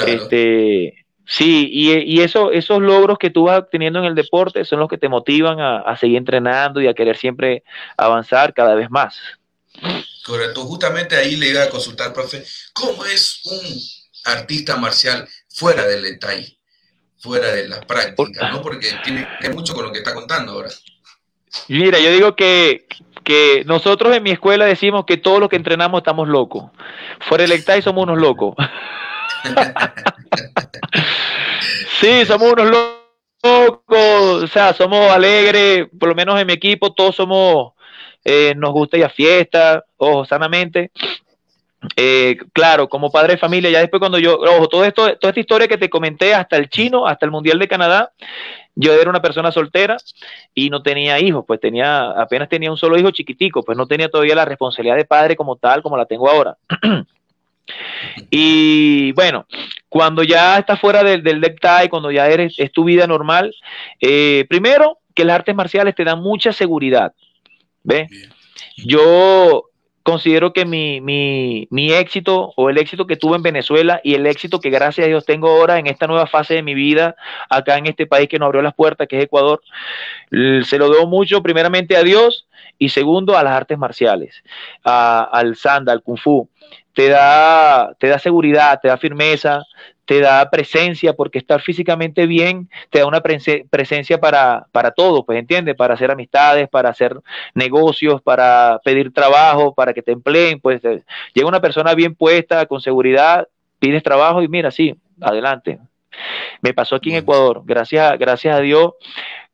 Este, 0.07 1.05
sí, 1.27 1.69
y, 1.71 2.21
eso, 2.21 2.53
esos 2.53 2.81
logros 2.81 3.19
que 3.19 3.29
tú 3.29 3.45
vas 3.45 3.65
teniendo 3.71 3.99
en 3.99 4.07
el 4.07 4.15
deporte 4.15 4.65
son 4.65 4.79
los 4.79 4.89
que 4.89 4.97
te 4.97 5.11
motivan 5.11 5.61
a, 5.61 5.95
seguir 5.99 6.17
entrenando 6.17 6.81
y 6.81 6.87
a 6.87 6.95
querer 6.95 7.19
siempre 7.19 7.65
avanzar 7.99 8.55
cada 8.55 8.75
vez 8.75 8.91
más. 8.91 9.21
Correcto, 10.25 10.63
justamente 10.63 11.17
ahí 11.17 11.37
le 11.37 11.51
iba 11.51 11.63
a 11.63 11.71
consultar, 11.71 12.13
profe, 12.13 12.45
¿cómo 12.73 13.05
es 13.05 13.41
un 13.45 14.33
artista 14.33 14.77
marcial 14.77 15.29
fuera 15.49 15.87
del 15.87 16.03
detalle, 16.03 16.59
fuera 17.19 17.49
de 17.49 17.69
la 17.69 17.81
práctica, 17.81 18.51
¿no? 18.51 18.63
Porque 18.63 18.89
tiene 19.05 19.27
mucho 19.53 19.75
con 19.75 19.85
lo 19.85 19.93
que 19.93 19.99
está 19.99 20.15
contando 20.15 20.53
ahora. 20.53 20.71
Mira, 21.69 21.99
yo 21.99 22.11
digo 22.11 22.35
que, 22.35 22.87
que 23.23 23.65
nosotros 23.67 24.17
en 24.17 24.23
mi 24.23 24.31
escuela 24.31 24.65
decimos 24.65 25.05
que 25.07 25.17
todos 25.17 25.41
los 25.41 25.49
que 25.49 25.57
entrenamos 25.57 25.99
estamos 25.99 26.29
locos. 26.29 26.71
Fuera 27.21 27.47
del 27.47 27.83
somos 27.83 28.05
unos 28.05 28.19
locos. 28.19 28.55
sí, 32.01 32.25
somos 32.27 32.53
unos 32.53 32.71
locos, 33.43 34.43
o 34.43 34.47
sea, 34.47 34.73
somos 34.73 35.11
alegres, 35.11 35.87
por 35.99 36.09
lo 36.09 36.15
menos 36.15 36.41
en 36.41 36.47
mi 36.47 36.55
equipo 36.55 36.95
todos 36.95 37.17
somos, 37.17 37.73
eh, 38.25 38.55
nos 38.57 38.73
gusta 38.73 38.97
ir 38.97 39.05
a 39.05 39.11
fiesta, 39.11 39.85
ojo, 39.97 40.25
sanamente. 40.25 40.91
Eh, 41.97 42.37
claro, 42.53 42.89
como 42.89 43.11
padre 43.11 43.35
de 43.35 43.39
familia, 43.39 43.71
ya 43.71 43.81
después 43.81 44.01
cuando 44.01 44.19
yo, 44.19 44.39
ojo, 44.39 44.69
todo 44.69 44.85
esto, 44.85 45.17
toda 45.17 45.31
esta 45.31 45.41
historia 45.41 45.69
que 45.69 45.77
te 45.77 45.91
comenté, 45.91 46.35
hasta 46.35 46.57
el 46.57 46.69
chino, 46.69 47.07
hasta 47.07 47.27
el 47.27 47.33
Mundial 47.33 47.59
de 47.59 47.69
Canadá, 47.69 48.13
yo 48.75 48.93
era 48.93 49.11
una 49.11 49.23
persona 49.23 49.53
soltera 49.53 49.97
y 50.55 50.71
no 50.71 50.83
tenía 50.83 51.21
hijos, 51.21 51.45
pues 51.47 51.61
tenía, 51.61 52.11
apenas 52.11 52.49
tenía 52.49 52.71
un 52.71 52.77
solo 52.77 52.99
hijo 52.99 53.11
chiquitico, 53.11 53.63
pues 53.63 53.77
no 53.77 53.87
tenía 53.87 54.09
todavía 54.09 54.35
la 54.35 54.45
responsabilidad 54.45 54.97
de 54.97 55.05
padre 55.05 55.37
como 55.37 55.57
tal, 55.57 55.83
como 55.83 55.97
la 55.97 56.07
tengo 56.07 56.29
ahora. 56.29 56.57
y 58.31 59.13
bueno, 59.13 59.47
cuando 59.89 60.23
ya 60.23 60.59
estás 60.59 60.81
fuera 60.81 61.05
del, 61.05 61.23
del 61.23 61.41
cuando 61.89 62.11
ya 62.11 62.27
eres, 62.29 62.59
es 62.59 62.73
tu 62.73 62.85
vida 62.85 63.07
normal, 63.07 63.55
eh, 64.01 64.45
primero 64.49 64.99
que 65.15 65.25
las 65.25 65.37
artes 65.37 65.55
marciales 65.55 65.95
te 65.95 66.05
dan 66.05 66.21
mucha 66.21 66.53
seguridad. 66.53 67.13
¿Ves? 67.85 68.11
Yo 68.77 69.71
considero 70.03 70.53
que 70.53 70.67
mi, 70.67 71.01
mi, 71.01 71.67
mi, 71.71 71.93
éxito 71.93 72.53
o 72.57 72.69
el 72.69 72.77
éxito 72.77 73.07
que 73.07 73.17
tuve 73.17 73.37
en 73.37 73.43
Venezuela 73.43 74.01
y 74.05 74.15
el 74.15 74.27
éxito 74.27 74.61
que 74.61 74.69
gracias 74.69 75.07
a 75.07 75.09
Dios 75.09 75.25
tengo 75.25 75.49
ahora 75.49 75.79
en 75.79 75.87
esta 75.87 76.07
nueva 76.07 76.27
fase 76.27 76.55
de 76.55 76.63
mi 76.63 76.75
vida 76.75 77.17
acá 77.49 77.79
en 77.79 77.87
este 77.87 78.07
país 78.07 78.29
que 78.29 78.39
nos 78.39 78.47
abrió 78.47 78.61
las 78.61 78.75
puertas, 78.75 79.09
que 79.09 79.17
es 79.17 79.25
Ecuador, 79.25 79.63
se 80.31 80.79
lo 80.79 80.91
debo 80.91 81.07
mucho 81.07 81.43
primeramente 81.43 81.97
a 81.97 82.03
Dios 82.03 82.47
y 82.79 82.91
segundo 82.91 83.39
a 83.39 83.43
las 83.43 83.55
artes 83.55 83.79
marciales, 83.79 84.43
al 84.83 85.57
sanda, 85.57 85.93
al 85.93 86.03
kung 86.03 86.19
fu. 86.19 86.51
Te 86.95 87.09
da, 87.09 87.95
te 87.99 88.09
da 88.09 88.19
seguridad, 88.19 88.79
te 88.81 88.89
da 88.89 88.97
firmeza, 88.97 89.63
te 90.05 90.21
da 90.21 90.49
presencia, 90.51 91.15
porque 91.15 91.39
estar 91.39 91.61
físicamente 91.61 92.27
bien 92.27 92.69
te 92.91 93.01
da 93.01 93.07
una 93.07 93.21
presencia 93.21 94.19
para, 94.21 94.67
para 94.71 94.91
todo, 94.91 95.25
pues 95.25 95.39
entiendes, 95.39 95.75
para 95.77 95.95
hacer 95.95 96.11
amistades, 96.11 96.69
para 96.69 96.91
hacer 96.91 97.17
negocios, 97.55 98.21
para 98.23 98.81
pedir 98.85 99.13
trabajo, 99.13 99.75
para 99.75 99.93
que 99.93 100.03
te 100.03 100.13
empleen, 100.13 100.61
pues 100.61 100.83
llega 100.83 101.49
una 101.49 101.61
persona 101.61 101.95
bien 101.95 102.15
puesta, 102.15 102.67
con 102.67 102.81
seguridad, 102.81 103.49
pides 103.79 104.03
trabajo 104.03 104.43
y 104.43 104.49
mira, 104.49 104.71
sí, 104.71 104.95
adelante. 105.21 105.79
Me 106.61 106.73
pasó 106.73 106.97
aquí 106.97 107.11
en 107.11 107.17
Ecuador, 107.17 107.63
gracias, 107.65 108.19
gracias 108.19 108.57
a 108.57 108.61
Dios, 108.61 108.93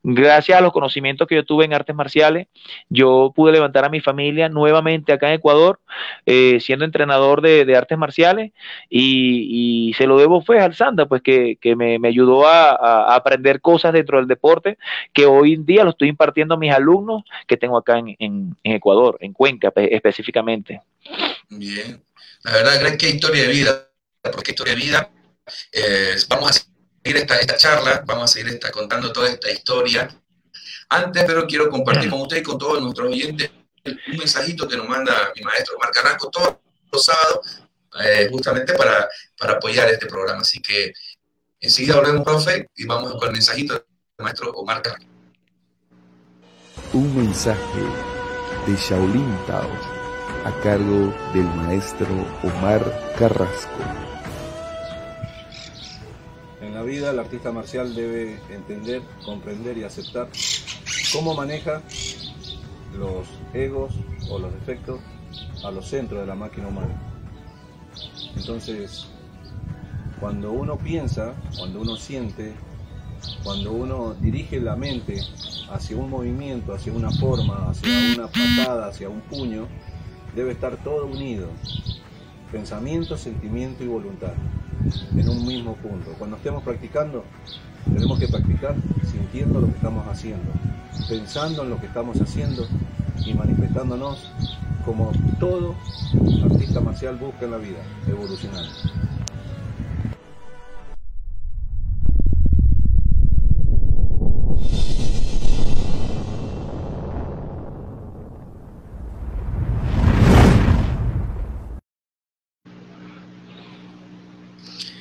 Gracias 0.03 0.57
a 0.57 0.63
los 0.63 0.73
conocimientos 0.73 1.29
que 1.29 1.35
yo 1.35 1.45
tuve 1.45 1.67
en 1.67 1.75
artes 1.75 1.95
marciales, 1.95 2.47
yo 2.89 3.33
pude 3.37 3.53
levantar 3.53 3.85
a 3.85 3.91
mi 3.91 4.01
familia 4.01 4.49
nuevamente 4.49 5.13
acá 5.13 5.29
en 5.29 5.35
Ecuador, 5.35 5.79
eh, 6.25 6.59
siendo 6.61 6.87
entrenador 6.87 7.43
de, 7.43 7.77
artes 7.77 7.99
marciales, 7.99 8.53
y, 8.89 9.93
se 9.99 10.07
lo 10.07 10.19
debo 10.19 10.41
fue 10.41 10.59
al 10.61 10.75
Sanda, 10.75 11.07
pues 11.07 11.21
que, 11.21 11.59
me, 11.77 11.99
ayudó 12.09 12.47
a, 12.47 13.15
aprender 13.15 13.61
cosas 13.61 13.93
dentro 13.93 14.17
del 14.17 14.27
deporte 14.27 14.79
que 15.13 15.27
hoy 15.27 15.53
en 15.55 15.67
día 15.67 15.85
lo 15.85 15.91
estoy 15.91 16.09
impartiendo 16.09 16.55
a 16.55 16.59
mis 16.59 16.73
alumnos 16.73 17.23
que 17.47 17.59
tengo 17.59 17.77
acá 17.77 17.99
en, 17.99 18.57
Ecuador, 18.65 19.19
en 19.21 19.35
Cuenca 19.35 19.71
específicamente. 19.77 20.81
Bien, 21.51 22.03
la 22.45 22.53
verdad, 22.53 22.81
gran 22.81 22.97
que 22.97 23.11
historia 23.11 23.43
de 23.43 23.49
vida, 23.49 23.91
porque 24.33 24.53
historia 24.53 24.75
de 24.75 24.81
vida, 24.81 25.11
eh, 25.73 26.15
vamos 26.29 26.57
a 26.57 26.70
esta, 27.03 27.39
esta 27.39 27.57
charla, 27.57 28.03
vamos 28.07 28.25
a 28.25 28.29
seguir 28.35 28.53
esta, 28.53 28.71
contando 28.71 29.13
toda 29.13 29.29
esta 29.29 29.51
historia. 29.51 30.09
Antes, 30.89 31.25
pero 31.25 31.47
quiero 31.47 31.71
compartir 31.71 32.11
con 32.11 32.23
ustedes 32.23 32.43
y 32.43 32.45
con 32.45 32.59
todos 32.59 32.83
nuestros 32.83 33.09
oyentes 33.09 33.51
un 33.85 34.17
mensajito 34.19 34.69
que 34.69 34.77
nos 34.77 34.89
manda 34.89 35.33
mi 35.35 35.43
maestro 35.43 35.77
Omar 35.77 35.91
Carrasco 35.91 36.31
todos 36.31 36.57
los 36.93 37.05
sábados, 37.05 37.63
eh, 38.05 38.29
justamente 38.31 38.75
para, 38.75 39.09
para 39.39 39.55
apoyar 39.55 39.89
este 39.89 40.07
programa. 40.07 40.41
Así 40.41 40.61
que 40.61 40.93
enseguida 41.61 41.97
volvemos, 41.97 42.25
profe, 42.25 42.69
y 42.77 42.85
vamos 42.85 43.13
con 43.13 43.29
el 43.29 43.33
mensajito 43.33 43.75
del 43.75 43.85
maestro 44.19 44.51
Omar 44.51 44.83
Carrasco. 44.83 45.07
Un 46.93 47.17
mensaje 47.17 47.81
de 48.67 48.77
Shaolin 48.77 49.47
Tao 49.47 49.71
a 50.45 50.61
cargo 50.63 51.15
del 51.33 51.45
maestro 51.45 52.09
Omar 52.43 53.15
Carrasco 53.19 54.10
la 56.81 56.87
vida 56.87 57.11
el 57.11 57.19
artista 57.19 57.53
marcial 57.53 57.95
debe 57.95 58.41
entender, 58.49 59.03
comprender 59.23 59.77
y 59.77 59.85
aceptar 59.85 60.31
cómo 61.13 61.35
maneja 61.35 61.83
los 62.99 63.27
egos 63.53 63.93
o 64.31 64.39
los 64.39 64.51
defectos 64.55 64.99
a 65.63 65.71
los 65.71 65.87
centros 65.87 66.23
de 66.23 66.27
la 66.27 66.35
máquina 66.35 66.69
humana. 66.69 66.99
Entonces, 68.35 69.09
cuando 70.21 70.53
uno 70.53 70.79
piensa, 70.79 71.35
cuando 71.59 71.83
uno 71.83 71.97
siente, 71.97 72.55
cuando 73.45 73.73
uno 73.73 74.15
dirige 74.15 74.59
la 74.59 74.75
mente 74.75 75.21
hacia 75.71 75.99
un 75.99 76.09
movimiento, 76.09 76.73
hacia 76.73 76.95
una 76.95 77.11
forma, 77.11 77.69
hacia 77.69 78.15
una 78.17 78.27
patada, 78.29 78.87
hacia 78.87 79.11
un 79.11 79.21
puño, 79.21 79.67
debe 80.35 80.53
estar 80.53 80.83
todo 80.83 81.05
unido. 81.05 81.47
Pensamiento, 82.51 83.19
sentimiento 83.19 83.85
y 83.85 83.87
voluntad 83.87 84.33
en 85.17 85.29
un 85.29 85.47
mismo 85.47 85.75
punto. 85.77 86.13
Cuando 86.19 86.37
estemos 86.37 86.63
practicando, 86.63 87.25
tenemos 87.93 88.19
que 88.19 88.29
practicar 88.29 88.75
sintiendo 89.11 89.61
lo 89.61 89.67
que 89.67 89.75
estamos 89.75 90.07
haciendo, 90.07 90.51
pensando 91.09 91.63
en 91.63 91.71
lo 91.71 91.81
que 91.81 91.87
estamos 91.87 92.21
haciendo 92.21 92.67
y 93.25 93.35
manifestándonos 93.35 94.31
como 94.85 95.13
todo 95.39 95.75
artista 96.45 96.81
marcial 96.81 97.17
busca 97.17 97.45
en 97.45 97.51
la 97.51 97.59
vida, 97.59 97.79
evolucionar. 98.09 98.65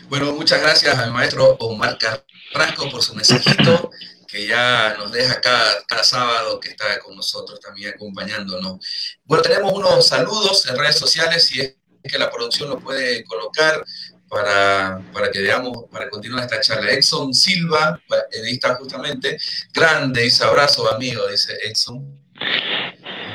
Bueno, 0.10 0.34
muchas 0.34 0.60
gracias 0.60 0.98
al 0.98 1.12
maestro 1.12 1.56
Omar 1.60 2.00
Carrasco 2.00 2.90
por 2.90 3.04
su 3.04 3.14
mensajito. 3.14 3.92
que 4.28 4.48
ya 4.48 4.96
nos 4.98 5.12
deja 5.12 5.40
cada, 5.40 5.84
cada 5.88 6.04
sábado, 6.04 6.60
que 6.60 6.70
está 6.70 7.00
con 7.00 7.16
nosotros 7.16 7.60
también 7.60 7.94
acompañándonos. 7.94 8.78
Bueno, 9.24 9.42
tenemos 9.44 9.72
unos 9.74 10.08
saludos 10.08 10.68
en 10.68 10.78
redes 10.78 10.98
sociales, 10.98 11.46
si 11.46 11.62
es 11.62 11.76
que 12.04 12.18
la 12.18 12.32
producción 12.32 12.70
lo 12.70 12.80
puede 12.80 13.24
colocar 13.24 13.84
para, 14.28 15.02
para 15.14 15.32
que 15.32 15.42
veamos, 15.42 15.86
para 15.92 16.10
continuar 16.10 16.44
esta 16.44 16.62
charla. 16.62 16.92
Exxon 16.92 17.34
Silva, 17.34 18.00
está 18.32 18.76
justamente, 18.76 19.40
grande, 19.74 20.22
dice 20.22 20.44
abrazo 20.44 20.92
amigo, 20.92 21.28
dice 21.28 21.54
Exxon. 21.64 22.20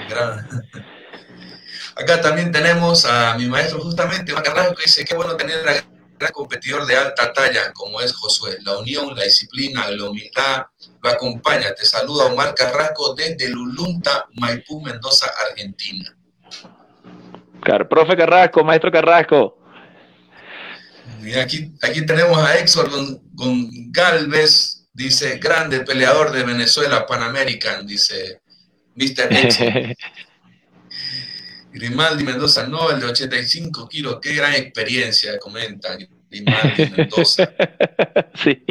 Acá 1.96 2.20
también 2.20 2.50
tenemos 2.50 3.04
a 3.04 3.36
mi 3.36 3.46
maestro 3.46 3.80
justamente, 3.80 4.32
Macarrasco, 4.32 4.74
que 4.74 4.84
dice, 4.84 5.04
qué 5.04 5.14
bueno 5.14 5.36
tener 5.36 5.68
a 5.68 5.93
gran 6.18 6.32
competidor 6.32 6.86
de 6.86 6.96
alta 6.96 7.32
talla 7.32 7.72
como 7.72 8.00
es 8.00 8.12
Josué. 8.12 8.58
La 8.62 8.78
unión, 8.78 9.14
la 9.14 9.24
disciplina, 9.24 9.88
la 9.90 10.08
humildad 10.08 10.66
lo 11.02 11.10
acompaña. 11.10 11.74
Te 11.74 11.84
saluda 11.84 12.26
Omar 12.26 12.54
Carrasco 12.54 13.14
desde 13.14 13.48
Lulunta, 13.48 14.26
Maipú, 14.34 14.80
Mendoza, 14.80 15.30
Argentina. 15.50 16.16
profe 17.88 18.16
Carrasco, 18.16 18.64
maestro 18.64 18.90
Carrasco. 18.90 19.58
Y 21.22 21.34
aquí, 21.34 21.72
aquí 21.82 22.04
tenemos 22.04 22.38
a 22.38 22.58
Exor 22.58 22.90
con, 22.90 23.20
Galvez, 23.90 24.88
dice, 24.92 25.38
grande 25.38 25.80
peleador 25.80 26.32
de 26.32 26.44
Venezuela, 26.44 27.06
Pan 27.06 27.22
American, 27.22 27.86
dice 27.86 28.40
Mr. 28.94 29.32
Exor. 29.32 29.96
Grimaldi 31.74 32.22
Mendoza, 32.22 32.68
no, 32.68 32.88
el 32.88 33.00
de 33.00 33.06
85 33.06 33.88
kilos, 33.88 34.18
qué 34.22 34.32
gran 34.32 34.54
experiencia, 34.54 35.38
comenta 35.40 35.96
Grimaldi 36.30 36.90
Mendoza. 36.96 37.52
Sí. 38.36 38.64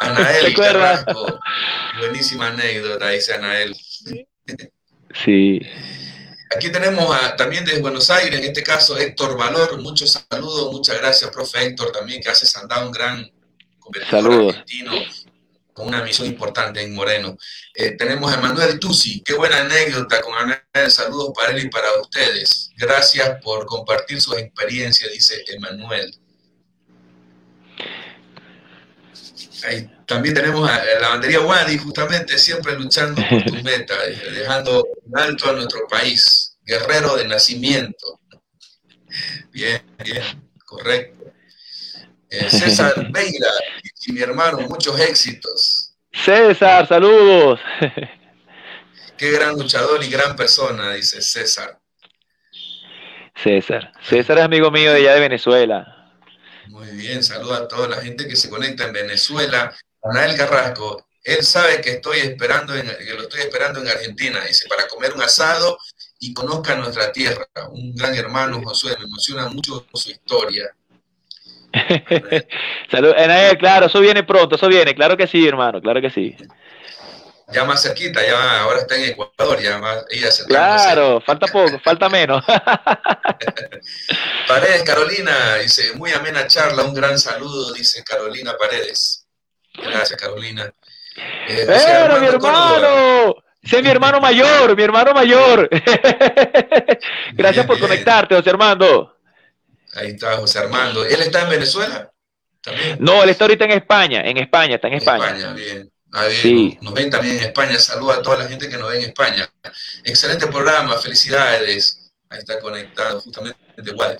Anael 0.00 0.54
Carrasco, 0.54 1.38
buenísima 1.98 2.48
anécdota, 2.48 3.10
dice 3.10 3.34
Anael. 3.34 3.74
Sí. 5.24 5.60
Aquí 6.56 6.70
tenemos 6.70 7.14
también 7.36 7.64
desde 7.64 7.80
Buenos 7.80 8.10
Aires, 8.10 8.38
en 8.38 8.44
este 8.44 8.62
caso 8.62 8.96
Héctor 8.96 9.36
Valor, 9.36 9.80
muchos 9.80 10.24
saludos, 10.30 10.72
muchas 10.72 10.98
gracias, 10.98 11.30
profe 11.30 11.66
Héctor, 11.66 11.92
también 11.92 12.22
que 12.22 12.30
hace 12.30 12.46
Sandá 12.46 12.84
un 12.84 12.92
gran 12.92 13.30
competidor 13.78 14.48
argentino 14.48 14.92
con 15.72 15.88
una 15.88 16.02
misión 16.02 16.28
importante 16.28 16.82
en 16.82 16.94
Moreno. 16.94 17.36
Eh, 17.74 17.92
tenemos 17.92 18.30
a 18.32 18.36
Emanuel 18.36 18.78
Tusi, 18.78 19.22
qué 19.22 19.34
buena 19.34 19.62
anécdota 19.62 20.20
con 20.20 20.34
Emanuel, 20.34 20.90
saludos 20.90 21.32
para 21.34 21.52
él 21.52 21.64
y 21.64 21.68
para 21.68 21.88
ustedes. 22.00 22.70
Gracias 22.76 23.40
por 23.42 23.66
compartir 23.66 24.20
su 24.20 24.34
experiencia, 24.34 25.08
dice 25.08 25.42
Emanuel. 25.48 26.18
también 30.06 30.34
tenemos 30.34 30.68
a 30.68 30.84
la 31.00 31.08
bandería 31.10 31.40
Wadi, 31.40 31.78
justamente 31.78 32.36
siempre 32.36 32.76
luchando 32.76 33.22
por 33.30 33.44
tu 33.44 33.54
meta, 33.62 33.94
dejando 34.32 34.86
alto 35.14 35.50
a 35.50 35.52
nuestro 35.52 35.86
país, 35.88 36.56
guerrero 36.64 37.16
de 37.16 37.28
nacimiento. 37.28 38.20
Bien, 39.52 39.82
bien, 40.02 40.50
correcto. 40.64 41.32
Eh, 42.32 42.48
César 42.48 42.94
Veira 43.12 43.50
y 44.06 44.12
mi 44.12 44.20
hermano, 44.20 44.58
muchos 44.68 44.98
éxitos. 45.00 45.94
César, 46.12 46.86
saludos. 46.86 47.60
Qué 49.16 49.30
gran 49.30 49.54
luchador 49.54 50.02
y 50.02 50.08
gran 50.08 50.34
persona, 50.36 50.92
dice 50.94 51.22
César. 51.22 51.78
César. 53.34 53.92
César 54.02 54.38
es 54.38 54.44
amigo 54.44 54.70
mío 54.70 54.92
de 54.92 54.98
allá 54.98 55.14
de 55.14 55.20
Venezuela. 55.20 56.12
Muy 56.68 56.88
bien, 56.90 57.22
saluda 57.22 57.58
a 57.58 57.68
toda 57.68 57.88
la 57.88 57.96
gente 57.96 58.28
que 58.28 58.36
se 58.36 58.50
conecta 58.50 58.84
en 58.84 58.92
Venezuela. 58.92 59.74
Anael 60.02 60.36
Carrasco, 60.36 61.06
él 61.24 61.44
sabe 61.44 61.80
que 61.80 61.92
estoy 61.92 62.18
esperando 62.18 62.74
en, 62.74 62.86
que 62.86 63.14
lo 63.14 63.22
estoy 63.22 63.40
esperando 63.40 63.80
en 63.80 63.88
Argentina, 63.88 64.44
dice, 64.44 64.68
para 64.68 64.88
comer 64.88 65.12
un 65.14 65.22
asado 65.22 65.78
y 66.18 66.34
conozca 66.34 66.74
nuestra 66.74 67.12
tierra. 67.12 67.46
Un 67.70 67.94
gran 67.94 68.14
hermano, 68.14 68.60
Josué, 68.62 68.96
me 68.98 69.04
emociona 69.04 69.48
mucho 69.48 69.86
su 69.94 70.10
historia. 70.10 70.74
Salud, 72.90 73.14
claro, 73.58 73.86
eso 73.86 74.00
viene 74.00 74.24
pronto, 74.24 74.56
eso 74.56 74.68
viene, 74.68 74.94
claro 74.94 75.16
que 75.16 75.26
sí, 75.26 75.46
hermano, 75.46 75.80
claro 75.80 76.00
que 76.00 76.10
sí. 76.10 76.36
Ya 77.52 77.64
más 77.64 77.82
cerquita, 77.82 78.24
ya 78.24 78.62
ahora 78.62 78.80
está 78.80 78.96
en 78.96 79.10
Ecuador, 79.10 79.60
ya 79.60 79.78
más 79.78 80.04
ella 80.10 80.28
Claro, 80.46 81.20
falta 81.20 81.46
poco, 81.46 81.78
falta 81.80 82.08
menos. 82.08 82.42
Paredes, 84.48 84.82
Carolina, 84.84 85.56
dice, 85.56 85.92
muy 85.94 86.12
amena 86.12 86.46
charla, 86.46 86.84
un 86.84 86.94
gran 86.94 87.18
saludo, 87.18 87.74
dice 87.74 88.02
Carolina 88.04 88.54
Paredes. 88.58 89.26
Gracias, 89.74 90.18
Carolina. 90.18 90.72
Eh, 91.48 91.66
mi 92.20 92.26
hermano! 92.26 93.34
Mi 93.62 93.88
hermano 93.88 94.20
mayor, 94.20 94.76
mi 94.76 94.82
hermano 94.82 95.12
mayor. 95.12 95.70
Gracias 97.32 97.64
por 97.64 97.78
conectarte, 97.78 98.34
José 98.34 98.50
Armando. 98.50 99.16
Ahí 99.92 100.08
está 100.08 100.36
José 100.36 100.58
Armando. 100.58 101.04
¿Él 101.04 101.20
está 101.20 101.42
en 101.42 101.50
Venezuela? 101.50 102.10
No, 102.98 103.22
él 103.22 103.30
está 103.30 103.44
ahorita 103.44 103.64
en 103.64 103.72
España, 103.72 104.22
en 104.22 104.38
España, 104.38 104.76
está 104.76 104.88
en 104.88 104.94
España. 104.94 105.26
España, 105.26 105.52
bien. 105.52 105.92
Ah, 106.12 106.28
sí. 106.30 106.78
Nos 106.80 106.94
ven 106.94 107.10
también 107.10 107.38
en 107.38 107.44
España. 107.44 107.78
Saluda 107.78 108.16
a 108.16 108.22
toda 108.22 108.38
la 108.38 108.48
gente 108.48 108.68
que 108.68 108.76
nos 108.76 108.90
ve 108.90 108.98
en 108.98 109.04
España. 109.04 109.50
Excelente 110.04 110.46
programa, 110.46 110.96
felicidades. 110.98 112.12
Ahí 112.28 112.38
está 112.38 112.60
conectado 112.60 113.20
justamente 113.20 113.58
igual. 113.84 114.16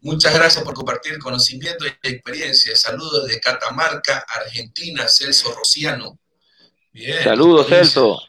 Muchas 0.00 0.34
gracias 0.34 0.64
por 0.64 0.74
compartir 0.74 1.18
conocimiento 1.18 1.84
y 1.86 2.08
experiencia. 2.08 2.74
Saludos 2.74 3.28
de 3.28 3.38
Catamarca, 3.38 4.24
Argentina, 4.28 5.06
Celso 5.06 5.52
Rociano. 5.52 6.18
Bien. 6.92 7.22
Saludos, 7.22 7.68
Celso 7.68 8.20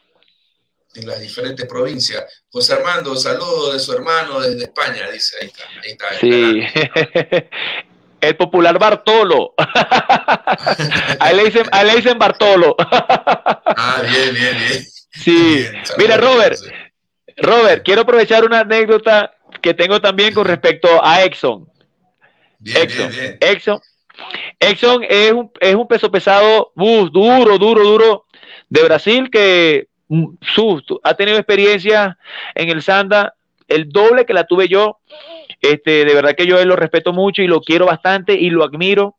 en 0.94 1.06
las 1.06 1.20
diferentes 1.20 1.66
provincias. 1.66 2.24
José 2.48 2.74
Armando, 2.74 3.16
saludo 3.16 3.72
de 3.72 3.78
su 3.78 3.92
hermano 3.92 4.40
desde 4.40 4.64
España, 4.64 5.10
dice, 5.10 5.36
ahí 5.40 5.48
está, 5.48 5.64
ahí 5.82 5.90
está. 5.90 6.20
Sí. 6.20 7.44
El 8.20 8.36
popular 8.36 8.78
Bartolo. 8.78 9.54
ahí, 11.20 11.36
le 11.36 11.44
dicen, 11.44 11.66
ahí 11.72 11.86
le 11.86 11.96
dicen 11.96 12.18
Bartolo. 12.18 12.74
ah, 12.78 14.02
bien, 14.02 14.34
bien, 14.34 14.56
bien. 14.56 14.84
Sí. 15.10 15.66
Mira, 15.98 16.16
Robert, 16.16 16.58
Robert, 17.36 17.84
quiero 17.84 18.02
aprovechar 18.02 18.44
una 18.44 18.60
anécdota 18.60 19.34
que 19.60 19.74
tengo 19.74 20.00
también 20.00 20.32
con 20.32 20.46
respecto 20.46 21.04
a 21.04 21.22
Exxon. 21.22 21.68
Bien, 22.58 22.78
Exxon. 22.78 23.10
Bien, 23.10 23.38
bien. 23.38 23.52
Exxon. 23.52 23.80
Exxon 24.58 25.04
es 25.06 25.32
un, 25.32 25.52
es 25.60 25.74
un 25.74 25.86
peso 25.86 26.10
pesado 26.10 26.72
bus, 26.74 27.12
duro, 27.12 27.58
duro, 27.58 27.84
duro 27.84 28.26
de 28.70 28.82
Brasil 28.84 29.28
que 29.30 29.88
susto. 30.40 31.00
Ha 31.04 31.14
tenido 31.14 31.38
experiencia 31.38 32.18
en 32.54 32.68
el 32.68 32.82
Sanda, 32.82 33.34
el 33.68 33.88
doble 33.88 34.26
que 34.26 34.34
la 34.34 34.44
tuve 34.44 34.68
yo. 34.68 34.98
Este, 35.60 36.04
de 36.04 36.14
verdad 36.14 36.34
que 36.36 36.46
yo 36.46 36.62
lo 36.64 36.76
respeto 36.76 37.12
mucho 37.12 37.40
y 37.42 37.46
lo 37.46 37.62
quiero 37.62 37.86
bastante 37.86 38.34
y 38.34 38.50
lo 38.50 38.64
admiro. 38.64 39.16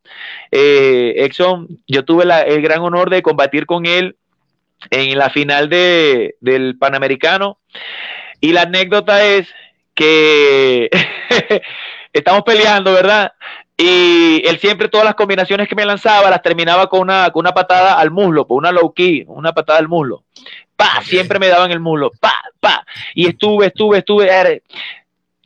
Eh, 0.50 1.14
Exxon, 1.18 1.66
yo 1.86 2.04
tuve 2.04 2.24
el 2.46 2.62
gran 2.62 2.82
honor 2.82 3.10
de 3.10 3.22
combatir 3.22 3.66
con 3.66 3.86
él 3.86 4.16
en 4.90 5.18
la 5.18 5.30
final 5.30 5.68
de, 5.68 6.36
del 6.40 6.76
Panamericano. 6.78 7.58
Y 8.40 8.52
la 8.52 8.62
anécdota 8.62 9.24
es 9.24 9.48
que 9.94 10.90
estamos 12.12 12.42
peleando, 12.42 12.92
¿verdad? 12.92 13.32
Y 13.78 14.42
él 14.46 14.58
siempre, 14.58 14.88
todas 14.88 15.04
las 15.04 15.16
combinaciones 15.16 15.68
que 15.68 15.74
me 15.74 15.84
lanzaba, 15.84 16.30
las 16.30 16.42
terminaba 16.42 16.88
con 16.88 17.00
una, 17.00 17.30
con 17.30 17.40
una 17.40 17.52
patada 17.52 17.98
al 17.98 18.10
muslo, 18.10 18.46
con 18.46 18.58
una 18.58 18.72
low 18.72 18.94
key, 18.94 19.24
una 19.26 19.52
patada 19.52 19.78
al 19.78 19.88
muslo 19.88 20.22
pa, 20.76 21.02
siempre 21.02 21.38
me 21.38 21.48
daban 21.48 21.70
el 21.70 21.80
muslo, 21.80 22.12
pa, 22.20 22.34
pa, 22.60 22.86
y 23.14 23.26
estuve, 23.28 23.66
estuve, 23.66 23.98
estuve. 23.98 24.62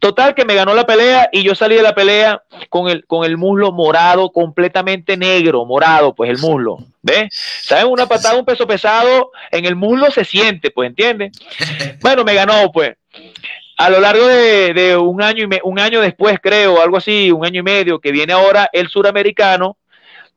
Total 0.01 0.35
que 0.35 0.47
me 0.47 0.55
ganó 0.55 0.73
la 0.73 0.87
pelea 0.87 1.29
y 1.31 1.43
yo 1.43 1.55
salí 1.55 1.77
de 1.77 1.83
la 1.83 1.95
pelea 1.95 2.43
con 2.71 2.89
el, 2.89 3.07
con 3.07 3.23
el 3.27 3.37
muslo 3.37 3.71
morado, 3.71 4.33
completamente 4.33 5.19
negro, 5.19 5.67
morado, 5.67 6.15
pues 6.15 6.31
el 6.31 6.39
muslo. 6.39 6.79
¿Ves? 7.03 7.29
¿Saben? 7.63 7.87
Una 7.87 8.07
patada, 8.07 8.39
un 8.39 8.47
peso 8.47 8.67
pesado 8.67 9.31
en 9.51 9.67
el 9.67 9.77
muslo 9.77 10.11
se 10.11 10.25
siente, 10.25 10.71
pues, 10.71 10.89
¿entiendes? 10.89 11.33
Bueno, 12.01 12.25
me 12.25 12.33
ganó, 12.33 12.73
pues. 12.73 12.97
A 13.77 13.91
lo 13.91 14.01
largo 14.01 14.27
de, 14.27 14.97
un 14.97 15.23
año 15.23 15.47
y 15.51 15.59
un 15.65 15.79
año 15.79 16.01
después, 16.01 16.39
creo, 16.43 16.81
algo 16.81 16.97
así, 16.97 17.31
un 17.31 17.45
año 17.45 17.61
y 17.61 17.63
medio, 17.63 18.01
que 18.01 18.11
viene 18.11 18.33
ahora 18.33 18.71
el 18.73 18.89
suramericano, 18.89 19.77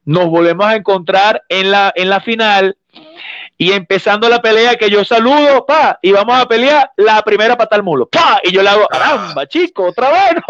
nos 0.03 0.27
volvemos 0.27 0.65
a 0.65 0.75
encontrar 0.75 1.41
en 1.47 1.71
la, 1.71 1.93
en 1.95 2.09
la 2.09 2.19
final 2.19 2.75
y 3.57 3.71
empezando 3.71 4.27
la 4.27 4.41
pelea 4.41 4.75
que 4.75 4.89
yo 4.89 5.05
saludo, 5.05 5.65
pa, 5.65 5.99
y 6.01 6.11
vamos 6.11 6.39
a 6.39 6.47
pelear 6.47 6.91
la 6.97 7.21
primera 7.21 7.55
pata 7.55 7.75
al 7.75 7.83
mulo, 7.83 8.07
pa, 8.07 8.39
y 8.43 8.51
yo 8.51 8.63
le 8.63 8.69
hago, 8.69 8.87
caramba, 8.87 9.47
chico, 9.47 9.87
otra 9.87 10.09
vez. 10.09 10.43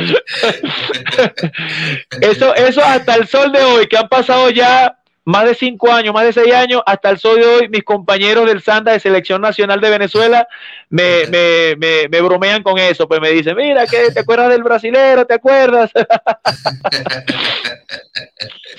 eso, 2.20 2.54
eso 2.54 2.84
hasta 2.84 3.14
el 3.14 3.26
sol 3.26 3.52
de 3.52 3.62
hoy, 3.62 3.86
que 3.86 3.96
han 3.96 4.08
pasado 4.08 4.50
ya 4.50 4.98
más 5.24 5.44
de 5.44 5.54
cinco 5.54 5.92
años, 5.92 6.12
más 6.12 6.24
de 6.24 6.32
seis 6.32 6.52
años, 6.52 6.82
hasta 6.84 7.10
el 7.10 7.18
sol 7.18 7.40
de 7.40 7.46
hoy, 7.46 7.68
mis 7.68 7.84
compañeros 7.84 8.46
del 8.46 8.62
Santa 8.62 8.92
de 8.92 9.00
Selección 9.00 9.40
Nacional 9.40 9.80
de 9.80 9.90
Venezuela 9.90 10.48
me, 10.88 11.26
me, 11.28 11.76
me, 11.76 12.08
me 12.08 12.20
bromean 12.20 12.62
con 12.62 12.78
eso, 12.78 13.06
pues 13.06 13.20
me 13.20 13.30
dicen, 13.30 13.56
mira, 13.56 13.86
que 13.86 14.10
te 14.10 14.20
acuerdas 14.20 14.50
del 14.50 14.64
brasilero, 14.64 15.24
¿te 15.24 15.34
acuerdas? 15.34 15.90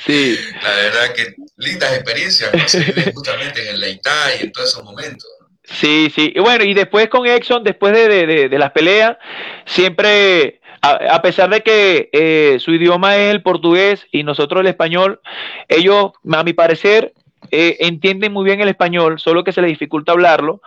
sí. 0.06 0.38
La 0.62 0.69
verdad 0.76 1.13
que 1.13 1.36
lindas 1.58 1.93
experiencias 1.93 2.54
¿no? 2.54 2.67
se 2.67 2.80
viven 2.80 3.13
justamente 3.13 3.62
en 3.62 3.76
el 3.76 3.80
Leitá 3.80 4.36
y 4.39 4.46
en 4.46 4.52
todos 4.52 4.69
esos 4.69 4.84
momentos. 4.84 5.28
Sí, 5.63 6.12
sí. 6.13 6.34
Y 6.36 6.39
bueno, 6.39 6.63
y 6.63 6.74
después 6.74 7.10
con 7.10 7.26
Exxon, 7.26 7.63
después 7.63 7.93
de, 7.93 8.50
las 8.52 8.72
peleas, 8.72 9.17
siempre, 9.65 10.60
a, 10.82 11.22
pesar 11.22 11.50
de 11.50 11.62
que 11.62 12.10
eh, 12.12 12.58
su 12.60 12.74
idioma 12.74 13.17
es 13.17 13.32
el 13.32 13.41
portugués 13.41 14.06
y 14.12 14.24
nosotros 14.24 14.62
el 14.62 14.67
español, 14.67 15.22
ellos, 15.69 16.12
a 16.32 16.43
mi 16.43 16.54
parecer, 16.54 17.13
eh, 17.51 17.77
entienden 17.82 18.34
muy 18.34 18.45
bien 18.45 18.62
el 18.62 18.67
español, 18.67 19.19
solo 19.19 19.43
que 19.43 19.51
se 19.51 19.62
les 19.62 19.69
dificulta 19.69 20.12
hablarlo, 20.12 20.62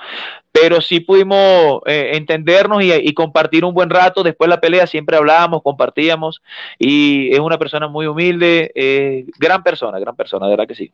pero 0.52 0.80
sí 0.80 1.00
pudimos 1.00 1.82
eh, 1.86 2.12
entendernos 2.14 2.82
y, 2.82 3.14
compartir 3.14 3.64
un 3.64 3.74
buen 3.74 3.90
rato. 3.90 4.22
Después 4.22 4.48
de 4.48 4.54
la 4.56 4.60
pelea 4.60 4.86
siempre 4.86 5.16
hablábamos, 5.16 5.62
compartíamos 5.62 6.42
y 6.78 7.32
es 7.32 7.40
una 7.40 7.58
persona 7.58 7.88
muy 7.88 8.06
humilde, 8.06 8.72
eh, 8.74 9.26
gran 9.38 9.62
persona, 9.62 9.98
gran 9.98 10.16
persona, 10.16 10.46
de 10.46 10.52
verdad 10.52 10.68
que 10.68 10.74
sí. 10.74 10.92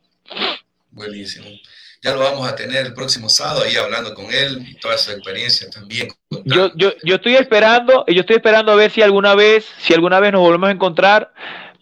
Buenísimo. 0.91 1.45
Ya 2.01 2.13
lo 2.13 2.19
vamos 2.19 2.45
a 2.45 2.55
tener 2.55 2.85
el 2.85 2.93
próximo 2.93 3.29
sábado 3.29 3.63
ahí 3.63 3.77
hablando 3.77 4.13
con 4.13 4.25
él 4.25 4.65
y 4.67 4.75
toda 4.75 4.97
su 4.97 5.11
experiencia 5.11 5.69
también. 5.69 6.09
Yo, 6.43 6.69
yo, 6.75 6.91
yo 7.01 7.15
estoy 7.15 7.35
esperando, 7.35 8.03
yo 8.07 8.19
estoy 8.19 8.35
esperando 8.35 8.73
a 8.73 8.75
ver 8.75 8.91
si 8.91 9.01
alguna 9.01 9.35
vez, 9.35 9.65
si 9.79 9.93
alguna 9.93 10.19
vez 10.19 10.33
nos 10.33 10.41
volvemos 10.41 10.67
a 10.67 10.73
encontrar 10.73 11.31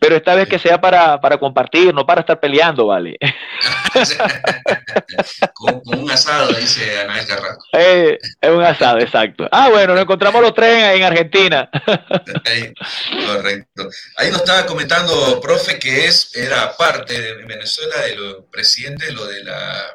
pero 0.01 0.15
esta 0.15 0.33
vez 0.33 0.49
que 0.49 0.57
sea 0.57 0.81
para, 0.81 1.21
para 1.21 1.37
compartir, 1.37 1.93
no 1.93 2.07
para 2.07 2.21
estar 2.21 2.39
peleando, 2.39 2.87
¿vale? 2.87 3.19
con, 5.53 5.79
un 5.85 6.09
asado, 6.09 6.51
dice 6.53 7.01
Anael 7.01 7.27
Carrasco. 7.27 7.63
Eh, 7.73 8.17
es 8.41 8.49
un 8.49 8.63
asado, 8.63 8.97
exacto. 8.97 9.47
Ah, 9.51 9.69
bueno, 9.69 9.93
nos 9.93 10.01
encontramos 10.01 10.41
los 10.41 10.55
tres 10.55 10.95
en 10.95 11.03
Argentina. 11.03 11.69
correcto. 13.27 13.89
Ahí 14.17 14.31
nos 14.31 14.39
estaba 14.39 14.65
comentando, 14.65 15.39
profe, 15.39 15.77
que 15.77 16.07
es 16.07 16.35
era 16.35 16.75
parte 16.75 17.21
de 17.21 17.35
Venezuela 17.45 18.01
de 18.01 18.15
los 18.15 18.37
presidentes, 18.51 19.13
lo 19.13 19.27
de 19.27 19.43
la 19.43 19.85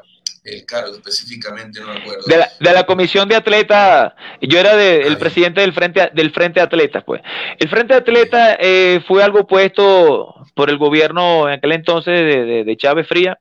el 0.46 0.64
cargo 0.64 0.94
específicamente, 0.94 1.80
no 1.80 1.88
me 1.88 1.98
acuerdo. 1.98 2.24
De 2.26 2.36
la, 2.36 2.48
de 2.58 2.72
la 2.72 2.86
comisión 2.86 3.28
de 3.28 3.36
atletas, 3.36 4.12
yo 4.40 4.58
era 4.58 4.76
de, 4.76 5.02
el 5.02 5.18
presidente 5.18 5.60
del 5.60 5.72
Frente 5.72 6.10
del 6.14 6.30
Frente 6.30 6.60
Atletas, 6.60 7.02
pues. 7.04 7.20
El 7.58 7.68
Frente 7.68 7.94
de 7.94 8.00
Atletas 8.00 8.56
eh, 8.60 9.00
fue 9.06 9.22
algo 9.22 9.46
puesto 9.46 10.34
por 10.54 10.70
el 10.70 10.78
gobierno 10.78 11.48
en 11.48 11.54
aquel 11.54 11.72
entonces 11.72 12.18
de, 12.18 12.44
de, 12.44 12.64
de 12.64 12.76
Chávez 12.76 13.06
Fría, 13.06 13.38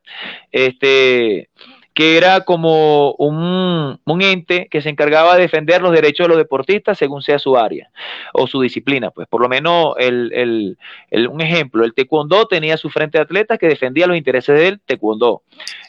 este 0.51 1.49
que 1.95 2.17
era 2.17 2.41
como 2.41 3.13
un, 3.13 3.97
ente 4.21 4.67
que 4.69 4.81
se 4.81 4.89
encargaba 4.89 5.35
de 5.35 5.43
defender 5.43 5.81
los 5.81 5.93
derechos 5.93 6.25
de 6.25 6.29
los 6.29 6.37
deportistas 6.37 6.97
según 6.97 7.21
sea 7.21 7.39
su 7.39 7.57
área 7.57 7.89
o 8.33 8.47
su 8.47 8.61
disciplina. 8.61 9.11
Pues 9.11 9.29
por 9.29 9.41
lo 9.41 9.47
menos 9.47 9.95
el, 9.97 10.77
un 11.11 11.41
ejemplo, 11.41 11.85
el 11.85 11.93
taekwondo 11.93 12.47
tenía 12.47 12.75
su 12.75 12.89
frente 12.89 13.17
de 13.17 13.23
atletas 13.23 13.57
que 13.57 13.69
defendía 13.69 14.07
los 14.07 14.17
intereses 14.17 14.59
del 14.59 14.81
taekwondo. 14.81 15.43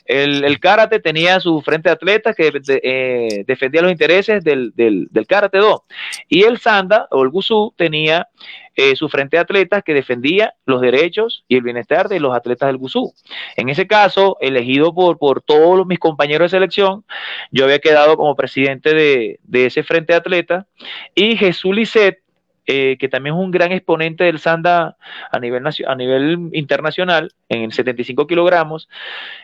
El, 0.04 0.44
el 0.44 0.60
karate 0.60 1.00
tenía 1.00 1.40
su 1.40 1.60
frente 1.60 1.88
de 1.88 1.94
atletas 1.94 2.36
que 2.36 2.52
eh, 2.68 3.44
defendía 3.44 3.82
los 3.82 3.90
intereses 3.90 4.44
del, 4.44 4.72
del, 4.76 5.26
karate 5.26 5.58
do. 5.58 5.82
Y 6.28 6.44
el 6.44 6.58
sanda 6.58 7.08
o 7.10 7.24
el 7.24 7.30
gusú 7.30 7.74
tenía 7.76 8.28
eh, 8.76 8.94
su 8.94 9.08
frente 9.08 9.38
de 9.38 9.40
atletas 9.40 9.82
que 9.82 9.94
defendía 9.94 10.52
los 10.66 10.82
derechos 10.82 11.44
y 11.48 11.56
el 11.56 11.62
bienestar 11.62 12.08
de 12.08 12.20
los 12.20 12.36
atletas 12.36 12.66
del 12.68 12.76
Gusú. 12.76 13.14
En 13.56 13.70
ese 13.70 13.86
caso, 13.86 14.36
elegido 14.40 14.94
por, 14.94 15.16
por 15.16 15.40
todos 15.40 15.86
mis 15.86 15.98
compañeros 15.98 16.50
de 16.50 16.58
selección, 16.58 17.02
yo 17.50 17.64
había 17.64 17.78
quedado 17.78 18.18
como 18.18 18.36
presidente 18.36 18.94
de, 18.94 19.66
ese 19.66 19.82
frente 19.82 20.12
de 20.12 20.18
atletas 20.18 20.66
y 21.14 21.36
Jesús 21.38 21.74
Lisset, 21.74 22.18
eh, 22.66 22.98
que 22.98 23.08
también 23.08 23.34
es 23.36 23.40
un 23.40 23.50
gran 23.50 23.72
exponente 23.72 24.24
del 24.24 24.40
Sanda 24.40 24.98
a 25.32 25.38
nivel, 25.38 25.64
a 25.66 25.94
nivel 25.94 26.50
internacional, 26.52 27.32
en 27.48 27.70
75 27.72 28.26
kilogramos. 28.26 28.90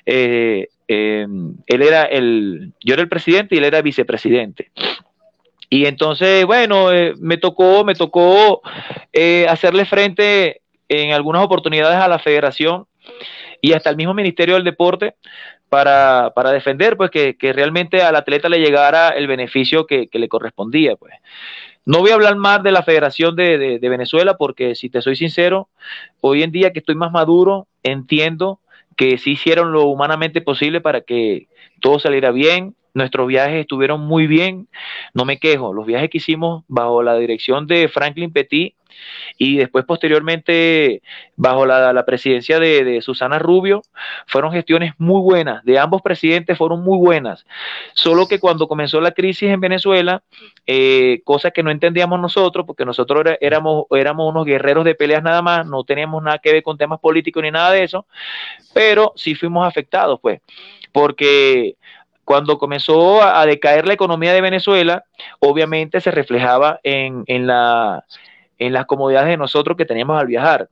Eh, 0.04 0.68
él 0.88 1.82
era 1.82 2.04
el, 2.04 2.72
yo 2.84 2.92
era 2.92 3.02
el 3.02 3.08
presidente 3.08 3.54
y 3.54 3.58
él 3.58 3.64
era 3.64 3.80
vicepresidente. 3.80 4.72
Y 5.72 5.86
entonces, 5.86 6.44
bueno, 6.44 6.92
eh, 6.92 7.14
me 7.18 7.38
tocó, 7.38 7.82
me 7.82 7.94
tocó 7.94 8.60
eh, 9.10 9.46
hacerle 9.48 9.86
frente 9.86 10.60
en 10.86 11.14
algunas 11.14 11.42
oportunidades 11.42 11.96
a 11.96 12.08
la 12.08 12.18
federación 12.18 12.84
y 13.62 13.72
hasta 13.72 13.88
el 13.88 13.96
mismo 13.96 14.12
Ministerio 14.12 14.56
del 14.56 14.64
Deporte 14.64 15.14
para, 15.70 16.30
para 16.36 16.52
defender 16.52 16.98
pues 16.98 17.10
que, 17.10 17.34
realmente 17.54 18.02
al 18.02 18.16
atleta 18.16 18.50
le 18.50 18.58
llegara 18.58 19.08
el 19.16 19.26
beneficio 19.26 19.86
que, 19.86 20.10
le 20.12 20.28
correspondía. 20.28 20.94
Pues. 20.96 21.14
No 21.86 22.00
voy 22.00 22.10
a 22.10 22.16
hablar 22.16 22.36
más 22.36 22.62
de 22.62 22.70
la 22.70 22.82
Federación 22.82 23.34
de, 23.34 23.56
de, 23.56 23.78
de 23.78 23.88
Venezuela 23.88 24.36
porque 24.36 24.74
si 24.74 24.90
te 24.90 25.00
soy 25.00 25.16
sincero, 25.16 25.70
hoy 26.20 26.42
en 26.42 26.52
día 26.52 26.74
que 26.74 26.80
estoy 26.80 26.96
más 26.96 27.12
maduro, 27.12 27.66
entiendo 27.82 28.60
que 28.94 29.16
sí 29.16 29.30
hicieron 29.30 29.72
lo 29.72 29.84
humanamente 29.84 30.42
posible 30.42 30.82
para 30.82 31.00
que 31.00 31.48
todo 31.80 31.98
saliera 31.98 32.30
bien, 32.30 32.74
Nuestros 32.94 33.26
viajes 33.26 33.60
estuvieron 33.60 34.00
muy 34.00 34.26
bien, 34.26 34.68
no 35.14 35.24
me 35.24 35.38
quejo. 35.38 35.72
Los 35.72 35.86
viajes 35.86 36.10
que 36.10 36.18
hicimos 36.18 36.64
bajo 36.68 37.02
la 37.02 37.16
dirección 37.16 37.66
de 37.66 37.88
Franklin 37.88 38.32
Petit 38.32 38.74
y 39.38 39.56
después 39.56 39.84
posteriormente 39.84 41.02
bajo 41.36 41.66
la, 41.66 42.04
presidencia 42.04 42.60
de, 42.60 43.00
Susana 43.02 43.38
Rubio, 43.38 43.82
fueron 44.26 44.52
gestiones 44.52 44.92
muy 44.98 45.20
buenas, 45.22 45.64
de 45.64 45.78
ambos 45.78 46.02
presidentes 46.02 46.58
fueron 46.58 46.82
muy 46.82 46.98
buenas. 46.98 47.46
Solo 47.94 48.28
que 48.28 48.38
cuando 48.38 48.68
comenzó 48.68 49.00
la 49.00 49.12
crisis 49.12 49.48
en 49.48 49.60
Venezuela, 49.60 50.22
eh, 50.66 51.22
cosa 51.24 51.50
que 51.50 51.62
no 51.62 51.70
entendíamos 51.70 52.20
nosotros, 52.20 52.66
porque 52.66 52.84
nosotros 52.84 53.24
éramos, 53.40 53.84
éramos 53.90 54.30
unos 54.30 54.44
guerreros 54.44 54.84
de 54.84 54.94
peleas 54.94 55.22
nada 55.22 55.42
más, 55.42 55.66
no 55.66 55.84
teníamos 55.84 56.22
nada 56.22 56.38
que 56.38 56.52
ver 56.52 56.62
con 56.62 56.76
temas 56.76 57.00
políticos 57.00 57.42
ni 57.42 57.50
nada 57.50 57.70
de 57.70 57.84
eso, 57.84 58.06
pero 58.74 59.12
sí 59.16 59.34
fuimos 59.34 59.66
afectados, 59.66 60.20
pues, 60.20 60.40
porque 60.92 61.76
cuando 62.24 62.58
comenzó 62.58 63.22
a 63.22 63.44
decaer 63.46 63.86
la 63.86 63.94
economía 63.94 64.32
de 64.32 64.40
Venezuela, 64.40 65.04
obviamente 65.40 66.00
se 66.00 66.10
reflejaba 66.10 66.80
en, 66.82 67.24
en, 67.26 67.46
la, 67.46 68.04
en 68.58 68.72
las 68.72 68.86
comodidades 68.86 69.28
de 69.28 69.36
nosotros 69.36 69.76
que 69.76 69.84
teníamos 69.84 70.20
al 70.20 70.26
viajar 70.26 70.68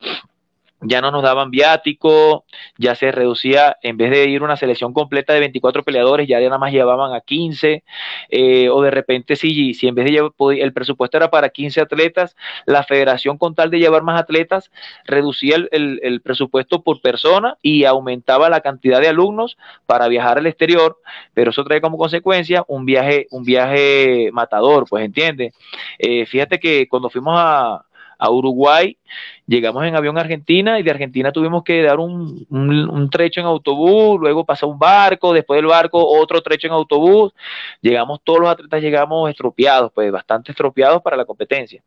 ya 0.83 1.01
no 1.01 1.11
nos 1.11 1.23
daban 1.23 1.51
viático, 1.51 2.45
ya 2.79 2.95
se 2.95 3.13
reducía, 3.13 3.77
en 3.83 3.97
vez 3.97 4.11
de 4.11 4.29
ir 4.29 4.43
una 4.43 4.57
selección 4.57 4.93
completa 4.93 5.33
de 5.33 5.41
24 5.41 5.83
peleadores, 5.83 6.27
ya 6.27 6.41
nada 6.41 6.59
más 6.59 6.73
llevaban 6.73 7.15
a 7.15 7.21
15, 7.21 7.85
eh, 8.31 8.69
o 8.71 8.81
de 8.83 8.91
repente 8.91 9.37
si, 9.37 9.75
si 9.75 9.89
en 9.89 9.95
vez 9.95 10.07
de 10.07 10.13
llevar, 10.13 10.33
el 10.57 10.73
presupuesto 10.73 11.17
era 11.17 11.31
para 11.31 11.51
15 11.51 11.81
atletas, 11.83 12.37
la 12.67 12.83
federación 12.83 13.37
con 13.37 13.55
tal 13.55 13.71
de 13.71 13.79
llevar 13.79 14.03
más 14.03 14.21
atletas, 14.21 14.71
reducía 15.05 15.57
el, 15.57 16.01
el, 16.03 16.21
presupuesto 16.23 16.83
por 16.83 17.01
persona 17.01 17.57
y 17.63 17.85
aumentaba 17.85 18.49
la 18.49 18.61
cantidad 18.61 19.01
de 19.01 19.09
alumnos 19.09 19.59
para 19.87 20.09
viajar 20.09 20.39
al 20.39 20.47
exterior, 20.47 20.99
pero 21.35 21.51
eso 21.51 21.65
trae 21.65 21.81
como 21.81 21.99
consecuencia 21.99 22.65
un 22.69 22.85
viaje, 22.85 23.27
un 23.31 23.45
viaje 23.45 24.31
matador, 24.33 24.87
pues 24.89 25.05
entiende. 25.05 25.53
Eh, 25.99 26.27
fíjate 26.27 26.59
que 26.59 26.89
cuando 26.89 27.11
fuimos 27.11 27.35
a, 27.37 27.85
a 28.21 28.31
Uruguay, 28.31 28.99
llegamos 29.47 29.85
en 29.85 29.97
avión 29.97 30.19
a 30.19 30.21
Argentina 30.21 30.79
y 30.79 30.83
de 30.83 30.91
Argentina 30.91 31.33
tuvimos 31.33 31.65
que 31.65 31.83
dar 31.83 31.99
un, 31.99 32.47
un, 32.51 33.11
trecho 33.11 33.41
en 33.41 33.47
autobús, 33.47 34.21
luego 34.21 34.45
pasó 34.45 34.69
un 34.69 34.79
barco, 34.79 35.33
después 35.33 35.57
del 35.57 35.67
barco 35.67 36.07
otro 36.07 36.43
trecho 36.43 36.67
en 36.67 36.75
autobús, 36.75 37.33
llegamos, 37.81 38.21
todos 38.23 38.41
los 38.41 38.51
atletas 38.51 38.83
llegamos 38.83 39.31
estropeados, 39.31 39.91
pues 39.95 40.13
bastante 40.13 40.53
estropeados 40.53 41.03
para 41.03 41.17
la 41.17 41.25
competencia. 41.25 41.83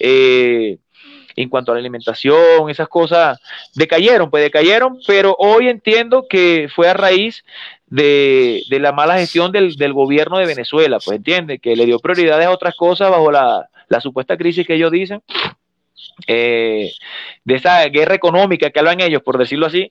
Eh, 0.00 0.78
en 1.36 1.48
cuanto 1.48 1.70
a 1.70 1.76
la 1.76 1.80
alimentación, 1.80 2.68
esas 2.68 2.88
cosas 2.88 3.38
decayeron, 3.76 4.28
pues 4.28 4.42
decayeron, 4.42 4.98
pero 5.06 5.36
hoy 5.38 5.68
entiendo 5.68 6.26
que 6.28 6.68
fue 6.74 6.88
a 6.88 6.94
raíz 6.94 7.44
de, 7.86 8.64
de 8.68 8.80
la 8.80 8.90
mala 8.90 9.18
gestión 9.18 9.52
del, 9.52 9.76
del, 9.76 9.92
gobierno 9.92 10.38
de 10.38 10.46
Venezuela, 10.46 10.98
pues 10.98 11.18
entiende, 11.18 11.60
que 11.60 11.76
le 11.76 11.86
dio 11.86 12.00
prioridades 12.00 12.48
a 12.48 12.50
otras 12.50 12.74
cosas 12.74 13.12
bajo 13.12 13.30
la, 13.30 13.68
la 13.88 14.00
supuesta 14.00 14.36
crisis 14.36 14.66
que 14.66 14.74
ellos 14.74 14.92
dicen, 14.92 15.22
eh, 16.26 16.92
de 17.44 17.54
esa 17.54 17.84
guerra 17.88 18.14
económica 18.14 18.70
que 18.70 18.78
hablan 18.78 19.00
ellos, 19.00 19.22
por 19.22 19.38
decirlo 19.38 19.66
así, 19.66 19.90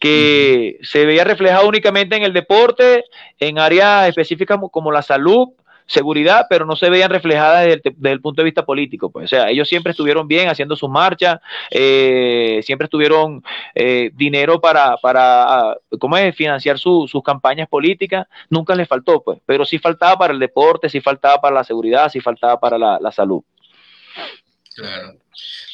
que 0.00 0.78
se 0.82 1.04
veía 1.06 1.24
reflejado 1.24 1.68
únicamente 1.68 2.16
en 2.16 2.22
el 2.22 2.32
deporte, 2.32 3.04
en 3.38 3.58
áreas 3.58 4.08
específicas 4.08 4.58
como 4.70 4.92
la 4.92 5.02
salud, 5.02 5.50
seguridad, 5.90 6.46
pero 6.48 6.64
no 6.64 6.76
se 6.76 6.88
veían 6.88 7.10
reflejadas 7.10 7.66
desde 7.66 8.10
el, 8.12 8.20
punto 8.20 8.40
de 8.40 8.44
vista 8.44 8.64
político. 8.64 9.10
Pues. 9.10 9.24
O 9.24 9.28
sea, 9.28 9.50
ellos 9.50 9.68
siempre 9.68 9.90
estuvieron 9.90 10.28
bien 10.28 10.48
haciendo 10.48 10.76
sus 10.76 10.88
marchas, 10.88 11.40
eh, 11.70 12.60
siempre 12.62 12.84
estuvieron 12.84 13.42
eh, 13.74 14.10
dinero 14.14 14.60
para, 14.60 14.96
para 14.98 15.76
¿cómo 15.98 16.16
es? 16.16 16.34
financiar 16.36 16.78
sus 16.78 17.10
campañas 17.24 17.68
políticas, 17.68 18.26
nunca 18.48 18.74
les 18.76 18.86
faltó, 18.86 19.20
pues, 19.22 19.40
pero 19.44 19.64
sí 19.64 19.78
faltaba 19.78 20.16
para 20.16 20.32
el 20.32 20.38
deporte, 20.38 20.88
sí 20.88 21.00
faltaba 21.00 21.40
para 21.40 21.56
la 21.56 21.64
seguridad, 21.64 22.08
sí 22.08 22.20
faltaba 22.20 22.60
para 22.60 22.78
la, 22.78 23.10
salud. 23.10 23.42
Claro. 24.74 25.16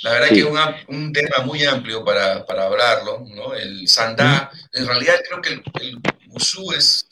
La 0.02 0.10
verdad 0.10 0.28
que 0.28 0.40
es 0.40 0.46
un, 0.88 1.12
tema 1.12 1.44
muy 1.44 1.64
amplio 1.64 2.04
para, 2.04 2.44
hablarlo, 2.48 3.24
¿no? 3.34 3.54
El 3.54 3.86
sandá, 3.88 4.50
en 4.72 4.86
realidad 4.86 5.14
creo 5.28 5.42
que 5.42 5.50
el, 5.50 5.62
el 5.80 6.00
es 6.76 7.08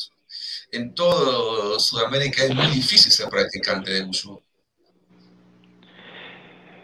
en 0.72 0.94
todo 0.94 1.78
Sudamérica 1.78 2.44
es 2.44 2.54
muy 2.54 2.66
difícil 2.66 3.12
ser 3.12 3.28
practicante 3.28 3.92
de 3.92 4.02
Wushu. 4.02 4.40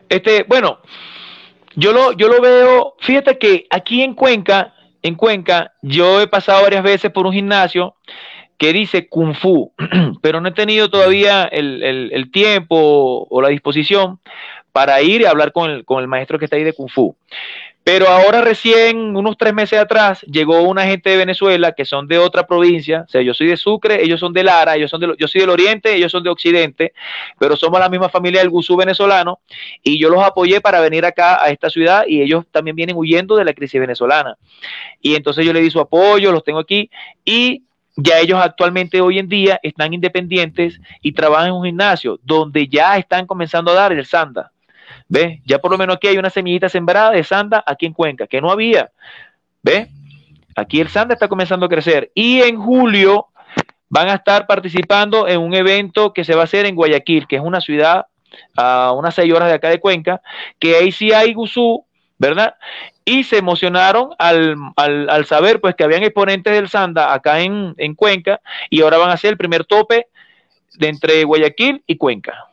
Este, 0.09 0.45
bueno, 0.45 0.81
yo 1.77 1.93
lo, 1.93 2.13
yo 2.13 2.29
lo 2.29 2.41
veo, 2.41 2.97
fíjate 3.01 3.39
que 3.39 3.67
aquí 3.71 4.03
en 4.03 4.15
Cuenca, 4.15 4.75
en 5.03 5.15
Cuenca, 5.15 5.73
yo 5.83 6.21
he 6.21 6.27
pasado 6.27 6.63
varias 6.63 6.83
veces 6.83 7.11
por 7.13 7.27
un 7.27 7.33
gimnasio 7.33 7.97
que 8.59 8.73
dice 8.73 9.09
Kung 9.09 9.35
Fu, 9.35 9.73
pero 10.23 10.41
no 10.41 10.49
he 10.49 10.53
tenido 10.53 10.91
todavía 10.91 11.45
el, 11.45 11.83
el, 12.13 12.31
tiempo 12.31 13.27
o 13.31 13.41
la 13.41 13.49
disposición 13.49 14.21
para 14.73 15.01
ir 15.03 15.23
y 15.23 15.25
hablar 15.25 15.53
con 15.53 15.71
el, 15.71 15.85
con 15.85 16.01
el 16.01 16.09
maestro 16.09 16.39
que 16.39 16.47
está 16.47 16.57
ahí 16.57 16.65
de 16.65 16.73
Kung 16.73 16.91
Fu. 16.91 17.17
Pero 17.83 18.09
ahora 18.09 18.43
recién, 18.43 19.17
unos 19.17 19.39
tres 19.39 19.55
meses 19.55 19.79
atrás, 19.79 20.21
llegó 20.23 20.61
una 20.63 20.85
gente 20.85 21.09
de 21.11 21.17
Venezuela 21.17 21.73
que 21.73 21.87
son 21.87 22.07
de 22.07 22.19
otra 22.19 22.47
provincia. 22.47 23.05
O 23.07 23.11
sea, 23.11 23.23
yo 23.23 23.33
soy 23.33 23.47
de 23.47 23.57
Sucre, 23.57 24.03
ellos 24.03 24.21
son 24.21 24.35
de 24.35 24.45
Lara, 24.45 24.77
ellos 24.77 24.91
son 24.91 25.01
de, 25.01 25.15
yo 25.19 25.27
soy 25.27 25.41
del 25.41 25.51
Oriente, 25.51 25.95
ellos 25.95 26.13
son 26.13 26.23
de 26.23 26.29
Occidente, 26.29 26.93
pero 27.39 27.57
somos 27.57 27.81
la 27.81 27.89
misma 27.89 28.11
familia 28.11 28.43
del 28.43 28.51
Gusú 28.51 28.77
venezolano. 28.77 29.41
Y 29.83 29.99
yo 29.99 30.11
los 30.11 30.23
apoyé 30.23 30.61
para 30.61 30.81
venir 30.81 31.07
acá 31.07 31.43
a 31.43 31.49
esta 31.49 31.71
ciudad 31.71 32.05
y 32.07 32.21
ellos 32.21 32.45
también 32.51 32.77
vienen 32.77 32.97
huyendo 32.97 33.35
de 33.37 33.47
la 33.47 33.55
crisis 33.55 33.81
venezolana. 33.81 34.37
Y 35.01 35.15
entonces 35.15 35.47
yo 35.47 35.53
le 35.55 35.63
di 35.63 35.71
su 35.71 35.81
apoyo, 35.81 36.33
los 36.33 36.45
tengo 36.45 36.59
aquí 36.59 36.91
y 37.25 37.63
ya 37.97 38.19
ellos 38.19 38.39
actualmente 38.41 39.01
hoy 39.01 39.19
en 39.19 39.29
día 39.29 39.59
están 39.63 39.95
independientes 39.95 40.81
y 41.03 41.13
trabajan 41.13 41.49
en 41.49 41.55
un 41.55 41.65
gimnasio 41.65 42.21
donde 42.23 42.69
ya 42.69 42.99
están 42.99 43.27
comenzando 43.27 43.71
a 43.71 43.75
dar 43.75 43.93
el 43.93 44.05
sanda. 44.05 44.53
¿Ves? 45.11 45.41
Ya 45.45 45.59
por 45.59 45.73
lo 45.73 45.77
menos 45.77 45.97
aquí 45.97 46.07
hay 46.07 46.19
una 46.19 46.31
semillita 46.31 46.69
sembrada 46.69 47.11
de 47.11 47.25
sanda 47.25 47.65
aquí 47.67 47.85
en 47.85 47.93
Cuenca, 47.93 48.29
que 48.29 48.41
no 48.41 48.51
había. 48.51 48.93
¿Ves? 49.61 49.89
Aquí 50.55 50.81
el 50.81 50.89
sanda 50.89 51.15
está 51.15 51.27
comenzando 51.27 51.67
a 51.67 51.69
crecer. 51.69 52.13
Y 52.15 52.41
en 52.43 52.57
julio 52.57 53.27
van 53.89 54.09
a 54.09 54.15
estar 54.15 54.47
participando 54.47 55.27
en 55.27 55.41
un 55.41 55.53
evento 55.53 56.13
que 56.13 56.23
se 56.23 56.37
va 56.37 56.43
a 56.43 56.45
hacer 56.45 56.65
en 56.65 56.77
Guayaquil, 56.77 57.27
que 57.27 57.37
es 57.37 57.43
una 57.43 57.61
ciudad 57.61 58.07
a 58.57 58.93
unas 58.93 59.17
seis 59.17 59.35
horas 59.35 59.49
de 59.49 59.55
acá 59.55 59.69
de 59.69 59.81
Cuenca, 59.81 60.23
que 60.61 60.77
ahí 60.77 60.93
sí 60.93 61.13
hay 61.13 61.35
gusú, 61.35 61.85
¿verdad? 62.17 62.55
Y 63.05 63.25
se 63.25 63.39
emocionaron 63.39 64.11
al, 64.17 64.55
al, 64.77 65.25
saber 65.27 65.61
pues 65.61 65.75
que 65.75 65.83
habían 65.83 66.05
exponentes 66.05 66.53
del 66.53 66.69
Sanda 66.69 67.13
acá 67.13 67.41
en, 67.41 67.75
en 67.79 67.97
Cuenca 67.97 68.41
y 68.71 68.83
ahora 68.83 68.99
van 68.99 69.11
a 69.11 69.15
hacer 69.15 69.31
el 69.31 69.37
primer 69.37 69.65
tope 69.65 70.07
de 70.79 70.87
entre 70.87 71.25
Guayaquil 71.25 71.83
y 71.85 71.97
Cuenca. 71.97 72.50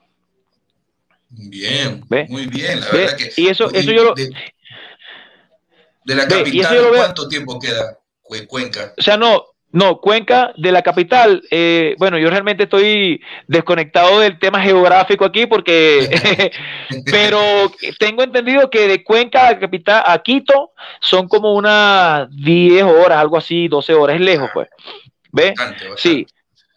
Bien, 1.29 2.03
muy 2.29 2.47
bien, 2.47 2.79
la 2.79 2.89
verdad 2.89 3.17
que. 3.17 3.31
Y 3.35 3.47
eso, 3.47 3.71
eso 3.71 3.91
yo 3.91 4.03
lo. 4.03 4.13
De, 4.13 4.31
la 6.15 6.27
capital, 6.27 6.87
¿cuánto 6.95 7.27
tiempo 7.27 7.59
queda 7.59 7.99
Cuenca? 8.47 8.93
O 8.97 9.01
sea, 9.01 9.17
no, 9.17 9.43
no, 9.71 9.99
Cuenca 9.99 10.53
de 10.57 10.71
la 10.71 10.81
capital. 10.81 11.43
Eh, 11.51 11.95
bueno, 11.97 12.17
yo 12.17 12.29
realmente 12.29 12.63
estoy 12.63 13.21
desconectado 13.47 14.21
del 14.21 14.39
tema 14.39 14.61
geográfico 14.61 15.25
aquí 15.25 15.45
porque, 15.45 16.51
pero 17.05 17.39
tengo 17.99 18.23
entendido 18.23 18.69
que 18.69 18.87
de 18.87 19.03
Cuenca 19.03 19.49
a 19.49 19.59
capital 19.59 20.03
a 20.05 20.17
Quito 20.19 20.71
son 21.01 21.27
como 21.27 21.53
unas 21.53 22.29
10 22.35 22.83
horas, 22.83 23.19
algo 23.19 23.37
así, 23.37 23.67
12 23.67 23.93
horas, 23.93 24.15
es 24.15 24.21
lejos, 24.21 24.49
pues. 24.53 24.69
¿Ve? 25.33 25.53
Sí. 25.97 26.25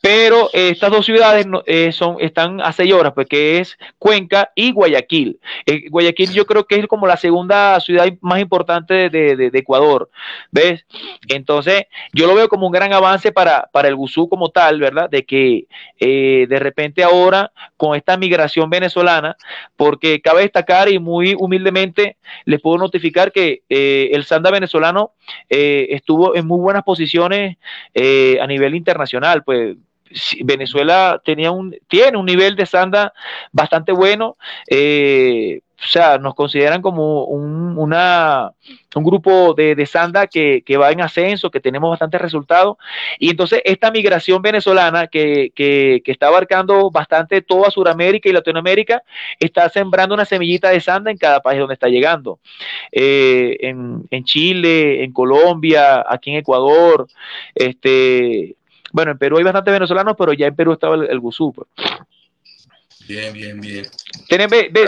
Pero 0.01 0.48
eh, 0.55 0.70
estas 0.70 0.90
dos 0.90 1.05
ciudades 1.05 1.46
eh, 1.66 1.92
son, 1.92 2.16
están 2.20 2.61
a 2.62 2.72
seis 2.72 2.92
horas, 2.92 3.12
pues 3.14 3.26
que 3.28 3.59
es 3.59 3.78
Cuenca 3.98 4.51
y 4.55 4.72
Guayaquil. 4.72 5.38
Eh, 5.66 5.90
Guayaquil 5.90 6.32
yo 6.32 6.46
creo 6.46 6.64
que 6.64 6.76
es 6.76 6.86
como 6.86 7.07
la 7.07 7.18
segunda 7.18 7.78
ciudad 7.80 8.07
más 8.22 8.40
importante 8.40 9.11
de, 9.11 9.51
Ecuador, 9.53 10.11
¿ves? 10.51 10.86
Entonces, 11.28 11.84
yo 12.14 12.26
lo 12.26 12.34
veo 12.34 12.48
como 12.48 12.66
un 12.66 12.72
gran 12.72 12.94
avance 12.94 13.30
para, 13.30 13.68
para 13.72 13.88
el 13.88 13.96
Gusú 13.96 14.28
como 14.28 14.48
tal, 14.48 14.80
¿verdad? 14.80 15.11
De 15.11 15.26
que 15.26 15.66
de 15.98 16.59
repente 16.59 17.03
ahora, 17.03 17.53
con 17.76 17.94
esta 17.94 18.16
migración 18.16 18.70
venezolana, 18.70 19.36
porque 19.76 20.22
cabe 20.22 20.42
destacar 20.42 20.88
y 20.88 20.98
muy 20.98 21.34
humildemente 21.38 22.16
les 22.46 22.61
puedo 22.61 22.78
notificar 22.78 23.32
que 23.32 23.62
el 23.68 24.24
Sanda 24.24 24.51
venezolano 24.51 25.12
estuvo 25.48 26.34
en 26.36 26.46
muy 26.46 26.61
buenas 26.61 26.84
posiciones 26.84 27.59
a 27.94 28.46
nivel 28.46 28.74
internacional, 28.74 29.44
pues 29.44 29.76
Venezuela 30.44 31.20
tenía 31.24 31.50
un, 31.50 31.76
tiene 31.88 32.18
un 32.18 32.26
nivel 32.26 32.56
de 32.56 32.66
sanda 32.66 33.12
bastante 33.52 33.92
bueno. 33.92 34.36
Eh, 34.68 35.61
o 35.82 35.86
sea, 35.86 36.18
nos 36.18 36.34
consideran 36.34 36.82
como 36.82 37.24
un, 37.24 37.78
una, 37.78 38.52
un 38.94 39.04
grupo 39.04 39.54
de, 39.54 39.74
de 39.74 39.86
sanda 39.86 40.26
que, 40.26 40.62
que, 40.64 40.76
va 40.76 40.90
en 40.90 41.00
ascenso, 41.00 41.50
que 41.50 41.61
tenemos 41.61 41.88
bastantes 41.88 42.20
resultados. 42.20 42.76
Y 43.18 43.30
entonces 43.30 43.62
esta 43.64 43.90
migración 43.90 44.42
venezolana 44.42 45.06
que, 45.06 45.52
que, 45.54 46.02
que, 46.04 46.12
está 46.12 46.26
abarcando 46.26 46.90
bastante 46.90 47.40
toda 47.40 47.70
Sudamérica 47.70 48.28
y 48.28 48.32
Latinoamérica, 48.32 49.02
está 49.38 49.68
sembrando 49.70 50.14
una 50.14 50.26
semillita 50.26 50.68
de 50.68 50.80
sanda 50.80 51.11
en 51.11 51.16
cada 51.16 51.40
país 51.40 51.58
donde 51.58 51.74
está 51.74 51.88
llegando. 51.88 52.40
Eh, 52.92 53.56
en, 53.61 54.06
en 54.11 54.24
Chile, 54.24 55.02
en 55.02 55.12
Colombia, 55.12 56.04
aquí 56.06 56.30
en 56.30 56.36
Ecuador, 56.36 57.08
este, 57.54 58.54
bueno, 58.93 59.12
en 59.12 59.18
Perú 59.18 59.38
hay 59.38 59.45
bastantes 59.45 59.72
venezolanos, 59.72 60.14
pero 60.18 60.32
ya 60.32 60.47
en 60.47 60.57
Perú 60.57 60.72
estaba 60.72 60.95
el, 60.95 61.09
el 61.11 61.20
Gusú. 61.20 61.53
Pues. 61.53 61.68
Bien, 63.11 63.32
bien, 63.32 63.61
bien. 63.61 63.84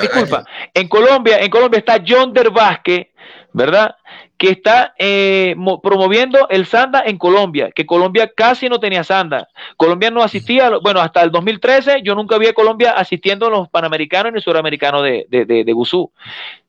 disculpa, 0.01 0.45
en 0.73 0.87
Colombia, 0.87 1.41
en 1.41 1.51
Colombia 1.51 1.79
está 1.79 2.01
John 2.07 2.33
Der 2.33 2.51
Vázquez, 2.51 3.09
¿verdad? 3.53 3.97
Que 4.39 4.51
está 4.51 4.95
eh, 4.97 5.57
promoviendo 5.83 6.49
el 6.49 6.67
Sanda 6.67 7.03
en 7.05 7.19
Colombia, 7.19 7.73
que 7.73 7.85
Colombia 7.85 8.31
casi 8.35 8.69
no 8.69 8.79
tenía 8.79 9.03
Sanda. 9.03 9.49
Colombia 9.77 10.13
no 10.13 10.23
asistía, 10.23 10.71
bueno, 10.81 11.01
hasta 11.01 11.23
el 11.23 11.33
2013 11.33 12.03
yo 12.05 12.15
nunca 12.15 12.39
vi 12.39 12.47
a 12.47 12.55
Colombia 12.55 12.93
asistiendo 12.93 13.47
a 13.47 13.51
los 13.51 13.69
panamericanos 13.69 14.33
ni 14.33 14.41
suramericanos 14.41 15.03
de, 15.03 15.27
de, 15.29 15.45
de, 15.45 15.65
de 15.65 15.73
Gusú. 15.73 16.13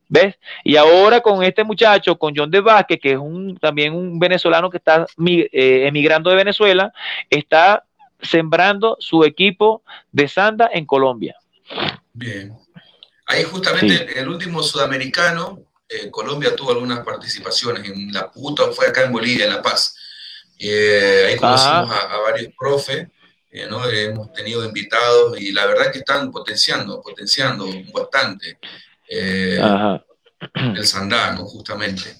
¿Ves? 0.09 0.35
Y 0.63 0.75
ahora 0.75 1.21
con 1.21 1.43
este 1.43 1.63
muchacho, 1.63 2.17
con 2.17 2.33
John 2.35 2.51
de 2.51 2.61
Vázquez, 2.61 2.99
que 3.01 3.13
es 3.13 3.17
un, 3.17 3.57
también 3.57 3.93
un 3.93 4.19
venezolano 4.19 4.69
que 4.69 4.77
está 4.77 5.05
eh, 5.25 5.87
emigrando 5.87 6.29
de 6.29 6.35
Venezuela, 6.35 6.93
está 7.29 7.83
sembrando 8.21 8.97
su 8.99 9.23
equipo 9.23 9.83
de 10.11 10.27
Sanda 10.27 10.69
en 10.71 10.85
Colombia. 10.85 11.35
Bien. 12.13 12.55
Ahí 13.25 13.43
justamente 13.43 14.19
el 14.19 14.27
último 14.27 14.61
sudamericano, 14.61 15.61
eh, 15.87 16.09
Colombia 16.11 16.55
tuvo 16.55 16.71
algunas 16.71 16.99
participaciones 16.99 17.89
en 17.89 18.11
la 18.11 18.31
puta, 18.31 18.71
fue 18.71 18.87
acá 18.87 19.03
en 19.03 19.11
Bolivia, 19.11 19.45
en 19.45 19.53
La 19.53 19.61
Paz. 19.61 19.95
Eh, 20.59 21.25
ahí 21.29 21.37
conocimos 21.37 21.89
a, 21.89 22.17
varios 22.17 22.53
profes, 22.57 23.07
¿no? 23.69 23.87
hemos 23.89 24.31
tenido 24.33 24.65
invitados 24.65 25.39
y 25.39 25.51
la 25.51 25.65
verdad 25.65 25.91
que 25.91 25.99
están 25.99 26.31
potenciando, 26.31 27.01
potenciando 27.01 27.67
bastante 27.93 28.57
eh, 29.09 29.59
el 30.55 30.85
Sandano, 30.85 31.45
justamente. 31.45 32.15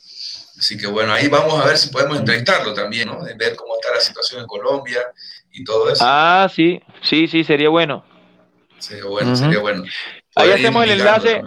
Así 0.58 0.78
que 0.78 0.88
bueno, 0.88 1.14
ahí 1.14 1.28
vamos 1.28 1.60
a 1.60 1.66
ver 1.66 1.78
si 1.78 1.90
podemos 1.90 2.18
entrevistarlo 2.18 2.74
también, 2.74 3.08
¿no? 3.08 3.24
De 3.24 3.34
ver 3.34 3.56
cómo 3.56 3.76
está 3.76 3.94
la 3.94 4.02
situación 4.02 4.42
en 4.42 4.48
Colombia 4.48 5.02
y 5.52 5.64
todo 5.64 5.90
eso. 5.90 6.04
Ah, 6.06 6.50
sí, 6.54 6.82
sí, 7.02 7.28
sí, 7.28 7.44
sería 7.44 7.70
bueno. 7.70 8.06
Sería 8.80 9.06
bueno, 9.06 9.36
sería 9.36 9.60
bueno. 9.60 9.84
Ahí 10.36 10.52
hacemos 10.52 10.84
el 10.84 10.92
enlace. 10.92 11.42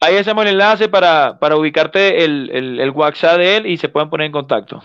Ahí 0.00 0.16
hacemos 0.16 0.44
el 0.44 0.50
enlace 0.50 0.88
para, 0.88 1.38
para 1.38 1.56
ubicarte 1.56 2.24
el, 2.24 2.50
el, 2.52 2.80
el, 2.80 2.90
WhatsApp 2.90 3.38
de 3.38 3.56
él 3.56 3.66
y 3.66 3.78
se 3.78 3.88
pueden 3.88 4.10
poner 4.10 4.26
en 4.26 4.32
contacto. 4.32 4.82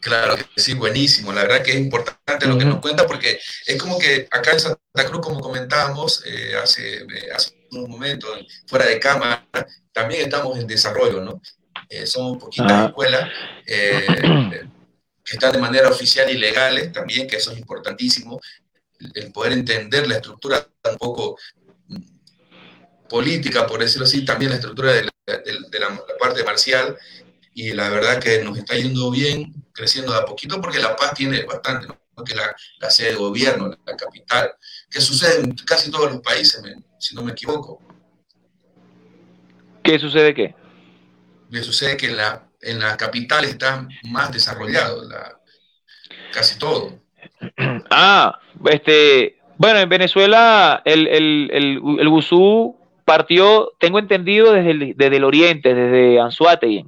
Claro 0.00 0.36
sí, 0.56 0.74
buenísimo. 0.74 1.32
La 1.32 1.42
verdad 1.42 1.62
que 1.62 1.72
es 1.72 1.78
importante 1.78 2.46
lo 2.46 2.58
que 2.58 2.64
nos 2.64 2.80
cuenta 2.80 3.06
porque 3.06 3.40
es 3.66 3.80
como 3.80 3.98
que 3.98 4.28
acá 4.30 4.52
en 4.52 4.60
Santa 4.60 5.06
Cruz, 5.06 5.20
como 5.20 5.40
comentábamos 5.40 6.24
eh, 6.26 6.54
hace, 6.62 6.98
eh, 6.98 7.32
hace 7.34 7.57
un 7.72 7.90
momento 7.90 8.26
fuera 8.66 8.86
de 8.86 8.98
cámara, 8.98 9.46
también 9.92 10.22
estamos 10.22 10.58
en 10.58 10.66
desarrollo, 10.66 11.20
¿no? 11.20 11.40
Eh, 11.88 12.06
somos 12.06 12.38
poquitas 12.38 12.88
escuelas 12.88 13.30
eh, 13.66 14.04
que 15.24 15.34
están 15.34 15.52
de 15.52 15.58
manera 15.58 15.88
oficial 15.88 16.30
y 16.30 16.38
legales 16.38 16.92
también, 16.92 17.26
que 17.26 17.36
eso 17.36 17.52
es 17.52 17.58
importantísimo, 17.58 18.40
el 19.14 19.32
poder 19.32 19.52
entender 19.52 20.06
la 20.08 20.16
estructura 20.16 20.66
un 20.90 20.96
poco 20.96 21.38
política, 23.08 23.66
por 23.66 23.80
decirlo 23.80 24.06
así, 24.06 24.24
también 24.24 24.50
la 24.50 24.56
estructura 24.56 24.92
de 24.92 25.04
la, 25.04 25.12
parte 26.18 26.44
marcial, 26.44 26.96
y 27.54 27.72
la 27.72 27.88
verdad 27.88 28.20
que 28.20 28.42
nos 28.42 28.56
está 28.58 28.74
yendo 28.76 29.10
bien, 29.10 29.52
creciendo 29.72 30.12
de 30.12 30.18
a 30.18 30.24
poquito, 30.24 30.60
porque 30.60 30.78
La 30.78 30.94
Paz 30.94 31.14
tiene 31.14 31.42
bastante, 31.44 31.86
¿no? 31.86 32.24
que 32.24 32.34
la, 32.34 32.54
la 32.80 32.90
sede 32.90 33.10
de 33.10 33.16
gobierno, 33.16 33.76
la 33.84 33.96
capital, 33.96 34.52
que 34.90 35.00
sucede 35.00 35.44
en 35.44 35.54
casi 35.54 35.90
todos 35.90 36.10
los 36.12 36.20
países, 36.20 36.62
si 36.98 37.14
no 37.14 37.22
me 37.22 37.32
equivoco. 37.32 37.80
¿Qué 39.82 39.98
sucede 39.98 40.34
qué? 40.34 40.54
Que 41.50 41.62
sucede 41.62 41.96
que 41.96 42.06
en 42.06 42.16
la, 42.16 42.46
en 42.60 42.78
la 42.78 42.96
capital 42.96 43.44
está 43.44 43.86
más 44.04 44.32
desarrollado 44.32 45.08
la, 45.08 45.38
casi 46.32 46.58
todo. 46.58 46.98
Ah, 47.90 48.38
este, 48.70 49.38
bueno, 49.56 49.78
en 49.80 49.88
Venezuela 49.88 50.82
el, 50.84 51.06
el, 51.08 51.50
el, 51.52 51.80
el 52.00 52.08
Gusú 52.08 52.76
partió, 53.04 53.72
tengo 53.78 53.98
entendido, 53.98 54.52
desde 54.52 54.70
el, 54.70 54.94
desde 54.94 55.16
el 55.16 55.24
oriente, 55.24 55.74
desde 55.74 56.20
Anzuategui, 56.20 56.84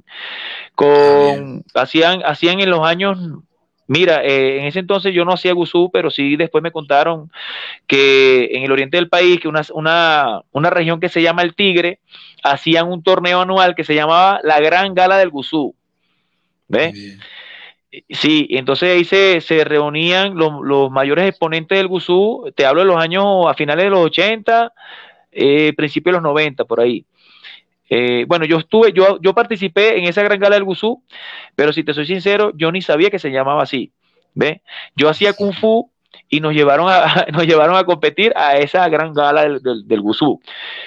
con, 0.75 1.65
ah, 1.73 1.81
hacían, 1.81 2.21
hacían 2.23 2.59
en 2.59 2.69
los 2.69 2.85
años 2.85 3.17
Mira, 3.91 4.23
eh, 4.23 4.59
en 4.59 4.67
ese 4.67 4.79
entonces 4.79 5.13
yo 5.13 5.25
no 5.25 5.33
hacía 5.33 5.51
gusú, 5.51 5.89
pero 5.91 6.09
sí 6.09 6.37
después 6.37 6.63
me 6.63 6.71
contaron 6.71 7.29
que 7.87 8.47
en 8.53 8.63
el 8.63 8.71
oriente 8.71 8.95
del 8.95 9.09
país, 9.09 9.41
que 9.41 9.49
una, 9.49 9.63
una, 9.73 10.43
una 10.53 10.69
región 10.69 11.01
que 11.01 11.09
se 11.09 11.21
llama 11.21 11.41
el 11.41 11.55
Tigre, 11.55 11.99
hacían 12.41 12.89
un 12.89 13.03
torneo 13.03 13.41
anual 13.41 13.75
que 13.75 13.83
se 13.83 13.93
llamaba 13.93 14.39
la 14.43 14.61
Gran 14.61 14.93
Gala 14.93 15.17
del 15.17 15.29
Gusú. 15.29 15.75
¿Ves? 16.69 17.19
Sí, 18.07 18.47
entonces 18.51 18.93
ahí 18.93 19.03
se, 19.03 19.41
se 19.41 19.65
reunían 19.65 20.37
los, 20.37 20.53
los, 20.63 20.89
mayores 20.89 21.27
exponentes 21.27 21.77
del 21.77 21.89
Gusú, 21.89 22.49
te 22.55 22.65
hablo 22.65 22.79
de 22.79 22.87
los 22.87 22.95
años 22.95 23.25
a 23.45 23.55
finales 23.55 23.83
de 23.83 23.89
los 23.89 24.05
80, 24.05 24.71
eh, 25.33 25.73
principios 25.75 26.13
de 26.13 26.21
los 26.21 26.23
90, 26.23 26.63
por 26.63 26.79
ahí. 26.79 27.03
Eh, 27.93 28.23
bueno, 28.25 28.45
yo 28.45 28.57
estuve, 28.57 28.93
yo, 28.93 29.19
yo 29.21 29.35
participé 29.35 29.97
en 29.97 30.05
esa 30.05 30.23
gran 30.23 30.39
gala 30.39 30.55
del 30.55 30.63
Gusú, 30.63 31.03
pero 31.55 31.73
si 31.73 31.83
te 31.83 31.93
soy 31.93 32.05
sincero, 32.05 32.53
yo 32.55 32.71
ni 32.71 32.81
sabía 32.81 33.09
que 33.09 33.19
se 33.19 33.31
llamaba 33.31 33.63
así. 33.63 33.91
¿Ve? 34.33 34.61
Yo 34.95 35.09
hacía 35.09 35.33
Kung 35.33 35.53
Fu 35.53 35.91
y 36.29 36.39
nos 36.39 36.53
llevaron 36.53 36.87
a, 36.89 37.27
nos 37.33 37.45
llevaron 37.45 37.75
a 37.75 37.83
competir 37.83 38.31
a 38.37 38.57
esa 38.57 38.87
gran 38.87 39.13
gala 39.13 39.41
del, 39.43 39.61
del, 39.61 39.85
del 39.85 40.01
Gusú. 40.01 40.39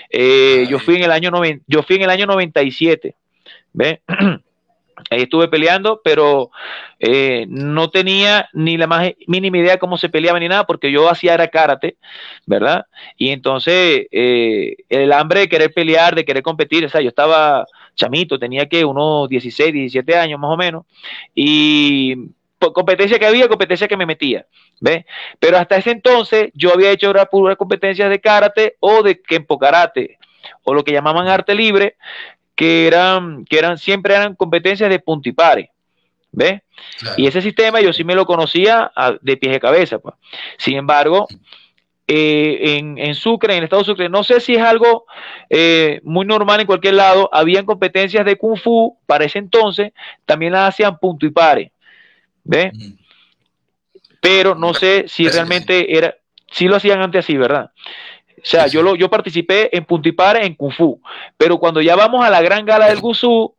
Eh, 0.09 0.66
yo 0.70 0.78
fui 0.78 0.96
en 0.96 1.02
el 1.02 1.12
año 1.12 1.30
yo 1.66 1.82
fui 1.82 1.96
en 1.96 2.02
el 2.02 2.11
año 2.11 2.24
97. 2.24 3.14
¿Ve? 3.74 4.00
Ahí 5.11 5.22
estuve 5.22 5.49
peleando, 5.49 6.01
pero 6.03 6.51
eh, 6.99 7.47
no 7.49 7.90
tenía 7.90 8.49
ni 8.53 8.76
la 8.76 8.86
más 8.86 9.12
mínima 9.26 9.59
idea 9.59 9.78
cómo 9.78 9.97
se 9.99 10.09
peleaba 10.09 10.38
ni 10.38 10.49
nada, 10.49 10.64
porque 10.64 10.90
yo 10.90 11.09
hacía 11.09 11.34
era 11.34 11.49
karate, 11.49 11.97
¿verdad? 12.47 12.86
Y 13.16 13.30
entonces 13.30 14.07
eh, 14.11 14.76
el 14.88 15.12
hambre 15.12 15.40
de 15.40 15.49
querer 15.49 15.72
pelear, 15.72 16.14
de 16.14 16.24
querer 16.24 16.42
competir, 16.42 16.84
o 16.84 16.88
sea, 16.88 17.01
yo 17.01 17.09
estaba 17.09 17.66
chamito, 17.95 18.38
tenía 18.38 18.66
que 18.68 18.84
unos 18.84 19.28
16, 19.28 19.72
17 19.72 20.16
años 20.16 20.40
más 20.40 20.51
o 20.51 20.57
menos, 20.57 20.84
y 21.34 22.16
competencia 22.72 23.18
que 23.18 23.26
había, 23.26 23.49
competencia 23.49 23.88
que 23.88 23.97
me 23.97 24.07
metía, 24.07 24.47
¿ves? 24.80 25.05
Pero 25.38 25.59
hasta 25.59 25.76
ese 25.76 25.90
entonces 25.90 26.51
yo 26.55 26.72
había 26.72 26.90
hecho 26.90 27.12
puras 27.30 27.57
competencias 27.57 28.09
de 28.09 28.20
karate 28.20 28.76
o 28.80 29.03
de 29.03 29.20
kempo 29.20 29.59
karate, 29.59 30.18
o 30.62 30.74
lo 30.74 30.84
que 30.84 30.92
llamaban 30.92 31.28
arte 31.28 31.55
libre, 31.55 31.97
que 32.55 32.86
eran, 32.86 33.44
que 33.44 33.59
eran, 33.59 33.78
siempre 33.78 34.14
eran 34.14 34.34
competencias 34.34 34.90
de 34.90 34.98
puntipare. 34.98 35.70
¿Ves? 36.32 36.62
Claro. 36.98 37.14
Y 37.16 37.26
ese 37.26 37.40
sistema 37.40 37.80
yo 37.80 37.92
sí 37.92 38.02
me 38.02 38.16
lo 38.16 38.26
conocía 38.26 38.90
a, 38.94 39.16
de 39.20 39.36
pies 39.36 39.52
de 39.52 39.61
cabeza. 39.61 39.98
Pues. 39.98 40.16
Sin 40.59 40.76
embargo, 40.76 41.28
eh, 42.07 42.76
en, 42.76 42.98
en, 42.98 43.14
Sucre, 43.14 43.55
en 43.55 43.59
el 43.59 43.64
estado 43.64 43.82
de 43.82 43.86
Sucre, 43.86 44.09
no 44.09 44.24
sé 44.24 44.40
si 44.40 44.57
es 44.57 44.62
algo 44.62 45.07
eh, 45.48 46.00
muy 46.02 46.26
normal 46.26 46.61
en 46.61 46.66
cualquier 46.66 46.94
lado, 46.94 47.30
habían 47.32 47.64
competencias 47.64 48.26
de 48.26 48.36
Kung 48.36 48.59
Fu 48.59 48.98
para 49.07 49.24
ese 49.24 49.38
entonces, 49.38 49.92
también 50.26 50.52
las 50.52 50.68
hacían 50.68 50.98
punto 50.98 51.24
y 51.24 51.30
pare. 51.30 51.72
¿Ves? 52.42 52.72
Pero 54.20 54.55
no 54.55 54.74
sé 54.74 55.05
si 55.09 55.28
realmente 55.28 55.96
era, 55.96 56.14
sí 56.50 56.68
lo 56.68 56.76
hacían 56.76 57.00
antes 57.00 57.24
así, 57.24 57.36
¿verdad? 57.38 57.70
O 58.45 58.47
sea, 58.47 58.66
yo, 58.66 58.82
lo, 58.82 58.95
yo 58.95 59.09
participé 59.09 59.74
en 59.74 59.86
Puntipare 59.86 60.45
en 60.45 60.55
Kung 60.55 60.72
Fu, 60.72 61.01
pero 61.38 61.59
cuando 61.59 61.80
ya 61.80 61.97
vamos 61.97 62.22
a 62.22 62.28
la 62.28 62.42
gran 62.42 62.66
gala 62.66 62.88
del 62.88 63.01
Gusú, 63.01 63.55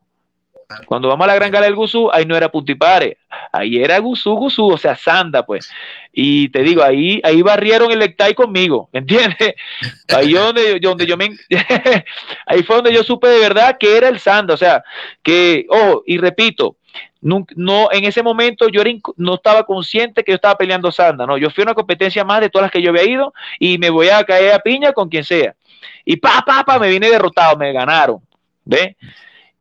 cuando 0.86 1.08
vamos 1.08 1.26
a 1.26 1.28
la 1.28 1.36
gran 1.36 1.52
gala 1.52 1.66
del 1.66 1.76
Gusú, 1.76 2.10
ahí 2.12 2.26
no 2.26 2.36
era 2.36 2.50
Puntipare, 2.50 3.18
ahí 3.52 3.78
era 3.78 3.98
Gusú, 4.00 4.36
Gusú, 4.36 4.68
o 4.68 4.78
sea, 4.78 4.96
Sanda, 4.96 5.46
pues. 5.46 5.72
Y 6.12 6.50
te 6.50 6.64
digo, 6.64 6.84
ahí, 6.84 7.22
ahí 7.24 7.42
barrieron 7.42 7.92
el 7.92 8.00
Lectai 8.00 8.34
conmigo, 8.34 8.90
¿entiendes? 8.94 9.56
Ahí 10.10 10.34
donde, 10.34 10.80
donde 10.80 11.06
yo 11.06 11.18
me, 11.18 11.32
ahí 12.46 12.64
fue 12.64 12.78
donde 12.78 12.94
yo 12.94 13.04
supe 13.04 13.28
de 13.28 13.40
verdad 13.40 13.78
que 13.80 13.98
era 13.98 14.10
el 14.10 14.20
Sanda, 14.20 14.54
o 14.54 14.58
sea, 14.58 14.84
que, 15.22 15.66
ojo, 15.70 16.04
y 16.06 16.18
repito, 16.18 16.78
no, 17.22 17.46
no, 17.56 17.90
en 17.92 18.06
ese 18.06 18.22
momento 18.22 18.70
yo 18.70 18.82
era, 18.82 18.92
no 19.18 19.36
estaba 19.36 19.66
consciente 19.66 20.24
que 20.24 20.32
yo 20.32 20.36
estaba 20.36 20.56
peleando 20.56 20.92
Sanda, 20.92 21.26
no, 21.26 21.38
yo 21.38 21.50
fui 21.50 21.64
a 21.64 21.66
una 21.66 21.74
competencia 21.74 22.24
más 22.24 22.42
de 22.42 22.50
todas 22.50 22.66
las 22.66 22.72
que 22.72 22.82
yo 22.82 22.92
había 22.92 23.04
ido 23.04 23.34
y 23.60 23.78
me 23.78 23.90
voy 23.90 24.10
a 24.10 24.24
caer 24.24 24.54
a 24.54 24.60
piña 24.60 24.94
con 24.94 25.10
quien 25.10 25.24
sea. 25.24 25.56
Y 26.04 26.18
pa, 26.18 26.44
pa, 26.46 26.64
pa, 26.64 26.78
me 26.78 26.90
vine 26.90 27.10
derrotado, 27.10 27.58
me 27.58 27.74
ganaron, 27.74 28.22
¿ves? 28.64 28.96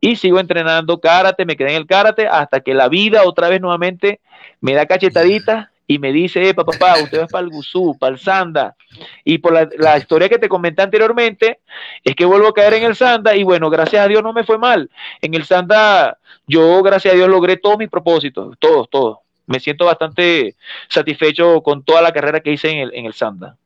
Y 0.05 0.17
sigo 0.17 0.39
entrenando 0.39 0.99
karate, 0.99 1.45
me 1.45 1.57
quedé 1.57 1.71
en 1.71 1.77
el 1.77 1.87
karate 1.87 2.27
hasta 2.27 2.59
que 2.59 2.75
la 2.75 2.89
vida 2.89 3.23
otra 3.25 3.49
vez 3.49 3.59
nuevamente 3.59 4.19
me 4.61 4.75
da 4.75 4.85
cachetaditas 4.85 5.69
y 5.87 5.97
me 5.97 6.11
dice, 6.11 6.53
papá, 6.53 6.73
papá, 6.73 7.01
usted 7.01 7.21
va 7.21 7.25
para 7.25 7.43
el 7.43 7.49
Gusú, 7.49 7.97
para 7.99 8.13
el 8.13 8.19
Sanda. 8.19 8.75
Y 9.23 9.39
por 9.39 9.53
la, 9.53 9.67
la, 9.79 9.97
historia 9.97 10.29
que 10.29 10.37
te 10.37 10.47
comenté 10.47 10.83
anteriormente, 10.83 11.59
es 12.03 12.15
que 12.15 12.23
vuelvo 12.23 12.49
a 12.49 12.53
caer 12.53 12.75
en 12.75 12.83
el 12.83 12.95
Sanda 12.95 13.35
y 13.35 13.41
bueno, 13.41 13.71
gracias 13.71 14.05
a 14.05 14.07
Dios 14.07 14.21
no 14.21 14.31
me 14.31 14.43
fue 14.43 14.59
mal. 14.59 14.91
En 15.23 15.33
el 15.33 15.43
Sanda 15.43 16.19
yo, 16.45 16.83
gracias 16.83 17.15
a 17.15 17.17
Dios, 17.17 17.27
logré 17.27 17.57
todos 17.57 17.79
mis 17.79 17.89
propósitos, 17.89 18.55
todos, 18.59 18.87
todos. 18.91 19.17
Me 19.47 19.59
siento 19.59 19.85
bastante 19.85 20.55
satisfecho 20.87 21.63
con 21.63 21.83
toda 21.83 22.03
la 22.03 22.13
carrera 22.13 22.41
que 22.41 22.51
hice 22.51 22.69
en 22.69 22.77
el, 22.77 22.93
en 22.93 23.05
el 23.07 23.13
Sanda. 23.15 23.57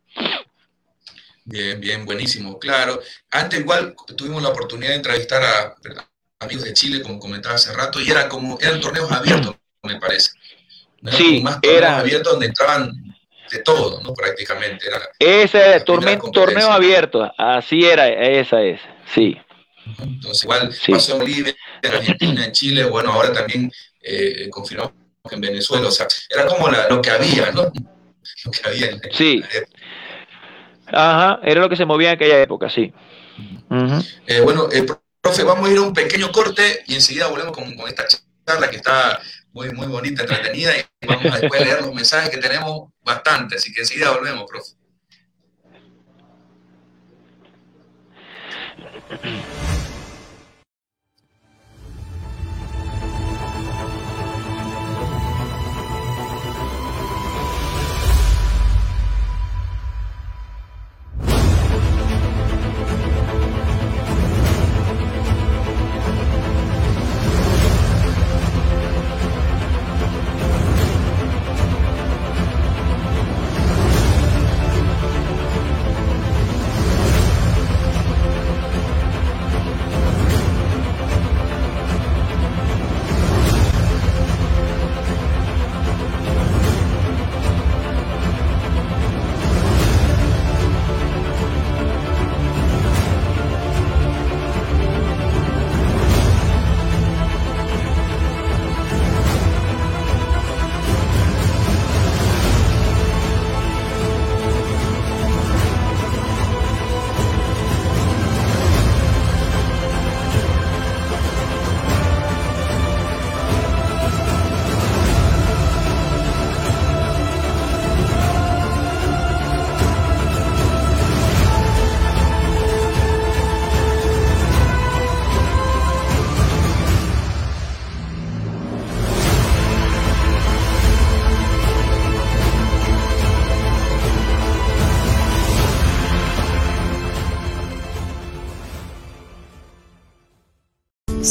Bien, 1.43 1.81
bien, 1.81 2.05
buenísimo, 2.05 2.57
claro. 2.57 3.01
Antes 3.29 3.59
igual 3.59 3.93
tuvimos 4.15 4.41
la 4.41 4.49
oportunidad 4.49 4.91
de 4.91 4.95
entrevistar 4.95 5.43
a 5.43 5.75
amigos 6.39 6.63
de 6.63 6.73
Chile, 6.73 7.01
como 7.01 7.19
comentaba 7.19 7.55
hace 7.55 7.73
rato, 7.73 7.99
y 7.99 8.09
era 8.09 8.29
como, 8.29 8.57
eran 8.61 8.79
torneos 8.79 9.11
abiertos, 9.11 9.55
me 9.83 9.99
parece. 9.99 10.31
¿no? 11.01 11.11
Sí, 11.11 11.41
más 11.41 11.59
era 11.61 11.97
abierto 11.99 12.31
donde 12.31 12.47
entraban 12.47 12.93
de 13.51 13.59
todo, 13.59 14.01
¿no? 14.01 14.13
Prácticamente. 14.13 14.87
Era 14.87 15.01
ese 15.19 15.79
torneo, 15.81 16.19
torneo 16.31 16.71
abierto, 16.71 17.29
así 17.37 17.83
era, 17.83 18.07
esa 18.07 18.61
es, 18.61 18.79
sí. 19.13 19.37
Entonces, 19.99 20.43
igual 20.43 20.71
sí. 20.71 20.91
pasó 20.91 21.13
en 21.13 21.19
Bolivia, 21.19 21.55
en 21.81 21.93
Argentina, 21.93 22.45
en 22.45 22.51
Chile, 22.51 22.83
bueno, 22.85 23.11
ahora 23.11 23.33
también 23.33 23.71
eh, 24.01 24.47
confirmamos 24.49 24.93
que 25.27 25.35
en 25.35 25.41
Venezuela, 25.41 25.87
o 25.87 25.91
sea, 25.91 26.07
era 26.29 26.45
como 26.45 26.69
la, 26.69 26.87
lo 26.87 27.01
que 27.01 27.09
había, 27.09 27.51
¿no? 27.51 27.71
Lo 28.45 28.51
que 28.51 28.59
había 28.69 28.87
en, 28.87 29.01
sí. 29.11 29.43
Ajá, 30.87 31.39
era 31.43 31.61
lo 31.61 31.69
que 31.69 31.75
se 31.75 31.85
movía 31.85 32.09
en 32.09 32.15
aquella 32.15 32.41
época, 32.41 32.69
sí. 32.69 32.93
Uh 33.69 33.75
-huh. 33.75 34.19
eh, 34.27 34.41
bueno, 34.41 34.69
eh, 34.71 34.85
Profe, 35.21 35.43
vamos 35.43 35.67
a 35.67 35.71
ir 35.71 35.77
a 35.77 35.81
un 35.81 35.93
pequeño 35.93 36.31
corte 36.31 36.83
y 36.87 36.95
enseguida 36.95 37.27
volvemos 37.27 37.55
con, 37.55 37.67
esta 37.87 38.05
charla 38.45 38.69
que 38.69 38.77
está 38.77 39.19
muy, 39.51 39.69
muy 39.71 39.87
bonita, 39.87 40.21
entretenida, 40.21 40.77
y 40.77 40.85
vamos 41.05 41.25
a 41.25 41.39
después 41.39 41.61
leer 41.61 41.81
los 41.81 41.93
mensajes 41.93 42.29
que 42.29 42.37
tenemos 42.37 42.89
bastante, 43.01 43.55
así 43.55 43.73
que 43.73 43.81
enseguida 43.81 44.11
volvemos, 44.11 44.45
profe. 44.49 44.79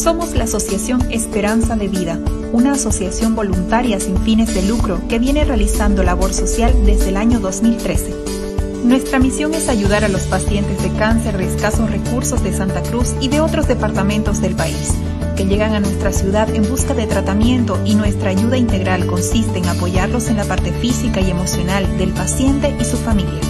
Somos 0.09 0.35
la 0.35 0.45
Asociación 0.45 1.03
Esperanza 1.11 1.77
de 1.77 1.87
Vida, 1.87 2.19
una 2.51 2.73
asociación 2.73 3.37
voluntaria 3.37 4.01
sin 4.01 4.17
fines 4.17 4.55
de 4.55 4.63
lucro 4.63 5.03
que 5.07 5.19
viene 5.19 5.45
realizando 5.45 6.03
labor 6.03 6.33
social 6.33 6.73
desde 6.87 7.11
el 7.11 7.19
año 7.19 7.41
2013. 7.41 8.15
Nuestra 8.85 9.19
misión 9.19 9.53
es 9.53 9.69
ayudar 9.69 10.05
a 10.05 10.09
los 10.09 10.23
pacientes 10.23 10.83
de 10.83 10.99
cáncer 10.99 11.37
de 11.37 11.45
escasos 11.45 11.91
recursos 11.91 12.43
de 12.43 12.55
Santa 12.55 12.83
Cruz 12.85 13.17
y 13.21 13.29
de 13.29 13.43
otros 13.43 13.69
departamentos 13.69 14.41
del 14.41 14.55
país, 14.57 14.95
que 15.37 15.45
llegan 15.45 15.75
a 15.75 15.81
nuestra 15.81 16.11
ciudad 16.11 16.49
en 16.55 16.67
busca 16.67 16.95
de 16.95 17.07
tratamiento 17.07 17.79
y 17.85 17.95
nuestra 17.95 18.31
ayuda 18.31 18.57
integral 18.57 19.07
consiste 19.07 19.59
en 19.59 19.69
apoyarlos 19.69 20.29
en 20.29 20.39
la 20.39 20.45
parte 20.45 20.73
física 20.73 21.21
y 21.21 21.31
emocional 21.31 21.99
del 21.99 22.15
paciente 22.15 22.75
y 22.81 22.85
su 22.87 22.97
familia. 22.97 23.41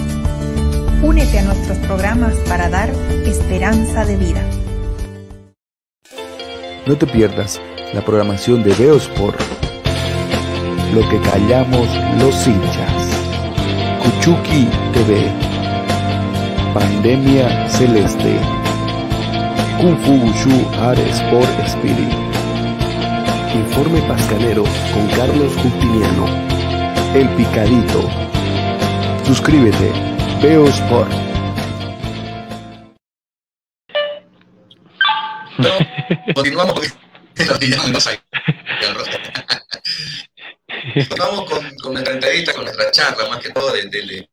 Únete 1.03 1.39
a 1.39 1.43
nuestros 1.43 1.77
programas 1.77 2.33
para 2.49 2.69
dar 2.69 2.89
esperanza 3.23 4.03
de 4.03 4.17
vida. 4.17 4.58
No 6.89 6.97
te 6.97 7.05
pierdas 7.05 7.61
la 7.93 8.01
programación 8.01 8.63
de 8.63 8.73
Beosport. 8.73 9.39
Lo 10.91 11.07
que 11.07 11.21
callamos 11.21 11.87
los 12.19 12.47
hinchas. 12.47 13.11
Kuchuki 14.01 14.67
TV. 14.91 15.31
Pandemia 16.73 17.69
Celeste. 17.69 18.39
Kung 19.79 19.97
Fu 19.99 20.13
Wushu 20.13 20.67
Art 20.81 20.97
Sport 20.97 21.67
Spirit. 21.67 22.11
Informe 23.53 24.01
Pascanero 24.07 24.63
con 24.91 25.07
Carlos 25.15 25.53
Justiniano. 25.61 26.25
El 27.13 27.29
Picadito. 27.35 28.01
Suscríbete. 29.27 29.91
Veo 30.41 30.65
continuamos 36.33 36.73
con 36.75 36.83
Continuamos 40.93 41.49
con, 41.49 41.75
con, 41.77 41.93
nuestra 41.93 42.13
entrevista, 42.13 42.53
con 42.53 42.63
nuestra 42.63 42.91
charla, 42.91 43.27
más 43.29 43.39
que 43.39 43.49
todo 43.49 43.71
de, 43.73 43.83
de, 43.87 44.01
de 44.05 44.29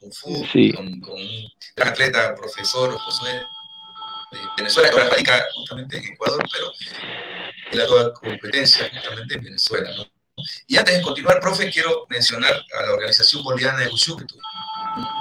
Kung 0.00 0.12
Fu, 0.12 0.46
Sí. 0.52 0.72
con, 0.72 1.00
con 1.00 1.14
un 1.14 1.48
gran 1.74 1.88
atleta, 1.88 2.34
profesor, 2.34 2.96
Josué, 2.98 3.32
de 4.32 4.38
Venezuela, 4.56 4.90
que 4.90 4.96
ahora 4.96 5.10
radica 5.10 5.44
justamente 5.54 5.98
en 5.98 6.04
Ecuador, 6.12 6.42
pero 6.52 6.72
en 7.72 7.78
la 7.78 7.86
toda 7.86 8.12
competencia 8.14 8.88
justamente 8.92 9.34
en 9.36 9.44
Venezuela. 9.44 9.90
¿no? 9.96 10.06
Y 10.66 10.76
antes 10.76 10.96
de 10.96 11.02
continuar, 11.02 11.40
profe, 11.40 11.70
quiero 11.70 12.06
mencionar 12.08 12.52
a 12.78 12.82
la 12.82 12.92
Organización 12.92 13.42
Boliviana 13.42 13.78
de 13.80 13.88
Wushu, 13.88 14.16
que 14.16 14.24
estuve 14.24 14.40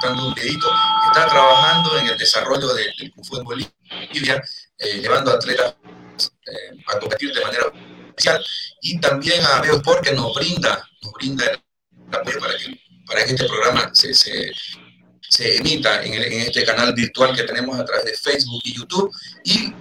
dando 0.02 0.28
un 0.28 0.34
dedito, 0.34 0.68
que 0.70 1.08
está 1.08 1.28
trabajando 1.30 1.98
en 2.00 2.08
el 2.08 2.18
desarrollo 2.18 2.74
de- 2.74 2.94
del 2.98 3.12
Kung 3.14 3.26
Fu 3.26 3.38
en 3.38 3.44
Bolivia, 3.44 4.42
eh, 4.78 5.00
llevando 5.02 5.32
atletas 5.32 5.76
eh, 6.22 6.84
a 6.88 7.00
competir 7.00 7.34
de 7.34 7.42
manera 7.42 7.66
oficial, 8.12 8.44
y 8.82 9.00
también 9.00 9.44
a 9.46 9.62
Veo 9.62 9.76
Sport, 9.78 10.04
que 10.04 10.12
nos 10.14 10.34
brinda, 10.36 10.88
nos 11.02 11.14
brinda 11.14 11.46
el 11.46 11.60
apoyo 12.16 12.40
para 12.40 12.58
que, 12.58 12.80
para 13.08 13.26
que 13.26 13.32
este 13.32 13.46
programa 13.46 13.90
se, 13.94 14.14
se, 14.14 14.52
se 15.22 15.58
emita 15.58 16.04
en, 16.04 16.14
el- 16.14 16.32
en 16.34 16.40
este 16.42 16.64
canal 16.64 16.94
virtual 16.94 17.36
que 17.36 17.44
tenemos 17.44 17.80
a 17.80 17.86
través 17.86 18.06
de 18.06 18.14
Facebook 18.14 18.62
y 18.64 18.74
YouTube, 18.78 19.12
y, 19.44 19.74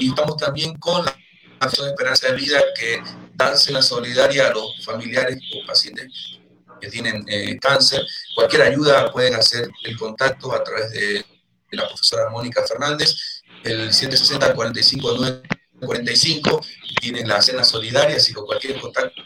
y 0.00 0.08
estamos 0.08 0.36
también 0.36 0.76
con 0.78 1.04
la 1.04 1.16
Asociación 1.60 1.90
Esperanza 1.90 2.28
de 2.28 2.34
Vida, 2.34 2.60
que 2.78 3.02
dársela 3.34 3.82
solidaria 3.82 4.48
a 4.48 4.50
los 4.50 4.84
familiares 4.84 5.38
o 5.54 5.66
pacientes 5.66 6.38
que 6.80 6.88
tienen 6.90 7.24
eh, 7.28 7.56
cáncer. 7.58 8.02
Cualquier 8.34 8.62
ayuda 8.62 9.10
pueden 9.10 9.34
hacer 9.34 9.70
el 9.84 9.96
contacto 9.96 10.52
a 10.52 10.62
través 10.62 10.90
de, 10.90 11.14
de 11.14 11.24
la 11.70 11.86
profesora 11.88 12.28
Mónica 12.30 12.62
Fernández, 12.66 13.33
el 13.64 13.90
760-45-945, 13.90 16.64
tienen 17.00 17.28
la 17.28 17.42
cena 17.42 17.64
solidaria, 17.64 18.16
así 18.16 18.32
cualquier 18.32 18.80
contacto, 18.80 19.20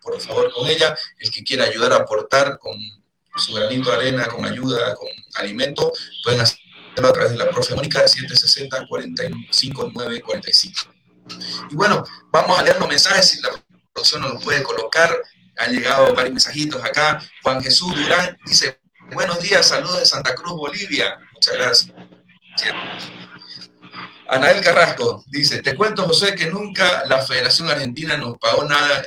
por 0.00 0.20
favor, 0.20 0.52
con 0.52 0.68
ella, 0.68 0.96
el 1.18 1.30
que 1.30 1.42
quiera 1.42 1.64
ayudar 1.64 1.92
a 1.92 1.96
aportar 1.96 2.58
con 2.58 2.78
su 3.36 3.54
granito 3.54 3.90
de 3.90 3.96
arena, 3.96 4.26
con 4.26 4.44
ayuda, 4.44 4.94
con 4.94 5.08
alimento, 5.34 5.92
pueden 6.22 6.40
hacerlo 6.40 7.08
a 7.08 7.12
través 7.12 7.32
de 7.32 7.38
la 7.38 7.50
profe 7.50 7.74
Mónica, 7.74 8.04
760-45-945. 8.04 10.88
Y 11.70 11.74
bueno, 11.74 12.04
vamos 12.30 12.58
a 12.58 12.62
leer 12.62 12.78
los 12.78 12.88
mensajes, 12.88 13.30
si 13.30 13.40
la 13.40 13.50
producción 13.92 14.22
nos 14.22 14.34
lo 14.34 14.40
puede 14.40 14.62
colocar. 14.62 15.16
Han 15.58 15.72
llegado 15.72 16.14
varios 16.14 16.32
mensajitos 16.32 16.82
acá. 16.82 17.22
Juan 17.42 17.62
Jesús 17.62 17.94
Durán 17.94 18.38
dice, 18.46 18.80
buenos 19.12 19.38
días, 19.40 19.68
saludos 19.68 20.00
de 20.00 20.06
Santa 20.06 20.34
Cruz, 20.34 20.52
Bolivia. 20.52 21.18
Muchas 21.34 21.54
gracias. 21.54 21.92
Anael 24.32 24.62
Carrasco 24.62 25.22
dice, 25.26 25.60
te 25.60 25.74
cuento, 25.76 26.04
José, 26.04 26.34
que 26.34 26.46
nunca 26.46 27.04
la 27.06 27.18
Federación 27.18 27.68
Argentina 27.68 28.16
nos 28.16 28.38
pagó 28.38 28.64
nada 28.64 29.04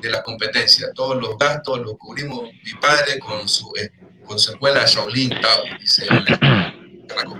de 0.00 0.10
la 0.10 0.22
competencia. 0.22 0.88
Todos 0.94 1.20
los 1.20 1.36
gastos 1.36 1.80
los 1.80 1.98
cubrimos 1.98 2.44
mi 2.64 2.72
padre 2.80 3.18
con 3.18 3.46
su, 3.46 3.70
eh, 3.76 3.90
con 4.24 4.38
su 4.38 4.52
escuela 4.52 4.86
Shaolin 4.86 5.28
Tao, 5.42 5.64
dice 5.78 6.06
Carrasco. 7.06 7.38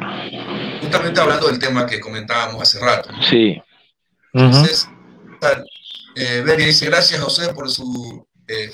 Justamente 0.82 1.20
hablando 1.20 1.46
del 1.48 1.58
tema 1.58 1.86
que 1.86 2.00
comentábamos 2.00 2.60
hace 2.60 2.78
rato. 2.78 3.08
Sí. 3.28 3.58
Entonces, 4.34 4.86
eh, 6.14 6.42
Beria 6.44 6.66
dice, 6.66 6.84
gracias 6.84 7.18
José 7.18 7.54
por 7.54 7.70
su 7.70 8.26
eh, 8.46 8.72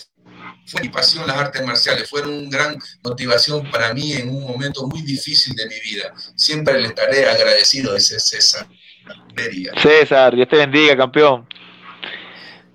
fue 0.69 0.83
mi 0.83 0.89
pasión 0.89 1.27
las 1.27 1.37
artes 1.37 1.65
marciales, 1.65 2.09
fueron 2.09 2.33
una 2.35 2.49
gran 2.57 2.79
motivación 3.03 3.71
para 3.71 3.93
mí 3.95 4.13
en 4.13 4.29
un 4.29 4.43
momento 4.43 4.87
muy 4.87 5.03
difícil 5.03 5.55
de 5.57 5.67
mi 5.67 5.81
vida. 5.81 6.13
Siempre 6.37 6.81
le 6.81 6.89
estaré 6.89 7.29
agradecido, 7.29 7.95
dice 7.95 8.21
César. 8.21 8.67
César, 9.83 10.35
Dios 10.35 10.49
te 10.49 10.57
bendiga, 10.57 10.97
campeón. 10.97 11.49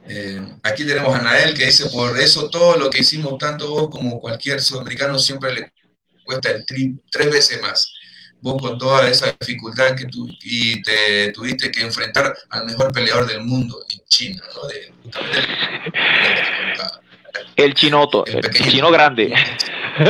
Eh, 0.07 0.41
aquí 0.63 0.83
tenemos 0.85 1.15
a 1.15 1.19
Anael 1.19 1.53
que 1.53 1.65
dice, 1.67 1.85
por 1.89 2.19
eso 2.19 2.49
todo 2.49 2.77
lo 2.77 2.89
que 2.89 2.99
hicimos, 2.99 3.37
tanto 3.37 3.69
vos 3.69 3.89
como 3.89 4.19
cualquier 4.19 4.59
sudamericano, 4.61 5.17
siempre 5.17 5.53
le 5.53 5.71
cuesta 6.25 6.51
el 6.51 6.65
tri- 6.65 6.99
tres 7.11 7.31
veces 7.31 7.61
más. 7.61 7.93
Vos 8.41 8.61
con 8.61 8.77
toda 8.77 9.07
esa 9.09 9.33
dificultad 9.39 9.95
que 9.95 10.05
tú 10.05 10.27
y 10.41 10.81
te 10.81 11.31
tuviste 11.31 11.71
que 11.71 11.81
enfrentar 11.81 12.35
al 12.49 12.65
mejor 12.65 12.91
peleador 12.91 13.25
del 13.25 13.41
mundo 13.41 13.79
en 13.89 13.99
China, 14.09 14.43
¿no? 14.53 14.67
De, 14.67 14.91
justamente 15.03 15.39
el- 15.93 17.02
El 17.55 17.73
chinoto, 17.73 18.25
el 18.25 18.45
el 18.45 18.51
chino 18.51 18.91
grande. 18.91 19.33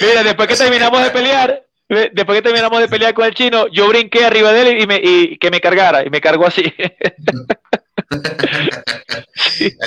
Mira, 0.00 0.22
después 0.22 0.48
que 0.48 0.56
terminamos 0.56 1.02
de 1.02 1.10
pelear, 1.10 1.66
después 1.88 2.38
que 2.38 2.42
terminamos 2.42 2.80
de 2.80 2.88
pelear 2.88 3.14
con 3.14 3.26
el 3.26 3.34
chino, 3.34 3.66
yo 3.68 3.88
brinqué 3.88 4.24
arriba 4.24 4.52
de 4.52 4.62
él 4.62 4.80
y, 4.80 4.86
me, 4.86 5.00
y 5.02 5.36
que 5.38 5.50
me 5.50 5.60
cargara, 5.60 6.04
y 6.04 6.10
me 6.10 6.20
cargó 6.20 6.46
así. 6.46 6.62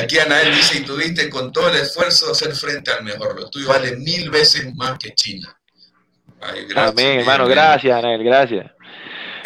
Aquí 0.02 0.20
Anael 0.20 0.54
dice, 0.54 0.80
y 0.80 0.82
tuviste 0.82 1.30
con 1.30 1.52
todo 1.52 1.70
el 1.70 1.78
esfuerzo 1.78 2.32
hacer 2.32 2.54
frente 2.56 2.92
al 2.92 3.04
mejor. 3.04 3.40
Lo 3.40 3.50
tuyo 3.50 3.70
vale 3.70 3.96
mil 3.98 4.30
veces 4.30 4.74
más 4.76 4.98
que 4.98 5.14
China. 5.14 5.58
Ay, 6.42 6.66
gracias. 6.66 6.92
Amén, 6.92 7.20
hermano, 7.20 7.46
Bien, 7.46 7.56
gracias, 7.58 7.98
Anael, 7.98 8.24
gracias. 8.24 8.72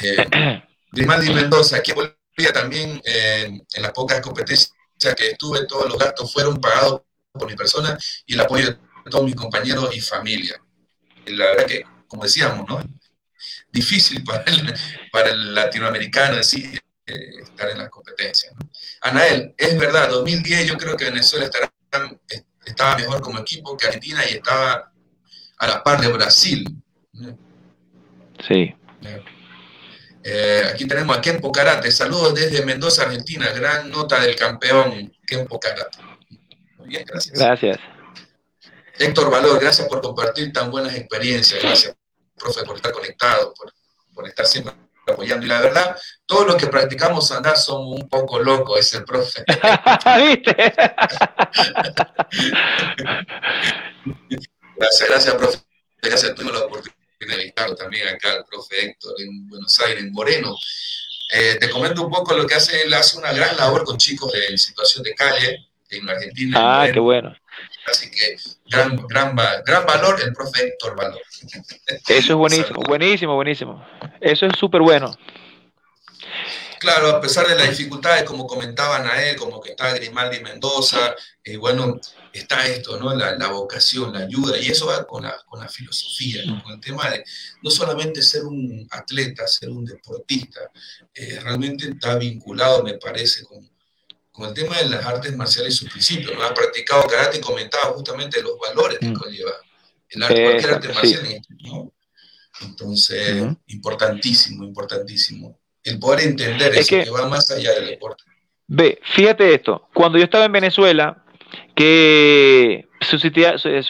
Eh, 0.01 0.61
Grimaldi 0.91 1.33
Mendoza, 1.33 1.77
aquí 1.77 1.91
en 1.91 1.97
Bolivia 1.97 2.53
también, 2.53 3.01
eh, 3.05 3.59
en 3.73 3.81
las 3.81 3.91
pocas 3.91 4.21
competencias 4.21 4.74
que 4.97 5.31
estuve, 5.31 5.65
todos 5.65 5.89
los 5.89 5.97
gastos 5.97 6.31
fueron 6.31 6.59
pagados 6.59 7.01
por 7.31 7.47
mi 7.47 7.55
persona 7.55 7.97
y 8.25 8.33
el 8.33 8.41
apoyo 8.41 8.71
de 8.71 8.77
todos 9.09 9.25
mis 9.25 9.35
compañeros 9.35 9.95
y 9.95 10.01
familia. 10.01 10.59
La 11.25 11.45
verdad 11.45 11.65
que, 11.65 11.83
como 12.07 12.23
decíamos, 12.23 12.67
¿no? 12.67 12.81
Difícil 13.71 14.23
para 14.23 14.43
el, 14.43 14.73
para 15.11 15.29
el 15.29 15.53
latinoamericano 15.53 16.41
sí 16.43 16.71
eh, 17.05 17.41
estar 17.41 17.69
en 17.69 17.79
las 17.79 17.89
competencias. 17.89 18.53
¿no? 18.55 18.69
Anael, 19.01 19.53
es 19.57 19.77
verdad, 19.77 20.09
2010 20.09 20.67
yo 20.67 20.77
creo 20.77 20.95
que 20.95 21.05
Venezuela 21.05 21.45
estará, 21.45 21.71
estaba 22.65 22.97
mejor 22.97 23.21
como 23.21 23.39
equipo 23.39 23.75
que 23.75 23.87
Argentina 23.87 24.23
y 24.29 24.35
estaba 24.35 24.91
a 25.57 25.67
la 25.67 25.83
par 25.83 26.01
de 26.01 26.07
Brasil. 26.07 26.65
Sí. 28.47 28.75
Eh, 29.03 29.23
aquí 30.73 30.87
tenemos 30.87 31.17
a 31.17 31.21
Kempo 31.21 31.51
Karate. 31.51 31.91
Saludos 31.91 32.33
desde 32.33 32.65
Mendoza, 32.65 33.03
Argentina. 33.03 33.51
Gran 33.51 33.89
nota 33.89 34.19
del 34.19 34.35
campeón 34.35 35.13
Kempo 35.25 35.59
Karate. 35.59 35.99
Muy 36.77 36.89
bien, 36.89 37.05
gracias. 37.05 37.37
Gracias. 37.37 37.79
Héctor 38.97 39.29
Valor, 39.29 39.59
gracias 39.59 39.87
por 39.87 40.01
compartir 40.01 40.51
tan 40.53 40.71
buenas 40.71 40.95
experiencias. 40.95 41.61
Gracias, 41.61 41.95
profe, 42.35 42.63
por 42.63 42.77
estar 42.77 42.91
conectado, 42.91 43.53
por, 43.53 43.73
por 44.13 44.27
estar 44.27 44.45
siempre 44.45 44.73
apoyando. 45.07 45.45
Y 45.45 45.49
la 45.49 45.61
verdad, 45.61 45.95
todos 46.25 46.47
los 46.47 46.55
que 46.55 46.67
practicamos 46.67 47.31
andar 47.31 47.57
somos 47.57 47.99
un 47.99 48.07
poco 48.07 48.39
locos, 48.39 48.79
es 48.79 48.93
el 48.93 49.03
profe. 49.03 49.43
¿Viste? 50.27 50.55
Gracias, 54.77 55.09
gracias, 55.09 55.35
profe. 55.35 55.59
Gracias, 56.01 56.35
tuvimos 56.35 56.53
la 56.53 56.65
oportunidad 56.65 56.94
también 57.77 58.07
acá, 58.07 58.33
el 58.35 58.45
profe 58.45 58.85
Héctor, 58.85 59.13
en 59.19 59.47
Buenos 59.47 59.79
Aires, 59.81 60.03
en 60.03 60.11
Moreno. 60.11 60.55
Eh, 61.33 61.57
te 61.59 61.69
comento 61.69 62.03
un 62.03 62.11
poco 62.11 62.35
lo 62.35 62.45
que 62.45 62.55
hace, 62.55 62.83
él 62.83 62.93
hace 62.93 63.17
una 63.17 63.33
gran 63.33 63.57
labor 63.57 63.83
con 63.83 63.97
chicos 63.97 64.31
en 64.49 64.57
situación 64.57 65.03
de 65.03 65.15
calle 65.15 65.67
en 65.89 66.09
Argentina. 66.09 66.59
en 66.59 66.65
Ah, 66.65 66.93
qué 66.93 66.99
bueno. 66.99 67.35
Así 67.87 68.09
que 68.09 68.37
gran, 68.67 68.95
gran, 69.07 69.35
gran 69.65 69.85
valor 69.85 70.19
el 70.21 70.33
profe 70.33 70.67
Héctor 70.67 70.95
Valor. 70.95 71.21
Eso 72.07 72.33
es 72.33 72.35
buenísimo, 72.35 72.81
buenísimo, 72.87 73.35
buenísimo. 73.35 73.87
Eso 74.21 74.45
es 74.47 74.57
súper 74.57 74.81
bueno. 74.81 75.15
Claro, 76.79 77.09
a 77.09 77.21
pesar 77.21 77.47
de 77.47 77.55
las 77.55 77.69
dificultades, 77.69 78.23
como 78.23 78.45
comentaban 78.45 79.07
a 79.07 79.23
él, 79.23 79.35
como 79.35 79.61
que 79.61 79.71
está 79.71 79.93
Grimaldi 79.93 80.39
Mendoza, 80.41 81.15
eh, 81.43 81.57
bueno, 81.57 81.99
está 82.39 82.65
esto, 82.67 82.99
¿no? 82.99 83.13
La, 83.15 83.47
vocación, 83.47 84.13
la 84.13 84.19
ayuda, 84.19 84.57
y 84.59 84.67
eso 84.67 84.87
va 84.87 85.05
con 85.05 85.23
la, 85.23 85.35
con 85.45 85.59
la 85.59 85.69
filosofía, 85.69 86.43
con 86.63 86.73
el 86.73 86.79
tema 86.79 87.09
de 87.09 87.23
no 87.61 87.69
solamente 87.69 88.21
ser 88.21 88.43
un 88.43 88.87
atleta, 88.91 89.47
ser 89.47 89.69
un 89.69 89.85
deportista, 89.85 90.71
eh, 91.13 91.39
realmente 91.41 91.89
está 91.89 92.15
vinculado, 92.15 92.83
me 92.83 92.95
parece, 92.95 93.43
con, 93.45 93.69
con, 94.31 94.49
el 94.49 94.53
tema 94.53 94.77
de 94.77 94.89
las 94.89 95.05
artes 95.05 95.35
marciales 95.35 95.73
y 95.73 95.77
sus 95.77 95.89
principios. 95.89 96.33
¿no? 96.35 96.43
Ha 96.43 96.53
practicado 96.53 97.07
karate 97.07 97.37
y 97.37 97.41
comentaba 97.41 97.93
justamente 97.93 98.41
los 98.41 98.59
valores 98.59 98.99
que 98.99 99.07
mm. 99.07 99.13
conlleva 99.13 99.51
el 100.09 100.23
arte, 100.23 100.43
cualquier 100.43 100.73
arte 100.73 100.89
marcial, 100.89 101.41
¿no? 101.61 101.91
Entonces, 102.61 103.45
importantísimo, 103.67 104.63
importantísimo. 104.63 105.59
El 105.83 105.99
poder 105.99 106.27
entender 106.27 106.73
eso, 106.73 106.95
que, 106.95 107.03
que 107.03 107.09
va 107.09 107.27
más 107.27 107.51
allá 107.51 107.73
del 107.73 107.87
deporte. 107.87 108.23
Ve, 108.67 108.99
fíjate 109.13 109.53
esto, 109.53 109.89
cuando 109.93 110.17
yo 110.17 110.23
estaba 110.23 110.45
en 110.45 110.51
Venezuela, 110.53 111.24
que 111.75 112.87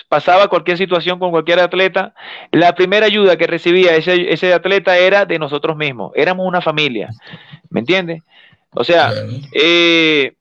pasaba 0.09 0.47
cualquier 0.47 0.77
situación 0.77 1.19
con 1.19 1.31
cualquier 1.31 1.59
atleta, 1.59 2.13
la 2.51 2.75
primera 2.75 3.05
ayuda 3.05 3.37
que 3.37 3.47
recibía 3.47 3.95
ese, 3.95 4.31
ese 4.33 4.53
atleta 4.53 4.97
era 4.97 5.25
de 5.25 5.39
nosotros 5.39 5.77
mismos, 5.77 6.11
éramos 6.15 6.47
una 6.47 6.61
familia, 6.61 7.09
¿me 7.69 7.79
entiendes? 7.79 8.23
O 8.71 8.83
sea, 8.83 9.13
eh, 9.53 10.33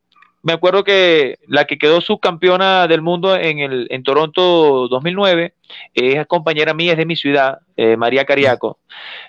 me 0.43 0.53
acuerdo 0.53 0.85
que 0.85 1.39
la 1.47 1.65
que 1.65 1.79
quedó 1.79 2.01
subcampeona 2.01 2.87
del 2.89 3.01
mundo 3.01 3.35
en, 3.37 3.61
el, 3.61 3.87
en 3.91 4.03
Toronto 4.03 4.89
2009 4.89 5.55
es 5.95 6.27
compañera 6.27 6.75
mía, 6.75 6.93
es 6.93 6.99
de 6.99 7.07
mi 7.07 7.17
ciudad, 7.17 7.61
eh, 7.77 7.97
María 7.97 8.25
Cariaco, 8.25 8.79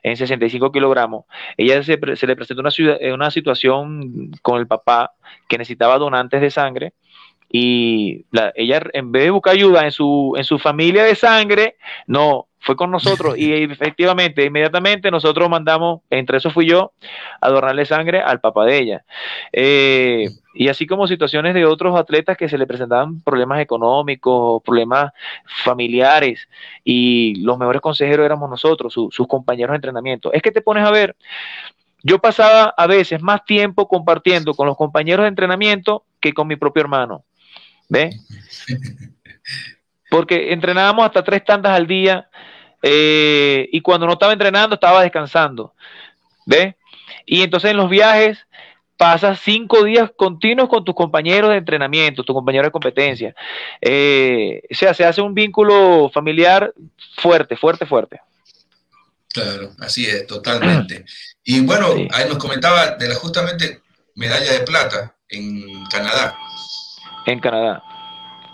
en 0.03 0.17
65 0.17 0.71
kilogramos. 0.71 1.25
Ella 1.55 1.83
se, 1.83 1.97
se 2.15 2.27
le 2.27 2.35
presentó 2.35 2.61
una, 2.61 2.71
una 3.13 3.31
situación 3.31 4.31
con 4.41 4.59
el 4.59 4.67
papá 4.67 5.13
que 5.47 5.57
necesitaba 5.57 5.97
donantes 5.99 6.41
de 6.41 6.51
sangre 6.51 6.93
y 7.49 8.25
ella 8.55 8.81
en 8.93 9.11
vez 9.11 9.23
de 9.23 9.29
buscar 9.29 9.53
ayuda 9.53 9.85
en 9.85 9.91
su, 9.91 10.33
en 10.37 10.43
su 10.43 10.59
familia 10.59 11.03
de 11.03 11.15
sangre, 11.15 11.77
no, 12.07 12.47
fue 12.65 12.75
con 12.75 12.91
nosotros 12.91 13.37
y 13.37 13.53
efectivamente, 13.53 14.43
inmediatamente 14.43 15.11
nosotros 15.11 15.49
mandamos, 15.49 16.01
entre 16.09 16.37
eso 16.37 16.49
fui 16.49 16.65
yo, 16.67 16.91
a 17.39 17.49
donarle 17.49 17.85
sangre 17.85 18.21
al 18.21 18.39
papá 18.39 18.65
de 18.65 18.77
ella. 18.77 19.05
Eh, 19.53 20.27
y 20.55 20.69
así 20.69 20.87
como 20.87 21.05
situaciones 21.05 21.53
de 21.53 21.65
otros 21.65 21.97
atletas 21.97 22.37
que 22.37 22.49
se 22.49 22.57
le 22.57 22.65
presentaban 22.65 23.21
problemas 23.21 23.59
económicos, 23.59 24.63
problemas 24.63 25.11
familiares, 25.63 26.47
y 26.83 27.35
los 27.43 27.57
mejores 27.57 27.81
consejeros 27.81 28.25
éramos 28.25 28.49
nosotros, 28.49 28.93
sus 28.93 29.27
compañeros 29.27 29.73
de 29.73 29.77
entrenamiento. 29.77 30.33
Es 30.33 30.41
que 30.41 30.51
te 30.51 30.61
pones 30.61 30.85
a 30.85 30.91
ver, 30.91 31.15
yo 32.03 32.19
pasaba 32.19 32.73
a 32.77 32.87
veces 32.87 33.21
más 33.21 33.43
tiempo 33.45 33.87
compartiendo 33.87 34.53
con 34.53 34.67
los 34.67 34.77
compañeros 34.77 35.23
de 35.23 35.29
entrenamiento 35.29 36.03
que 36.19 36.33
con 36.33 36.47
mi 36.47 36.55
propio 36.55 36.81
hermano. 36.81 37.23
¿Ve? 37.89 38.11
Porque 40.09 40.53
entrenábamos 40.53 41.05
hasta 41.05 41.23
tres 41.23 41.43
tandas 41.43 41.73
al 41.73 41.87
día 41.87 42.29
eh, 42.81 43.67
y 43.71 43.81
cuando 43.81 44.05
no 44.05 44.13
estaba 44.13 44.33
entrenando 44.33 44.75
estaba 44.75 45.01
descansando. 45.01 45.73
¿Ve? 46.45 46.75
Y 47.25 47.41
entonces 47.41 47.71
en 47.71 47.77
los 47.77 47.89
viajes 47.89 48.37
pasas 48.97 49.39
cinco 49.43 49.83
días 49.83 50.11
continuos 50.15 50.69
con 50.69 50.85
tus 50.85 50.95
compañeros 50.95 51.51
de 51.51 51.57
entrenamiento, 51.57 52.23
tus 52.23 52.35
compañeros 52.35 52.67
de 52.67 52.71
competencia. 52.71 53.35
Eh, 53.81 54.61
o 54.71 54.75
sea, 54.75 54.93
se 54.93 55.03
hace 55.03 55.21
un 55.21 55.33
vínculo 55.33 56.09
familiar 56.13 56.73
fuerte, 57.17 57.57
fuerte, 57.57 57.85
fuerte. 57.85 58.21
Claro, 59.33 59.71
así 59.79 60.05
es, 60.05 60.25
totalmente. 60.27 61.03
Y 61.43 61.59
bueno, 61.59 61.87
ahí 62.11 62.29
nos 62.29 62.37
comentaba 62.37 62.91
de 62.91 63.09
la 63.09 63.15
justamente 63.15 63.81
medalla 64.15 64.53
de 64.53 64.59
plata 64.61 65.15
en 65.27 65.83
Canadá 65.91 66.37
en 67.25 67.39
Canadá. 67.39 67.83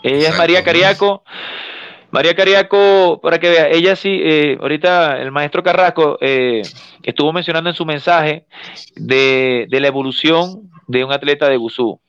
Ella 0.04 0.30
es 0.30 0.38
María 0.38 0.64
Cariaco. 0.64 1.24
María 2.12 2.36
Cariaco, 2.36 3.22
para 3.24 3.40
que 3.40 3.50
vea, 3.50 3.70
ella 3.70 3.96
sí, 3.96 4.20
eh, 4.22 4.58
ahorita 4.60 5.22
el 5.22 5.32
maestro 5.32 5.64
Carrasco 5.64 6.18
eh, 6.20 6.62
estuvo 7.04 7.32
mencionando 7.32 7.70
en 7.70 7.76
su 7.76 7.86
mensaje 7.86 8.46
de, 8.96 9.66
la 9.70 9.88
evolución 9.88 10.70
de 10.88 11.06
un 11.06 11.14
atleta 11.14 11.48
de 11.48 11.56
Gusú, 11.56 12.02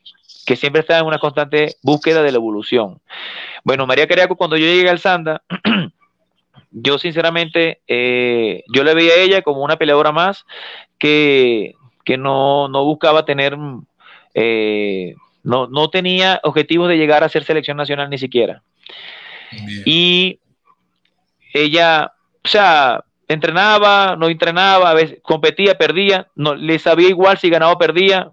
que 0.45 0.57
siempre 0.57 0.81
está 0.81 0.99
en 0.99 1.05
una 1.05 1.19
constante 1.19 1.77
búsqueda 1.81 2.21
de 2.21 2.33
la 2.33 2.37
evolución. 2.37 2.99
Bueno, 3.63 3.87
María 3.87 4.05
Cariaco, 4.05 4.35
cuando 4.35 4.57
yo 4.57 4.65
llegué 4.65 4.89
al 4.89 4.99
Sanda, 4.99 5.41
yo 6.71 6.97
sinceramente, 6.97 7.79
eh, 7.87 8.65
yo 8.75 8.83
le 8.83 8.93
veía 8.95 9.13
a 9.13 9.21
ella 9.21 9.41
como 9.41 9.63
una 9.63 9.77
peleadora 9.77 10.11
más 10.11 10.45
que, 10.99 11.75
no, 12.17 12.67
no 12.67 12.83
buscaba 12.83 13.23
tener 13.23 13.55
no, 15.43 15.67
no 15.67 15.89
tenía 15.89 16.39
objetivos 16.43 16.89
de 16.89 16.97
llegar 16.97 17.23
a 17.23 17.29
ser 17.29 17.43
selección 17.43 17.77
nacional 17.77 18.09
ni 18.09 18.17
siquiera. 18.17 18.63
Y 19.85 20.39
ella, 21.53 22.11
o 22.43 22.47
sea, 22.47 23.03
entrenaba, 23.27 24.15
no 24.17 24.27
entrenaba, 24.27 24.89
a 24.89 24.93
veces 24.93 25.19
competía, 25.21 25.77
perdía, 25.77 26.27
no 26.35 26.55
le 26.55 26.79
sabía 26.79 27.09
igual 27.09 27.37
si 27.37 27.49
ganaba 27.49 27.73
o 27.73 27.77
perdía, 27.77 28.31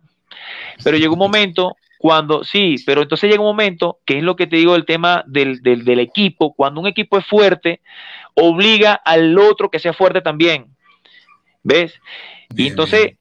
pero 0.82 0.96
llegó 0.96 1.14
un 1.14 1.18
momento 1.18 1.76
cuando, 1.98 2.44
sí, 2.44 2.76
pero 2.86 3.02
entonces 3.02 3.28
llega 3.28 3.42
un 3.42 3.48
momento, 3.48 3.98
que 4.06 4.16
es 4.16 4.22
lo 4.22 4.34
que 4.34 4.46
te 4.46 4.56
digo 4.56 4.72
del 4.72 4.86
tema 4.86 5.22
del, 5.26 5.60
del, 5.60 6.00
equipo, 6.00 6.54
cuando 6.54 6.80
un 6.80 6.86
equipo 6.86 7.18
es 7.18 7.26
fuerte, 7.26 7.82
obliga 8.34 8.94
al 8.94 9.38
otro 9.38 9.70
que 9.70 9.78
sea 9.78 9.92
fuerte 9.92 10.22
también, 10.22 10.66
¿ves? 11.62 12.00
y 12.56 12.68
entonces, 12.68 13.16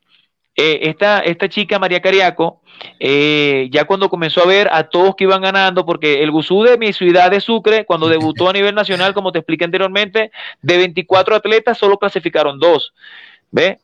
eh, 0.61 0.89
esta, 0.89 1.19
esta 1.19 1.47
chica, 1.47 1.79
María 1.79 2.01
Cariaco, 2.01 2.59
eh, 2.99 3.69
ya 3.71 3.85
cuando 3.85 4.09
comenzó 4.09 4.43
a 4.43 4.45
ver 4.45 4.67
a 4.73 4.89
todos 4.89 5.15
que 5.15 5.23
iban 5.23 5.41
ganando, 5.41 5.85
porque 5.85 6.21
el 6.21 6.31
Gusú 6.31 6.63
de 6.63 6.77
mi 6.77 6.91
ciudad 6.91 7.31
de 7.31 7.39
Sucre, 7.39 7.85
cuando 7.85 8.09
debutó 8.09 8.49
a 8.49 8.51
nivel 8.51 8.75
nacional, 8.75 9.13
como 9.13 9.31
te 9.31 9.39
expliqué 9.39 9.63
anteriormente, 9.63 10.31
de 10.61 10.77
24 10.77 11.37
atletas 11.37 11.77
solo 11.77 11.97
clasificaron 11.97 12.59
dos, 12.59 12.93
¿ve? 13.51 13.79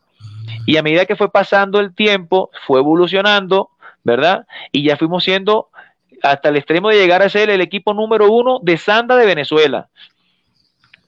Y 0.66 0.76
a 0.76 0.82
medida 0.82 1.06
que 1.06 1.16
fue 1.16 1.32
pasando 1.32 1.80
el 1.80 1.94
tiempo, 1.94 2.50
fue 2.66 2.80
evolucionando, 2.80 3.70
¿verdad? 4.04 4.46
Y 4.70 4.82
ya 4.82 4.98
fuimos 4.98 5.24
siendo 5.24 5.70
hasta 6.22 6.50
el 6.50 6.56
extremo 6.56 6.90
de 6.90 6.98
llegar 6.98 7.22
a 7.22 7.30
ser 7.30 7.48
el 7.48 7.62
equipo 7.62 7.94
número 7.94 8.30
uno 8.30 8.60
de 8.62 8.76
Sanda 8.76 9.16
de 9.16 9.24
Venezuela. 9.24 9.88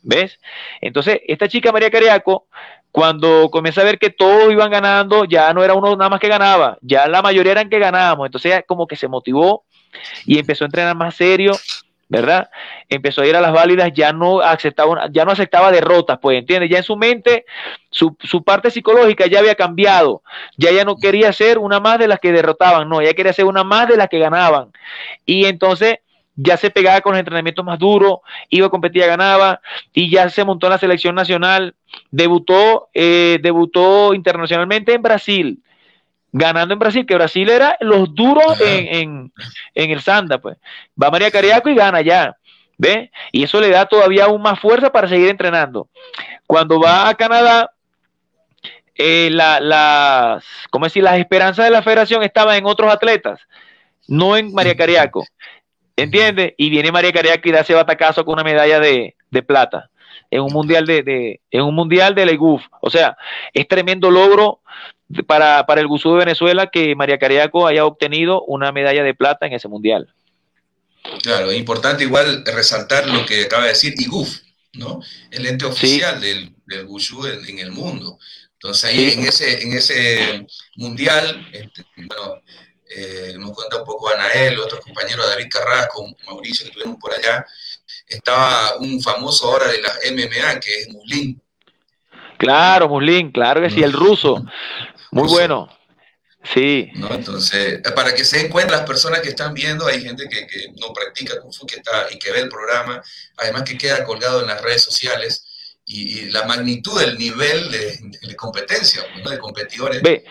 ¿Ves? 0.01 0.41
Entonces, 0.81 1.21
esta 1.27 1.47
chica 1.47 1.73
María 1.73 1.91
Cariaco 1.91 2.47
cuando 2.93 3.51
comencé 3.51 3.81
a 3.81 3.85
ver 3.85 3.99
que 3.99 4.11
todos 4.11 4.51
iban 4.51 4.71
ganando, 4.71 5.25
ya 5.25 5.53
no 5.53 5.63
era 5.63 5.75
uno 5.75 5.95
nada 5.97 6.11
más 6.11 6.21
que 6.21 6.29
ganaba, 6.29 6.79
ya 6.81 7.07
la 7.07 7.23
mayoría 7.23 7.53
eran 7.53 7.69
que 7.69 7.79
ganábamos. 7.79 8.27
Entonces 8.27 8.65
como 8.67 8.87
que 8.87 8.97
se 8.97 9.09
motivó 9.09 9.65
y 10.25 10.39
empezó 10.39 10.65
a 10.65 10.67
entrenar 10.67 10.97
más 10.97 11.15
serio, 11.15 11.53
¿verdad? 12.09 12.49
Empezó 12.89 13.23
a 13.23 13.27
ir 13.27 13.37
a 13.37 13.41
las 13.41 13.53
válidas, 13.53 13.93
ya 13.95 14.13
no 14.13 14.41
aceptaba, 14.41 15.09
ya 15.11 15.25
no 15.25 15.33
aceptaba 15.33 15.71
derrotas, 15.71 16.19
pues, 16.21 16.39
¿entiendes? 16.39 16.71
Ya 16.71 16.79
en 16.79 16.83
su 16.83 16.97
mente, 16.97 17.45
su, 17.91 18.17
su 18.21 18.43
parte 18.43 18.71
psicológica 18.71 19.27
ya 19.27 19.41
había 19.41 19.55
cambiado. 19.55 20.23
Ya 20.57 20.71
ya 20.71 20.85
no 20.85 20.97
quería 20.97 21.33
ser 21.33 21.59
una 21.59 21.81
más 21.81 21.99
de 21.99 22.09
las 22.09 22.19
que 22.19 22.33
derrotaban, 22.33 22.89
no, 22.89 23.03
ya 23.03 23.13
quería 23.15 23.33
ser 23.33 23.45
una 23.45 23.63
más 23.65 23.89
de 23.89 23.97
las 23.97 24.09
que 24.09 24.19
ganaban. 24.19 24.73
Y 25.27 25.45
entonces 25.45 25.99
ya 26.41 26.57
se 26.57 26.71
pegaba 26.71 27.01
con 27.01 27.13
los 27.13 27.19
entrenamientos 27.19 27.65
más 27.65 27.81
duros, 27.81 28.21
iba 28.49 28.69
a 28.69 28.71
competir, 28.71 29.05
ganaba, 29.05 29.61
y 29.93 30.09
ya 30.09 30.29
se 30.31 30.45
montó 30.45 30.69
en 30.69 30.73
la 30.73 30.79
selección 30.79 31.17
nacional, 31.17 31.75
debutó, 32.13 32.89
eh, 32.95 33.41
debutó 33.43 34.15
internacionalmente 34.15 34.95
en 34.95 35.03
Brasil, 35.03 35.63
ganando 36.31 36.75
en 36.75 36.79
Brasil, 36.79 37.05
que 37.05 37.17
Brasil 37.17 37.51
era 37.51 37.77
los 37.81 38.15
duros 38.15 38.61
en, 38.61 39.33
el 39.75 40.01
Sanda, 40.01 40.39
pues. 40.39 40.57
Va 41.01 41.11
María 41.11 41.33
Cariaco 41.33 41.71
y 41.71 41.75
gana 41.75 42.03
ya, 42.03 42.37
¿ve? 42.77 43.11
Y 43.33 43.43
eso 43.43 43.61
le 43.61 43.71
da 43.71 43.87
todavía 43.87 44.27
aún 44.27 44.41
más 44.41 44.61
fuerza 44.61 44.93
para 44.93 45.09
seguir 45.09 45.31
entrenando. 45.31 45.89
Cuando 46.47 46.79
va 46.79 47.09
a 47.09 47.15
Canadá, 47.17 47.73
eh, 48.95 49.29
la, 49.33 49.59
las, 49.59 50.45
¿cómo 50.71 50.87
decir? 50.87 51.03
Las 51.03 51.19
esperanzas 51.19 51.65
de 51.65 51.73
la 51.73 51.83
federación 51.83 52.23
estaban 52.23 52.57
en 52.57 52.67
otros 52.67 52.93
atletas, 52.93 53.41
no 54.07 54.37
en 54.37 54.55
María 54.55 54.77
Cariaco. 54.77 55.25
¿Entiendes? 55.99 56.55
Y 56.57 56.71
viene 56.71 56.93
María 56.93 57.13
Cariaco 57.13 57.49
y 57.49 57.53
da 57.53 57.61
ese 57.61 57.75
batacazo 57.75 58.25
con 58.25 58.35
una 58.35 58.45
medalla 58.45 58.79
de, 58.79 59.17
plata 59.45 59.91
en 60.31 60.43
un 60.43 60.53
mundial 60.53 60.87
de, 60.87 61.03
de, 61.03 61.41
en 61.51 61.63
un 61.63 61.75
mundial 61.75 62.15
de 62.15 62.25
la 62.25 62.31
IGUF. 62.31 62.63
O 62.81 62.89
sea, 62.89 63.17
es 63.53 63.67
tremendo 63.67 64.09
logro 64.09 64.61
para, 65.27 65.67
para 65.67 65.81
el 65.81 65.89
Gusú 65.89 66.13
de 66.13 66.19
Venezuela 66.19 66.69
que 66.69 66.95
María 66.95 67.19
Cariaco 67.19 67.67
haya 67.67 67.85
obtenido 67.85 68.43
una 68.45 68.71
medalla 68.71 69.03
de 69.03 69.15
plata 69.15 69.47
en 69.47 69.55
ese 69.55 69.67
mundial. 69.67 70.15
Claro, 71.21 71.51
es 71.51 71.59
importante 71.59 72.05
igual 72.05 72.45
resaltar 72.45 73.09
lo 73.09 73.27
que 73.27 73.47
acaba 73.47 73.65
de 73.65 73.71
decir 73.71 73.95
IGUF, 73.99 74.39
¿no? 74.75 75.01
El 75.33 75.47
ente 75.47 75.65
oficial 75.65 76.21
del, 76.21 76.55
del 76.67 76.87
Gusú 76.87 77.27
en, 77.27 77.59
el 77.59 77.73
mundo. 77.73 78.21
Entonces 78.53 78.85
ahí 78.85 79.11
en 79.15 79.25
ese, 79.25 79.63
en 79.65 79.73
ese 79.73 80.47
mundial, 80.77 81.49
este, 81.53 81.85
bueno, 81.97 82.41
eh, 82.91 83.35
nos 83.39 83.53
cuenta 83.53 83.79
un 83.79 83.85
poco 83.85 84.09
Anael, 84.09 84.59
otros 84.59 84.81
compañeros, 84.81 85.29
David 85.29 85.49
Carrasco, 85.51 86.07
Mauricio, 86.27 86.65
que 86.65 86.71
estuvieron 86.71 86.99
por 86.99 87.13
allá. 87.13 87.45
Estaba 88.07 88.77
un 88.77 89.01
famoso 89.03 89.51
ahora 89.51 89.69
de 89.69 89.83
las 89.83 89.99
MMA, 90.11 90.61
que 90.61 90.81
es 90.81 90.89
Muslin. 90.89 91.41
Claro, 92.39 92.89
Muslin, 92.89 93.31
claro 93.31 93.61
que 93.61 93.71
sí, 93.71 93.83
el 93.83 93.93
ruso. 93.93 94.45
Muy 95.11 95.29
bueno. 95.29 95.69
Sí. 96.55 96.91
¿no? 96.95 97.13
Entonces, 97.13 97.81
para 97.95 98.15
que 98.15 98.25
se 98.25 98.39
den 98.39 98.49
cuenta 98.49 98.77
las 98.77 98.87
personas 98.87 99.21
que 99.21 99.31
están 99.31 99.53
viendo, 99.53 99.87
hay 99.87 100.01
gente 100.01 100.29
que, 100.29 100.47
no 100.81 100.93
practica 100.93 101.41
Kung 101.41 101.53
Fu 101.53 101.67
que 101.67 101.77
está, 101.77 102.07
y 102.11 102.19
que 102.19 102.31
ve 102.31 102.41
el 102.41 102.49
programa, 102.49 103.03
además 103.37 103.65
que 103.65 103.77
queda 103.77 104.05
colgado 104.05 104.41
en 104.41 104.47
las 104.47 104.63
redes 104.63 104.83
sociales, 104.83 105.45
y, 105.85 106.27
la 106.27 106.45
magnitud 106.45 107.01
del 107.01 107.19
nivel 107.19 107.71
de, 107.71 108.37
competencia, 108.37 109.03
de 109.29 109.39
competidores. 109.39 110.03
Ve, 110.03 110.25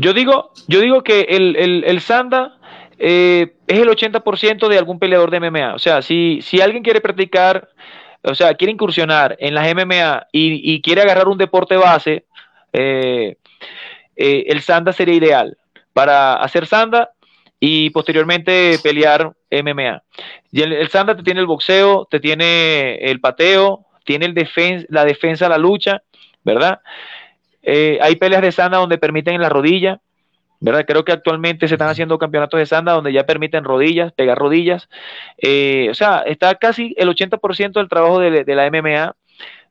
yo 0.00 0.12
digo, 0.12 0.52
yo 0.66 0.80
digo 0.80 1.02
que 1.02 1.20
el, 1.28 1.56
el, 1.56 1.84
el 1.84 2.00
Sanda 2.00 2.58
eh, 2.98 3.54
es 3.66 3.78
el 3.78 3.88
80% 3.88 4.68
de 4.68 4.78
algún 4.78 4.98
peleador 4.98 5.30
de 5.30 5.40
MMA. 5.40 5.74
O 5.74 5.78
sea, 5.78 6.02
si, 6.02 6.40
si 6.42 6.60
alguien 6.60 6.82
quiere 6.82 7.00
practicar, 7.00 7.68
o 8.22 8.34
sea, 8.34 8.54
quiere 8.54 8.72
incursionar 8.72 9.36
en 9.40 9.54
las 9.54 9.66
MMA 9.74 10.26
y, 10.32 10.74
y 10.74 10.82
quiere 10.82 11.02
agarrar 11.02 11.28
un 11.28 11.38
deporte 11.38 11.76
base, 11.76 12.26
eh, 12.72 13.36
eh, 14.16 14.44
el 14.48 14.60
Sanda 14.60 14.92
sería 14.92 15.14
ideal 15.14 15.56
para 15.92 16.34
hacer 16.34 16.66
Sanda 16.66 17.10
y 17.58 17.90
posteriormente 17.90 18.78
pelear 18.82 19.32
MMA. 19.50 20.02
Y 20.52 20.62
el, 20.62 20.88
Sanda 20.88 21.16
te 21.16 21.22
tiene 21.22 21.40
el 21.40 21.46
boxeo, 21.46 22.06
te 22.10 22.20
tiene 22.20 22.96
el 22.96 23.20
pateo, 23.20 23.86
tiene 24.04 24.26
el 24.26 24.86
la 24.88 25.04
defensa, 25.04 25.48
la 25.48 25.58
lucha, 25.58 26.02
¿verdad? 26.44 26.80
Eh, 27.62 27.98
hay 28.02 28.16
peleas 28.16 28.42
de 28.42 28.52
Sanda 28.52 28.78
donde 28.78 28.98
permiten 28.98 29.34
en 29.34 29.42
la 29.42 29.48
rodilla, 29.48 30.00
¿verdad? 30.60 30.84
Creo 30.86 31.04
que 31.04 31.12
actualmente 31.12 31.68
se 31.68 31.74
están 31.74 31.88
haciendo 31.88 32.18
campeonatos 32.18 32.58
de 32.58 32.66
Sanda 32.66 32.92
donde 32.92 33.12
ya 33.12 33.24
permiten 33.24 33.64
rodillas, 33.64 34.12
pegar 34.12 34.38
rodillas. 34.38 34.88
Eh, 35.38 35.88
o 35.90 35.94
sea, 35.94 36.22
está 36.26 36.54
casi 36.56 36.94
el 36.96 37.08
80% 37.08 37.72
del 37.72 37.88
trabajo 37.88 38.20
de, 38.20 38.44
la 38.54 38.70
MMA 38.70 39.14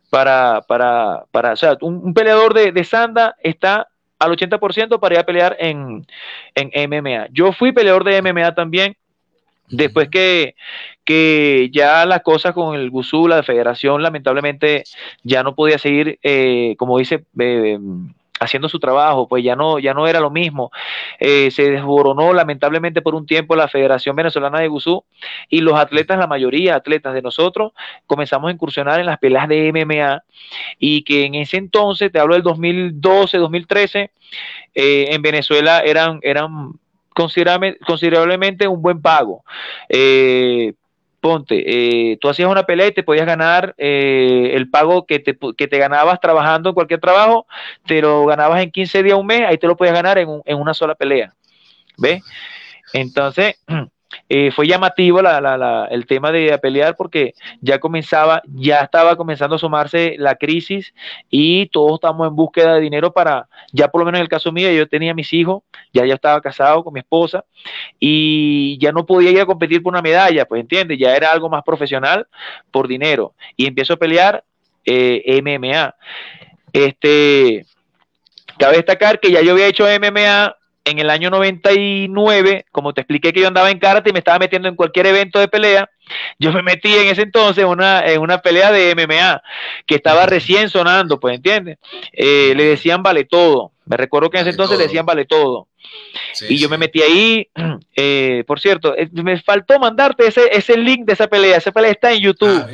para, 0.09 0.61
para, 0.67 1.25
para, 1.31 1.53
o 1.53 1.55
sea, 1.55 1.77
un, 1.81 2.13
peleador 2.13 2.53
de, 2.53 2.71
de 2.71 2.83
Sanda 2.83 3.35
está 3.43 3.87
al 4.19 4.31
80% 4.31 4.99
para 4.99 5.15
ir 5.15 5.19
a 5.19 5.25
pelear 5.25 5.55
en, 5.59 6.05
en 6.55 6.89
MMA. 6.89 7.27
Yo 7.31 7.53
fui 7.53 7.71
peleador 7.71 8.03
de 8.03 8.21
MMA 8.21 8.53
también, 8.53 8.97
después 9.69 10.09
que, 10.09 10.55
que 11.09 11.71
ya 11.73 12.05
las 12.05 12.21
cosas 12.21 12.53
con 12.53 12.75
el 12.75 12.91
Gusú, 12.91 13.27
la 13.27 13.41
federación, 13.41 14.03
lamentablemente 14.03 14.83
ya 15.23 15.41
no 15.41 15.55
podía 15.55 15.79
seguir, 15.79 16.19
eh, 16.21 16.75
como 16.77 16.99
dice, 16.99 17.25
eh, 17.39 17.79
haciendo 18.39 18.69
su 18.69 18.79
trabajo, 18.79 19.27
pues 19.27 19.43
ya 19.43 19.55
no, 19.55 19.79
ya 19.79 19.95
no 19.95 20.05
era 20.05 20.19
lo 20.19 20.29
mismo. 20.29 20.69
Eh, 21.19 21.49
se 21.49 21.71
desboronó 21.71 22.31
lamentablemente 22.31 23.01
por 23.01 23.15
un 23.15 23.25
tiempo 23.25 23.55
la 23.55 23.67
Federación 23.67 24.15
Venezolana 24.15 24.59
de 24.59 24.67
Gusú 24.67 25.03
y 25.49 25.61
los 25.61 25.79
atletas, 25.79 26.19
la 26.19 26.27
mayoría 26.27 26.75
atletas 26.75 27.15
de 27.15 27.23
nosotros, 27.23 27.71
comenzamos 28.05 28.49
a 28.49 28.53
incursionar 28.53 28.99
en 28.99 29.07
las 29.07 29.17
peleas 29.17 29.47
de 29.47 29.71
MMA 29.73 30.23
y 30.77 31.01
que 31.01 31.25
en 31.25 31.33
ese 31.33 31.57
entonces, 31.57 32.11
te 32.11 32.19
hablo 32.19 32.35
del 32.35 32.43
2012, 32.43 33.39
2013, 33.39 34.11
eh, 34.75 35.07
en 35.09 35.23
Venezuela 35.23 35.79
eran, 35.79 36.19
eran 36.21 36.73
considerablemente 37.15 38.67
un 38.67 38.83
buen 38.83 39.01
pago. 39.01 39.43
Eh, 39.89 40.73
ponte, 41.19 42.11
eh, 42.11 42.17
tú 42.17 42.29
hacías 42.29 42.49
una 42.49 42.65
pelea 42.65 42.87
y 42.87 42.93
te 42.93 43.03
podías 43.03 43.25
ganar 43.25 43.75
eh, 43.77 44.51
el 44.53 44.69
pago 44.69 45.05
que 45.05 45.19
te, 45.19 45.37
que 45.57 45.67
te, 45.67 45.77
ganabas 45.77 46.19
trabajando 46.19 46.69
en 46.69 46.75
cualquier 46.75 46.99
trabajo, 46.99 47.47
te 47.85 48.01
lo 48.01 48.25
ganabas 48.25 48.61
en 48.61 48.71
15 48.71 49.03
días, 49.03 49.17
un 49.17 49.25
mes, 49.27 49.41
ahí 49.47 49.57
te 49.57 49.67
lo 49.67 49.77
podías 49.77 49.95
ganar 49.95 50.17
en, 50.17 50.41
en 50.45 50.57
una 50.57 50.73
sola 50.73 50.95
pelea. 50.95 51.33
¿Ves? 51.97 52.21
Entonces, 52.93 53.55
Eh, 54.27 54.51
fue 54.51 54.67
llamativo 54.67 55.21
el 55.89 56.05
tema 56.05 56.31
de 56.31 56.57
pelear 56.59 56.95
porque 56.95 57.33
ya 57.61 57.79
comenzaba, 57.79 58.41
ya 58.45 58.81
estaba 58.81 59.15
comenzando 59.15 59.55
a 59.55 59.59
sumarse 59.59 60.15
la 60.17 60.35
crisis 60.35 60.93
y 61.29 61.67
todos 61.67 61.93
estamos 61.95 62.27
en 62.27 62.35
búsqueda 62.35 62.75
de 62.75 62.81
dinero 62.81 63.13
para, 63.13 63.47
ya 63.71 63.87
por 63.87 64.01
lo 64.01 64.05
menos 64.05 64.19
en 64.19 64.23
el 64.23 64.29
caso 64.29 64.51
mío, 64.51 64.71
yo 64.71 64.87
tenía 64.87 65.13
mis 65.13 65.31
hijos, 65.33 65.63
ya 65.93 66.05
ya 66.05 66.15
estaba 66.15 66.41
casado 66.41 66.83
con 66.83 66.93
mi 66.93 66.99
esposa 66.99 67.45
y 67.99 68.77
ya 68.79 68.91
no 68.91 69.05
podía 69.05 69.31
ir 69.31 69.41
a 69.41 69.45
competir 69.45 69.81
por 69.81 69.93
una 69.93 70.01
medalla, 70.01 70.45
pues 70.45 70.61
entiendes, 70.61 70.97
ya 70.99 71.15
era 71.15 71.31
algo 71.31 71.49
más 71.49 71.63
profesional 71.63 72.27
por 72.71 72.87
dinero 72.87 73.33
y 73.55 73.65
empiezo 73.65 73.93
a 73.93 73.97
pelear 73.97 74.43
eh, 74.85 75.41
MMA. 75.41 75.95
Este, 76.71 77.65
cabe 78.57 78.77
destacar 78.77 79.19
que 79.19 79.31
ya 79.31 79.41
yo 79.41 79.53
había 79.53 79.67
hecho 79.67 79.85
MMA 79.85 80.55
en 80.85 80.99
el 80.99 81.09
año 81.09 81.29
99, 81.29 82.65
como 82.71 82.93
te 82.93 83.01
expliqué 83.01 83.33
que 83.33 83.41
yo 83.41 83.47
andaba 83.47 83.69
en 83.69 83.79
karate 83.79 84.09
y 84.09 84.13
me 84.13 84.19
estaba 84.19 84.39
metiendo 84.39 84.67
en 84.67 84.75
cualquier 84.75 85.07
evento 85.07 85.39
de 85.39 85.47
pelea, 85.47 85.89
yo 86.39 86.51
me 86.51 86.63
metí 86.63 86.93
en 86.93 87.07
ese 87.07 87.21
entonces 87.21 87.65
una, 87.65 88.05
en 88.05 88.21
una 88.21 88.39
pelea 88.39 88.71
de 88.71 88.95
MMA 88.95 89.41
que 89.85 89.95
estaba 89.95 90.25
recién 90.25 90.69
sonando, 90.69 91.19
pues 91.19 91.35
entiendes. 91.35 91.77
Eh, 92.11 92.53
le 92.55 92.65
decían 92.65 93.03
vale 93.03 93.25
todo. 93.25 93.71
Me 93.85 93.97
recuerdo 93.97 94.29
que 94.29 94.37
en 94.37 94.41
ese 94.41 94.51
entonces 94.51 94.77
le 94.77 94.85
decían 94.85 95.05
vale 95.05 95.25
todo. 95.25 95.67
y 96.47 96.57
yo 96.57 96.69
me 96.69 96.77
metí 96.77 97.01
ahí. 97.01 97.47
Eh, 98.01 98.45
por 98.47 98.61
cierto, 98.61 98.95
eh, 98.97 99.09
me 99.11 99.41
faltó 99.41 99.77
mandarte 99.77 100.25
ese, 100.25 100.47
ese 100.53 100.77
link 100.77 101.05
de 101.05 101.11
esa 101.11 101.27
pelea. 101.27 101.57
Esa 101.57 101.73
pelea 101.73 101.91
está 101.91 102.13
en 102.13 102.21
YouTube. 102.21 102.63
Ah, 102.65 102.69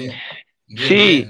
sí, 0.67 1.27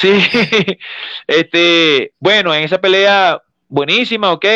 sí. 0.00 0.12
este, 1.26 2.12
bueno, 2.18 2.54
en 2.54 2.64
esa 2.64 2.80
pelea 2.80 3.42
buenísima, 3.68 4.32
ok. 4.32 4.46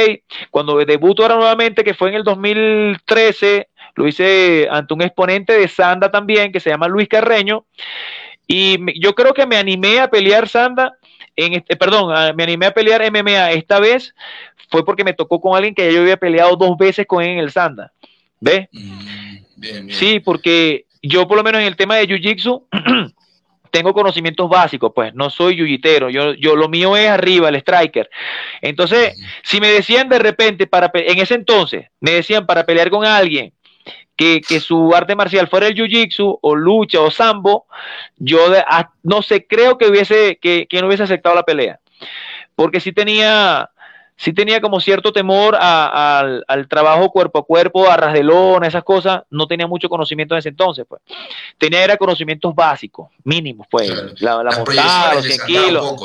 Cuando 0.50 0.78
debuto 0.78 1.22
ahora 1.22 1.36
nuevamente, 1.36 1.84
que 1.84 1.94
fue 1.94 2.10
en 2.10 2.16
el 2.16 2.24
2013, 2.24 3.68
lo 3.94 4.08
hice 4.08 4.68
ante 4.70 4.94
un 4.94 5.02
exponente 5.02 5.52
de 5.52 5.68
Sanda 5.68 6.10
también, 6.10 6.52
que 6.52 6.60
se 6.60 6.70
llama 6.70 6.88
Luis 6.88 7.08
Carreño. 7.08 7.66
Y 8.46 8.78
yo 9.00 9.14
creo 9.14 9.32
que 9.32 9.46
me 9.46 9.56
animé 9.56 10.00
a 10.00 10.08
pelear 10.08 10.48
Sanda, 10.48 10.94
en 11.36 11.54
este, 11.54 11.76
perdón, 11.76 12.12
me 12.36 12.42
animé 12.42 12.66
a 12.66 12.74
pelear 12.74 13.02
MMA 13.10 13.52
esta 13.52 13.80
vez, 13.80 14.14
fue 14.68 14.84
porque 14.84 15.04
me 15.04 15.14
tocó 15.14 15.40
con 15.40 15.56
alguien 15.56 15.74
que 15.74 15.92
yo 15.92 16.00
había 16.00 16.16
peleado 16.16 16.56
dos 16.56 16.76
veces 16.76 17.06
con 17.06 17.22
él 17.22 17.30
en 17.30 17.38
el 17.38 17.50
Sanda. 17.50 17.92
¿Ves? 18.40 18.68
Mm, 18.72 19.90
sí, 19.90 20.20
porque 20.20 20.86
yo 21.02 21.28
por 21.28 21.36
lo 21.36 21.44
menos 21.44 21.60
en 21.60 21.68
el 21.68 21.76
tema 21.76 21.96
de 21.96 22.08
Jiu-Jitsu, 22.08 22.66
tengo 23.72 23.94
conocimientos 23.94 24.48
básicos, 24.48 24.92
pues 24.94 25.14
no 25.14 25.30
soy 25.30 25.56
yuyitero, 25.56 26.10
yo, 26.10 26.34
yo 26.34 26.54
lo 26.54 26.68
mío 26.68 26.94
es 26.94 27.08
arriba, 27.08 27.48
el 27.48 27.56
striker. 27.56 28.08
Entonces, 28.60 29.16
si 29.42 29.60
me 29.60 29.68
decían 29.68 30.10
de 30.10 30.18
repente, 30.18 30.66
para 30.66 30.90
en 30.94 31.18
ese 31.18 31.34
entonces, 31.34 31.86
me 31.98 32.12
decían 32.12 32.44
para 32.46 32.66
pelear 32.66 32.90
con 32.90 33.04
alguien 33.04 33.52
que, 34.14 34.42
que 34.42 34.60
su 34.60 34.94
arte 34.94 35.16
marcial 35.16 35.48
fuera 35.48 35.66
el 35.66 35.74
jiu-jitsu 35.74 36.38
o 36.42 36.54
lucha 36.54 37.00
o 37.00 37.10
sambo, 37.10 37.66
yo 38.18 38.38
no 39.02 39.22
sé, 39.22 39.46
creo 39.46 39.78
que 39.78 39.88
hubiese, 39.88 40.38
que, 40.40 40.66
que 40.68 40.80
no 40.80 40.86
hubiese 40.86 41.04
aceptado 41.04 41.34
la 41.34 41.42
pelea. 41.42 41.80
Porque 42.54 42.78
sí 42.78 42.92
tenía, 42.92 43.70
sí 44.22 44.32
tenía 44.32 44.60
como 44.60 44.78
cierto 44.78 45.12
temor 45.12 45.56
al, 45.58 46.68
trabajo 46.68 47.10
cuerpo 47.10 47.40
a 47.40 47.44
cuerpo, 47.44 47.90
a 47.90 47.96
ras 47.96 48.12
de 48.12 48.22
lona, 48.22 48.68
esas 48.68 48.84
cosas, 48.84 49.22
no 49.30 49.48
tenía 49.48 49.66
mucho 49.66 49.88
conocimiento 49.88 50.34
en 50.34 50.38
ese 50.38 50.50
entonces, 50.50 50.86
pues. 50.88 51.02
Tenía 51.58 51.82
era 51.82 51.96
conocimientos 51.96 52.54
básicos, 52.54 53.08
mínimos, 53.24 53.66
pues, 53.68 53.90
la, 54.20 54.40
la 54.44 54.56
montada, 54.56 55.14
los 55.14 55.24
100 55.24 55.40
kilos, 55.44 55.96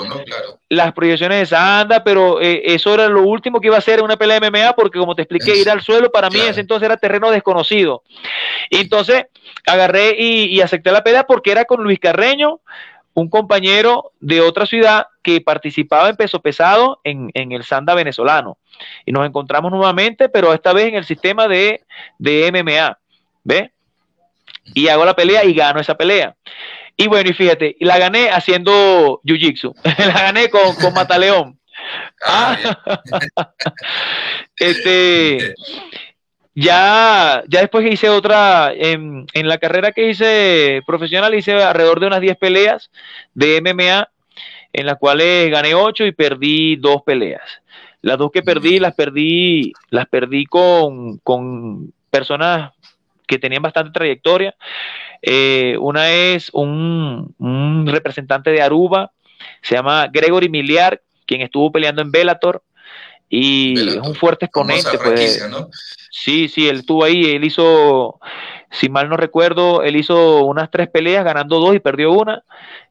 las 0.68 0.94
proyecciones 0.94 1.38
de 1.38 1.46
Sanda, 1.46 2.04
pero 2.04 2.42
eh, 2.42 2.64
eso 2.66 2.92
era 2.92 3.08
lo 3.08 3.22
último 3.22 3.62
que 3.62 3.68
iba 3.68 3.76
a 3.76 3.80
hacer 3.80 4.00
en 4.00 4.06
una 4.06 4.18
pelea 4.18 4.40
de 4.40 4.50
MMA, 4.50 4.74
porque 4.74 4.98
como 4.98 5.14
te 5.14 5.22
expliqué, 5.22 5.56
ir 5.56 5.70
al 5.70 5.82
suelo 5.82 6.12
para 6.12 6.32
mí 6.32 6.40
en 6.40 6.50
ese 6.50 6.62
entonces 6.62 6.88
era 6.88 6.98
terreno 6.98 7.30
desconocido. 7.30 8.02
Y 8.72 8.78
entonces 8.78 9.28
agarré 9.68 10.16
y, 10.18 10.46
y 10.46 10.62
acepté 10.62 10.92
la 10.92 11.04
pelea 11.04 11.28
porque 11.28 11.52
era 11.52 11.66
con 11.66 11.84
Luis 11.84 12.00
Carreño, 12.00 12.62
un 13.18 13.32
compañero 13.32 14.12
de 14.20 14.42
otra 14.42 14.68
ciudad 14.68 15.08
que 15.24 15.42
participaba 15.42 16.08
en 16.08 16.16
peso 16.16 16.40
pesado 16.40 17.02
en, 17.04 17.32
el 17.34 17.64
Sanda 17.64 17.96
venezolano. 17.96 18.60
Y 19.08 19.12
nos 19.12 19.26
encontramos 19.26 19.72
nuevamente, 19.72 20.30
pero 20.30 20.54
esta 20.54 20.72
vez 20.72 20.90
en 20.90 20.94
el 20.94 21.04
sistema 21.04 21.48
de, 21.48 21.82
de 22.20 22.52
MMA. 22.52 22.96
¿Ve? 23.44 23.72
Y 24.76 24.88
hago 24.88 25.04
la 25.04 25.16
pelea 25.16 25.44
y 25.46 25.56
gano 25.56 25.80
esa 25.80 25.96
pelea. 25.96 26.36
Y 26.96 27.08
bueno, 27.08 27.28
y 27.32 27.34
fíjate, 27.34 27.76
la 27.80 27.98
gané 27.98 28.30
haciendo 28.30 29.20
jiu-jitsu. 29.24 29.74
la 29.98 30.22
gané 30.22 30.52
con, 30.52 30.76
con 30.76 30.94
Mataleón. 30.94 31.60
Ah, 32.24 32.56
este, 34.58 35.56
ya, 36.60 37.44
ya 37.48 37.60
después 37.60 37.86
hice 37.86 38.10
otra, 38.10 38.74
en, 38.74 39.28
en, 39.34 39.48
la 39.48 39.60
carrera 39.60 39.92
que 39.92 40.10
hice 40.10 40.82
profesional, 40.88 41.36
hice 41.36 41.54
alrededor 41.54 42.00
de 42.00 42.08
unas 42.08 42.20
10 42.20 42.36
peleas 42.38 42.90
de 43.36 43.62
MMA, 43.62 44.10
en 44.74 44.86
las 44.88 44.98
cuales 44.98 45.52
gané 45.52 45.76
8 45.76 46.08
y 46.08 46.14
perdí 46.14 46.76
dos 46.78 47.04
peleas. 47.06 47.44
Las 48.02 48.18
dos 48.18 48.32
que 48.32 48.42
perdí, 48.42 48.80
las 48.80 48.96
perdí, 48.96 49.72
las 49.92 50.08
perdí 50.08 50.46
con, 50.46 51.20
con 51.20 51.94
personas 52.10 52.72
que 53.28 53.38
tenían 53.38 53.62
bastante 53.62 53.92
trayectoria. 53.92 54.56
Eh, 55.22 55.78
una 55.80 56.10
es 56.10 56.50
un, 56.54 57.36
un, 57.38 57.86
representante 57.86 58.50
de 58.50 58.64
Aruba, 58.64 59.12
se 59.62 59.76
llama 59.76 60.08
Gregory 60.12 60.50
Miliar, 60.50 61.04
quien 61.28 61.42
estuvo 61.42 61.72
peleando 61.72 62.02
en 62.02 62.10
Bellator 62.10 62.64
y 63.30 63.78
es 63.78 63.98
un 63.98 64.16
fuerte 64.16 64.46
exponente. 64.46 64.98
Pues, 65.04 65.44
Sí, 66.10 66.48
sí, 66.50 66.68
él 66.68 66.78
estuvo 66.78 67.04
ahí, 67.04 67.36
él 67.36 67.44
hizo, 67.44 68.20
si 68.72 68.90
mal 68.90 69.08
no 69.08 69.18
recuerdo, 69.18 69.84
él 69.84 69.96
hizo 69.96 70.46
unas 70.46 70.72
tres 70.72 70.90
peleas, 70.90 71.24
ganando 71.24 71.60
dos 71.60 71.76
y 71.76 71.80
perdió 71.80 72.12
una. 72.12 72.44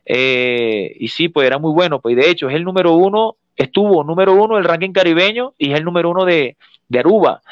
Eh, 0.05 0.95
y 1.01 1.09
sí, 1.09 1.29
pues 1.29 1.47
era 1.47 1.59
muy 1.59 1.73
bueno, 1.73 2.01
pues 2.01 2.15
de 2.17 2.31
hecho 2.31 2.49
es 2.49 2.55
el 2.55 2.65
número 2.65 2.93
uno, 2.93 3.37
estuvo 3.57 4.05
número 4.05 4.35
uno 4.35 4.55
del 4.57 4.65
ranking 4.65 4.93
caribeño 4.93 5.55
y 5.59 5.73
es 5.73 5.79
el 5.79 5.85
número 5.85 6.11
uno 6.11 6.25
de, 6.25 6.57
de 6.89 6.99
Aruba. 6.99 7.43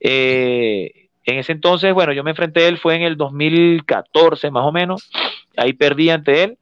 Eh, 0.00 1.08
en 1.24 1.38
ese 1.38 1.52
entonces, 1.52 1.92
bueno, 1.92 2.12
yo 2.12 2.24
me 2.24 2.30
enfrenté 2.30 2.64
a 2.64 2.68
él, 2.68 2.78
fue 2.78 2.96
en 2.96 3.02
el 3.02 3.16
2014 3.16 4.50
más 4.50 4.64
o 4.64 4.72
menos, 4.72 5.10
ahí 5.56 5.74
perdí 5.74 6.10
ante 6.10 6.44
él. 6.44 6.58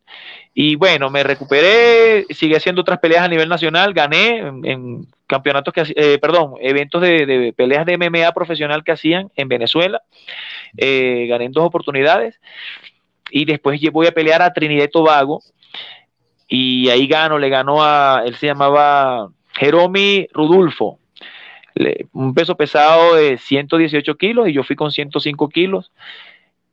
Y 0.61 0.75
bueno, 0.75 1.09
me 1.09 1.23
recuperé, 1.23 2.27
sigue 2.31 2.57
haciendo 2.57 2.81
otras 2.81 2.99
peleas 2.99 3.23
a 3.23 3.29
nivel 3.29 3.49
nacional, 3.49 3.95
gané 3.95 4.39
en, 4.39 5.07
campeonatos 5.29 5.73
que, 5.73 5.85
eh, 5.95 6.19
perdón, 6.19 6.55
eventos 6.61 7.01
de, 7.01 7.55
peleas 7.57 7.87
de 7.87 7.97
MMA 7.97 8.33
profesional 8.33 8.83
que 8.83 8.91
hacían 8.91 9.31
en 9.37 9.47
Venezuela. 9.47 10.03
Eh, 10.77 11.27
gané 11.29 11.45
en 11.45 11.53
dos 11.53 11.65
oportunidades. 11.65 12.41
Y 13.31 13.45
después 13.45 13.81
voy 13.93 14.09
a 14.09 14.11
pelear 14.11 14.43
a 14.43 14.53
Trinidad 14.53 14.87
y 14.87 14.91
Tobago. 14.91 15.45
Y 16.49 16.89
ahí 16.89 17.07
gano, 17.07 17.39
le 17.39 17.51
ganó 17.51 17.85
a, 17.85 18.25
él 18.27 18.35
se 18.35 18.47
llamaba 18.47 19.29
Jeromi 19.53 20.27
Rudulfo. 20.33 20.99
un 22.13 22.35
peso 22.35 22.57
pesado 22.57 23.15
de 23.15 23.39
118 23.39 24.17
kilos 24.17 24.49
y 24.49 24.55
yo 24.55 24.65
fui 24.65 24.75
con 24.75 24.91
105 24.91 25.51
kilos 25.51 25.93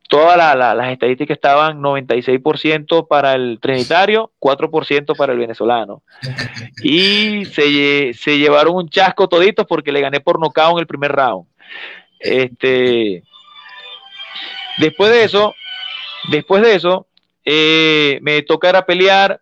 todas 0.08 0.38
las 0.38 0.91
estadísticas 0.91 1.36
estaban 1.36 1.82
96% 1.82 3.08
para 3.08 3.34
el 3.34 3.60
trinitario, 3.60 4.32
4% 4.39 5.16
para 5.16 5.34
el 5.34 5.39
venezolano. 5.39 6.03
Y 6.84 7.45
se, 7.45 8.14
se, 8.14 8.38
llevaron 8.38 8.76
un 8.76 8.89
chasco 8.89 9.28
toditos 9.28 9.66
porque 9.66 9.91
le 9.91 10.01
gané 10.01 10.20
por 10.20 10.39
nocaut 10.39 10.74
en 10.74 10.80
el 10.80 10.88
primer 10.88 11.12
round. 11.12 11.47
Este, 12.20 13.24
después 14.78 15.12
de 15.12 15.24
eso, 15.24 15.56
después 16.30 16.62
de 16.62 16.76
eso, 16.76 17.08
eh, 17.43 18.20
me 18.22 18.41
tocará 18.41 18.86
pelear 18.86 19.41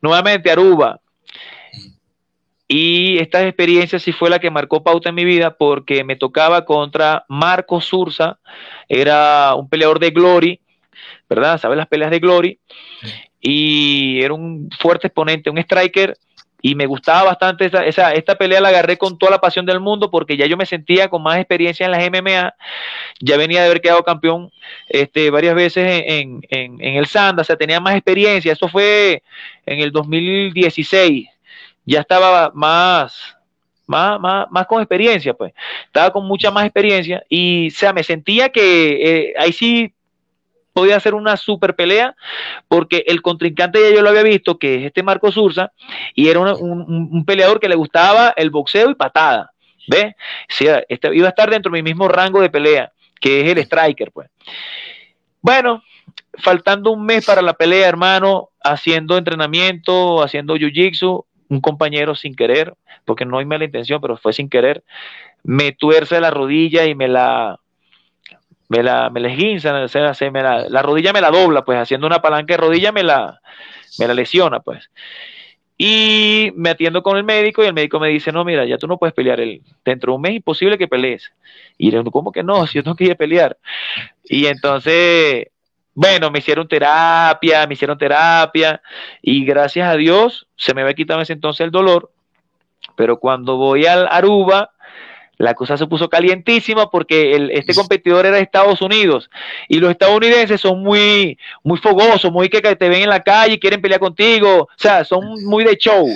nuevamente 0.00 0.50
a 0.50 0.54
Aruba. 0.54 1.00
Y 2.74 3.18
esta 3.18 3.46
experiencia 3.46 3.98
sí 3.98 4.12
fue 4.12 4.30
la 4.30 4.38
que 4.38 4.50
marcó 4.50 4.82
pauta 4.82 5.10
en 5.10 5.14
mi 5.14 5.26
vida 5.26 5.58
porque 5.58 6.04
me 6.04 6.16
tocaba 6.16 6.64
contra 6.64 7.26
Marco 7.28 7.82
Sursa, 7.82 8.38
era 8.88 9.54
un 9.54 9.68
peleador 9.68 9.98
de 9.98 10.08
Glory, 10.08 10.58
¿verdad? 11.28 11.60
¿Sabes 11.60 11.76
las 11.76 11.86
peleas 11.86 12.10
de 12.10 12.18
Glory? 12.18 12.58
Y 13.42 14.22
era 14.22 14.32
un 14.32 14.70
fuerte 14.78 15.08
exponente, 15.08 15.50
un 15.50 15.58
striker, 15.58 16.16
y 16.62 16.74
me 16.74 16.86
gustaba 16.86 17.24
bastante 17.24 17.66
esa, 17.66 17.84
esa, 17.84 18.14
esta 18.14 18.36
pelea 18.36 18.62
la 18.62 18.70
agarré 18.70 18.96
con 18.96 19.18
toda 19.18 19.32
la 19.32 19.40
pasión 19.40 19.66
del 19.66 19.80
mundo 19.80 20.10
porque 20.10 20.38
ya 20.38 20.46
yo 20.46 20.56
me 20.56 20.64
sentía 20.64 21.08
con 21.08 21.22
más 21.22 21.36
experiencia 21.36 21.84
en 21.84 21.92
las 21.92 22.08
MMA, 22.08 22.54
ya 23.20 23.36
venía 23.36 23.60
de 23.60 23.66
haber 23.66 23.82
quedado 23.82 24.02
campeón 24.02 24.50
este, 24.88 25.28
varias 25.28 25.54
veces 25.54 26.04
en, 26.06 26.40
en, 26.48 26.82
en 26.82 26.94
el 26.94 27.04
Sanda, 27.04 27.42
o 27.42 27.44
sea, 27.44 27.56
tenía 27.56 27.80
más 27.80 27.96
experiencia, 27.96 28.54
eso 28.54 28.66
fue 28.66 29.22
en 29.66 29.80
el 29.80 29.92
2016, 29.92 31.28
ya 31.84 32.00
estaba 32.00 32.50
más, 32.54 33.36
más, 33.86 34.20
más, 34.20 34.46
más 34.50 34.66
con 34.66 34.80
experiencia, 34.80 35.34
pues. 35.34 35.52
Estaba 35.86 36.12
con 36.12 36.26
mucha 36.26 36.50
más 36.50 36.64
experiencia 36.64 37.24
y, 37.28 37.68
o 37.68 37.70
sea, 37.70 37.92
me 37.92 38.02
sentía 38.02 38.50
que 38.50 39.30
eh, 39.30 39.34
ahí 39.38 39.52
sí 39.52 39.94
podía 40.72 40.96
hacer 40.96 41.14
una 41.14 41.36
super 41.36 41.74
pelea 41.74 42.14
porque 42.68 43.04
el 43.06 43.20
contrincante 43.22 43.80
ya 43.80 43.94
yo 43.94 44.02
lo 44.02 44.08
había 44.08 44.22
visto, 44.22 44.58
que 44.58 44.76
es 44.76 44.84
este 44.86 45.02
Marco 45.02 45.30
Sursa, 45.30 45.72
y 46.14 46.28
era 46.28 46.40
un, 46.40 47.24
peleador 47.26 47.60
que 47.60 47.68
le 47.68 47.74
gustaba 47.74 48.32
el 48.36 48.50
boxeo 48.50 48.90
y 48.90 48.94
patada, 48.94 49.52
¿ves? 49.86 50.14
O 50.14 50.54
sea, 50.54 50.82
este, 50.88 51.14
iba 51.14 51.26
a 51.26 51.30
estar 51.30 51.50
dentro 51.50 51.70
de 51.70 51.82
mi 51.82 51.90
mismo 51.90 52.08
rango 52.08 52.40
de 52.40 52.50
pelea, 52.50 52.92
que 53.20 53.42
es 53.42 53.48
el 53.48 53.58
striker, 53.58 54.10
pues. 54.12 54.30
Bueno, 55.42 55.82
faltando 56.38 56.90
un 56.92 57.04
mes 57.04 57.26
para 57.26 57.42
la 57.42 57.52
pelea, 57.52 57.88
hermano, 57.88 58.50
haciendo 58.62 59.18
entrenamiento, 59.18 60.22
haciendo 60.22 60.56
jiu-jitsu, 60.56 61.24
un 61.52 61.60
compañero 61.60 62.14
sin 62.14 62.34
querer, 62.34 62.74
porque 63.04 63.24
no 63.24 63.38
hay 63.38 63.44
mala 63.44 63.64
intención, 63.64 64.00
pero 64.00 64.16
fue 64.16 64.32
sin 64.32 64.48
querer, 64.48 64.82
me 65.42 65.72
tuerce 65.72 66.18
la 66.20 66.30
rodilla 66.30 66.86
y 66.86 66.94
me 66.94 67.08
la 67.08 67.58
me 68.68 68.82
la, 68.82 69.10
me 69.10 69.20
la 69.20 69.28
esguinza, 69.28 69.70
me 69.70 70.42
la, 70.42 70.66
la, 70.66 70.82
rodilla 70.82 71.12
me 71.12 71.20
la 71.20 71.30
dobla, 71.30 71.62
pues 71.62 71.78
haciendo 71.78 72.06
una 72.06 72.22
palanca 72.22 72.54
de 72.54 72.56
rodilla 72.56 72.90
me 72.90 73.02
la, 73.02 73.42
me 73.98 74.06
la 74.06 74.14
lesiona, 74.14 74.60
pues. 74.60 74.90
Y 75.76 76.52
me 76.56 76.70
atiendo 76.70 77.02
con 77.02 77.18
el 77.18 77.24
médico 77.24 77.62
y 77.62 77.66
el 77.66 77.74
médico 77.74 78.00
me 78.00 78.08
dice, 78.08 78.32
no, 78.32 78.46
mira, 78.46 78.64
ya 78.64 78.78
tú 78.78 78.86
no 78.86 78.96
puedes 78.96 79.12
pelear, 79.12 79.40
el, 79.40 79.60
dentro 79.84 80.12
de 80.12 80.16
un 80.16 80.22
mes 80.22 80.30
es 80.30 80.36
imposible 80.36 80.78
que 80.78 80.88
pelees. 80.88 81.32
Y 81.76 81.90
digo, 81.90 82.10
¿cómo 82.10 82.32
que 82.32 82.42
no? 82.42 82.66
Si 82.66 82.78
yo 82.78 82.82
tengo 82.82 82.96
que 82.96 83.14
pelear. 83.14 83.58
Y 84.24 84.46
entonces 84.46 85.48
bueno, 85.94 86.30
me 86.30 86.38
hicieron 86.38 86.66
terapia, 86.66 87.66
me 87.66 87.74
hicieron 87.74 87.98
terapia 87.98 88.80
y 89.20 89.44
gracias 89.44 89.88
a 89.88 89.96
Dios 89.96 90.46
se 90.56 90.74
me 90.74 90.82
había 90.82 90.94
quitado 90.94 91.20
ese 91.20 91.34
entonces 91.34 91.64
el 91.64 91.70
dolor, 91.70 92.10
pero 92.96 93.18
cuando 93.18 93.56
voy 93.56 93.86
al 93.86 94.08
Aruba, 94.10 94.70
la 95.38 95.54
cosa 95.54 95.76
se 95.76 95.86
puso 95.86 96.08
calientísima 96.08 96.90
porque 96.90 97.34
el, 97.34 97.50
este 97.50 97.74
competidor 97.74 98.26
era 98.26 98.36
de 98.36 98.42
Estados 98.42 98.80
Unidos. 98.80 99.30
Y 99.68 99.78
los 99.78 99.90
estadounidenses 99.90 100.60
son 100.60 100.82
muy, 100.82 101.38
muy 101.64 101.78
fogosos, 101.78 102.30
muy 102.30 102.48
que 102.48 102.60
te 102.60 102.88
ven 102.88 103.02
en 103.02 103.08
la 103.08 103.22
calle 103.22 103.54
y 103.54 103.58
quieren 103.58 103.80
pelear 103.80 104.00
contigo, 104.00 104.62
o 104.62 104.68
sea, 104.76 105.04
son 105.04 105.44
muy 105.44 105.64
de 105.64 105.76
show, 105.76 106.08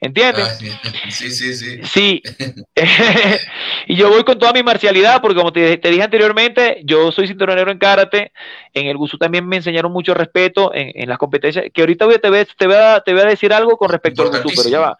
¿entiendes? 0.00 0.46
Ah, 0.46 1.10
sí, 1.10 1.30
sí, 1.30 1.54
sí. 1.54 1.80
Sí, 1.84 2.22
y 3.86 3.96
yo 3.96 4.08
voy 4.08 4.24
con 4.24 4.38
toda 4.38 4.52
mi 4.52 4.62
marcialidad 4.62 5.20
porque 5.20 5.36
como 5.36 5.52
te, 5.52 5.76
dije 5.76 6.02
anteriormente, 6.02 6.80
yo 6.84 7.12
soy 7.12 7.26
cinturón 7.26 7.58
en 7.58 7.78
karate, 7.78 8.32
en 8.72 8.86
el 8.86 8.96
Gusu 8.96 9.18
también 9.18 9.46
me 9.46 9.56
enseñaron 9.56 9.92
mucho 9.92 10.14
respeto 10.14 10.72
en, 10.74 11.08
las 11.08 11.18
competencias, 11.18 11.66
que 11.72 11.82
ahorita 11.82 12.06
voy, 12.06 12.18
te, 12.18 12.30
voy, 12.30 12.46
te, 12.56 12.66
voy 12.66 12.76
a, 12.76 13.00
te 13.00 13.12
voy 13.12 13.22
a 13.22 13.26
decir 13.26 13.52
algo 13.52 13.76
con 13.76 13.90
respecto 13.90 14.22
al 14.22 14.28
Gusu, 14.28 14.50
pero 14.56 14.68
ya 14.70 14.80
va. 14.80 14.98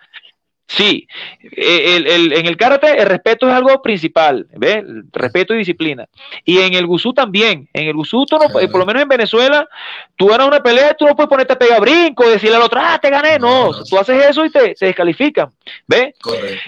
Sí, 0.72 1.08
eh, 1.42 1.96
el, 1.96 2.32
en 2.32 2.46
el 2.46 2.56
karate 2.56 2.96
el 2.96 3.06
respeto 3.06 3.48
es 3.48 3.52
algo 3.52 3.82
principal, 3.82 4.46
¿ves? 4.56 4.84
Respeto 5.12 5.52
y 5.52 5.58
disciplina. 5.58 6.08
Y 6.44 6.58
en 6.58 6.74
el 6.74 6.86
gusú 6.86 7.12
también. 7.12 7.68
En 7.72 7.88
el 7.88 7.94
gusú, 7.94 8.24
no, 8.30 8.38
por 8.38 8.78
lo 8.78 8.86
menos 8.86 9.02
en 9.02 9.08
Venezuela, 9.08 9.68
tú 10.14 10.28
ganas 10.28 10.46
una 10.46 10.62
pelea, 10.62 10.94
tú 10.94 11.06
no 11.06 11.16
puedes 11.16 11.28
ponerte 11.28 11.54
a 11.54 11.58
pegar 11.58 11.80
brinco, 11.80 12.30
decirle 12.30 12.54
al 12.54 12.62
otro, 12.62 12.78
ah, 12.80 13.00
te 13.02 13.10
gané. 13.10 13.36
No, 13.40 13.72
tú 13.82 13.98
haces 13.98 14.24
eso 14.26 14.44
y 14.44 14.50
te, 14.50 14.76
se 14.76 14.86
descalifican, 14.86 15.50
¿ves? 15.88 16.14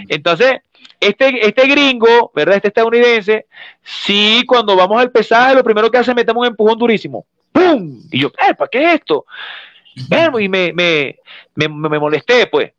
Entonces, 0.08 0.54
este, 0.98 1.46
este 1.46 1.68
gringo, 1.68 2.32
¿verdad? 2.34 2.56
Este 2.56 2.68
estadounidense, 2.68 3.46
sí, 3.84 4.42
cuando 4.48 4.74
vamos 4.74 5.00
al 5.00 5.12
pesaje, 5.12 5.54
lo 5.54 5.62
primero 5.62 5.88
que 5.88 5.98
hace 5.98 6.10
es 6.10 6.16
metemos 6.16 6.40
un 6.40 6.48
empujón 6.48 6.76
durísimo. 6.76 7.24
¡Pum! 7.52 8.02
Y 8.10 8.22
yo, 8.22 8.32
¿para 8.32 8.68
qué 8.68 8.82
es 8.82 8.94
esto? 8.94 9.26
y 10.40 10.48
me, 10.48 10.72
me, 10.72 11.16
me, 11.54 11.68
me 11.68 11.98
molesté, 12.00 12.48
pues. 12.48 12.72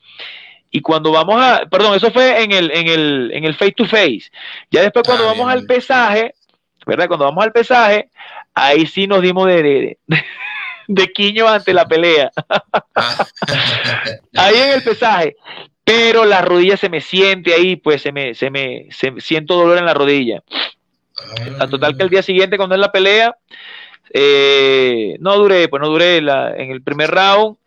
Y 0.76 0.82
cuando 0.82 1.12
vamos 1.12 1.40
a, 1.40 1.68
perdón, 1.68 1.96
eso 1.96 2.10
fue 2.10 2.44
en 2.44 2.52
el, 2.52 2.72
en 2.72 2.88
el, 2.88 3.32
en 3.32 3.44
el 3.44 3.54
face 3.54 3.74
to 3.74 3.86
face. 3.86 4.24
Ya 4.72 4.82
después 4.82 5.06
cuando 5.06 5.26
ah, 5.26 5.34
vamos 5.34 5.48
al 5.48 5.68
pesaje, 5.68 6.34
¿verdad? 6.88 7.08
Cuando 7.08 7.26
vamos 7.26 7.44
al 7.44 7.52
pesaje, 7.52 8.10
ahí 8.56 8.88
sí 8.88 9.06
nos 9.06 9.22
dimos 9.22 9.46
de, 9.46 9.62
de, 9.62 9.98
de, 10.88 11.08
quiño 11.14 11.48
ante 11.48 11.76
la 11.76 11.86
pelea. 11.88 12.32
Ah. 12.96 13.28
ahí 14.36 14.56
en 14.56 14.70
el 14.72 14.84
pesaje. 14.84 15.36
Pero 15.84 16.26
la 16.26 16.42
rodilla 16.42 16.76
se 16.76 16.90
me 16.90 17.02
siente 17.02 17.54
ahí, 17.54 17.76
pues 17.76 18.02
se 18.02 18.12
me, 18.12 18.34
se 18.34 18.50
me, 18.50 18.88
se, 18.90 19.14
siento 19.20 19.54
dolor 19.54 19.78
en 19.78 19.86
la 19.86 19.94
rodilla. 19.94 20.42
A 21.60 21.68
total 21.68 21.96
que 21.96 22.02
el 22.02 22.10
día 22.10 22.24
siguiente 22.24 22.58
cuando 22.58 22.74
es 22.74 22.82
la 22.82 22.92
pelea, 22.92 23.36
eh, 24.12 25.18
no 25.20 25.36
duré, 25.36 25.68
pues 25.68 25.82
no 25.84 25.90
duré 25.90 26.20
la, 26.20 26.56
en 26.56 26.72
el 26.72 26.82
primer 26.82 27.12
round, 27.12 27.58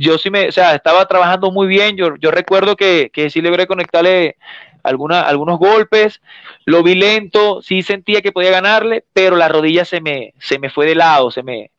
yo 0.00 0.16
sí 0.16 0.30
me, 0.30 0.48
o 0.48 0.52
sea, 0.52 0.74
estaba 0.74 1.06
trabajando 1.06 1.50
muy 1.50 1.66
bien, 1.66 1.94
yo, 1.94 2.16
yo 2.18 2.30
recuerdo 2.30 2.74
que, 2.74 3.10
que 3.12 3.28
sí 3.28 3.42
logré 3.42 3.66
conectarle 3.66 4.36
alguna, 4.82 5.20
algunos 5.20 5.58
golpes, 5.58 6.22
lo 6.64 6.82
vi 6.82 6.94
lento, 6.94 7.60
sí 7.60 7.82
sentía 7.82 8.22
que 8.22 8.32
podía 8.32 8.50
ganarle, 8.50 9.04
pero 9.12 9.36
la 9.36 9.48
rodilla 9.48 9.84
se 9.84 10.00
me, 10.00 10.32
se 10.38 10.58
me 10.58 10.70
fue 10.70 10.86
de 10.86 10.94
lado, 10.94 11.30
se 11.30 11.42
me, 11.42 11.70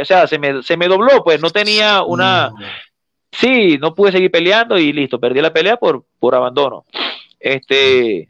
o 0.00 0.04
sea, 0.04 0.28
se 0.28 0.38
me, 0.38 0.62
se 0.62 0.76
me 0.76 0.86
dobló, 0.86 1.24
pues 1.24 1.42
no 1.42 1.50
tenía 1.50 2.04
una, 2.04 2.52
sí, 3.32 3.76
no 3.80 3.92
pude 3.92 4.12
seguir 4.12 4.30
peleando 4.30 4.78
y 4.78 4.92
listo, 4.92 5.18
perdí 5.18 5.40
la 5.40 5.52
pelea 5.52 5.76
por, 5.76 6.04
por 6.20 6.36
abandono. 6.36 6.84
Este, 7.40 8.28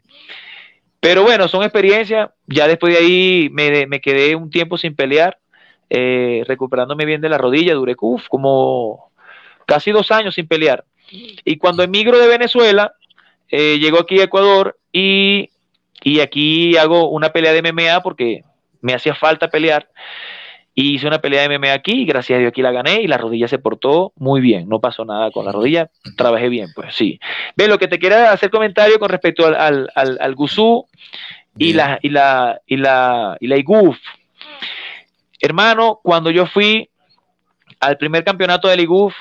pero 0.99 1.21
bueno, 1.21 1.47
son 1.47 1.61
experiencias, 1.61 2.31
ya 2.47 2.67
después 2.67 2.93
de 2.93 2.99
ahí 2.99 3.49
me, 3.51 3.85
me 3.85 4.01
quedé 4.01 4.35
un 4.35 4.49
tiempo 4.49 4.79
sin 4.79 4.95
pelear, 4.95 5.37
eh, 5.91 6.43
recuperándome 6.47 7.05
bien 7.05 7.21
de 7.21 7.29
la 7.29 7.37
rodilla, 7.37 7.75
duré 7.75 7.95
uf, 7.99 8.27
como 8.27 9.11
casi 9.65 9.91
dos 9.91 10.11
años 10.11 10.35
sin 10.35 10.47
pelear. 10.47 10.85
Y 11.09 11.57
cuando 11.57 11.83
emigro 11.83 12.17
de 12.19 12.27
Venezuela, 12.27 12.93
eh, 13.49 13.77
llego 13.79 13.99
aquí 13.99 14.19
a 14.19 14.25
Ecuador 14.25 14.77
y, 14.91 15.49
y, 16.03 16.19
aquí 16.19 16.77
hago 16.77 17.09
una 17.09 17.29
pelea 17.29 17.53
de 17.53 17.61
MMA 17.61 18.01
porque 18.01 18.43
me 18.81 18.93
hacía 18.93 19.15
falta 19.15 19.49
pelear. 19.49 19.89
Y 20.77 20.95
hice 20.95 21.07
una 21.07 21.19
pelea 21.19 21.47
de 21.47 21.57
MMA 21.57 21.71
aquí, 21.71 22.01
y 22.01 22.05
gracias 22.05 22.35
a 22.35 22.39
Dios 22.41 22.49
aquí 22.49 22.61
la 22.61 22.73
gané 22.73 23.01
y 23.01 23.07
la 23.07 23.17
rodilla 23.17 23.47
se 23.47 23.59
portó 23.59 24.11
muy 24.17 24.41
bien. 24.41 24.67
No 24.67 24.81
pasó 24.81 25.05
nada 25.05 25.31
con 25.31 25.45
la 25.45 25.53
rodilla, 25.53 25.89
trabajé 26.17 26.49
bien, 26.49 26.67
pues 26.75 26.93
sí. 26.93 27.17
Ve, 27.55 27.69
lo 27.69 27.79
que 27.79 27.87
te 27.87 27.97
quiera 27.97 28.33
hacer 28.33 28.49
comentario 28.49 28.99
con 28.99 29.07
respecto 29.07 29.45
al, 29.45 29.55
al, 29.55 29.89
al, 29.95 30.17
al 30.19 30.35
Gusú 30.35 30.85
y 31.57 31.71
la, 31.71 31.97
y 32.01 32.09
la, 32.09 32.59
y 32.65 32.75
la, 32.75 33.37
y 33.39 33.47
la 33.47 33.57
IGUF. 33.57 33.97
Hermano, 35.39 36.01
cuando 36.03 36.29
yo 36.29 36.45
fui 36.45 36.89
al 37.79 37.97
primer 37.97 38.25
campeonato 38.25 38.67
del 38.67 38.81
IGUF, 38.81 39.15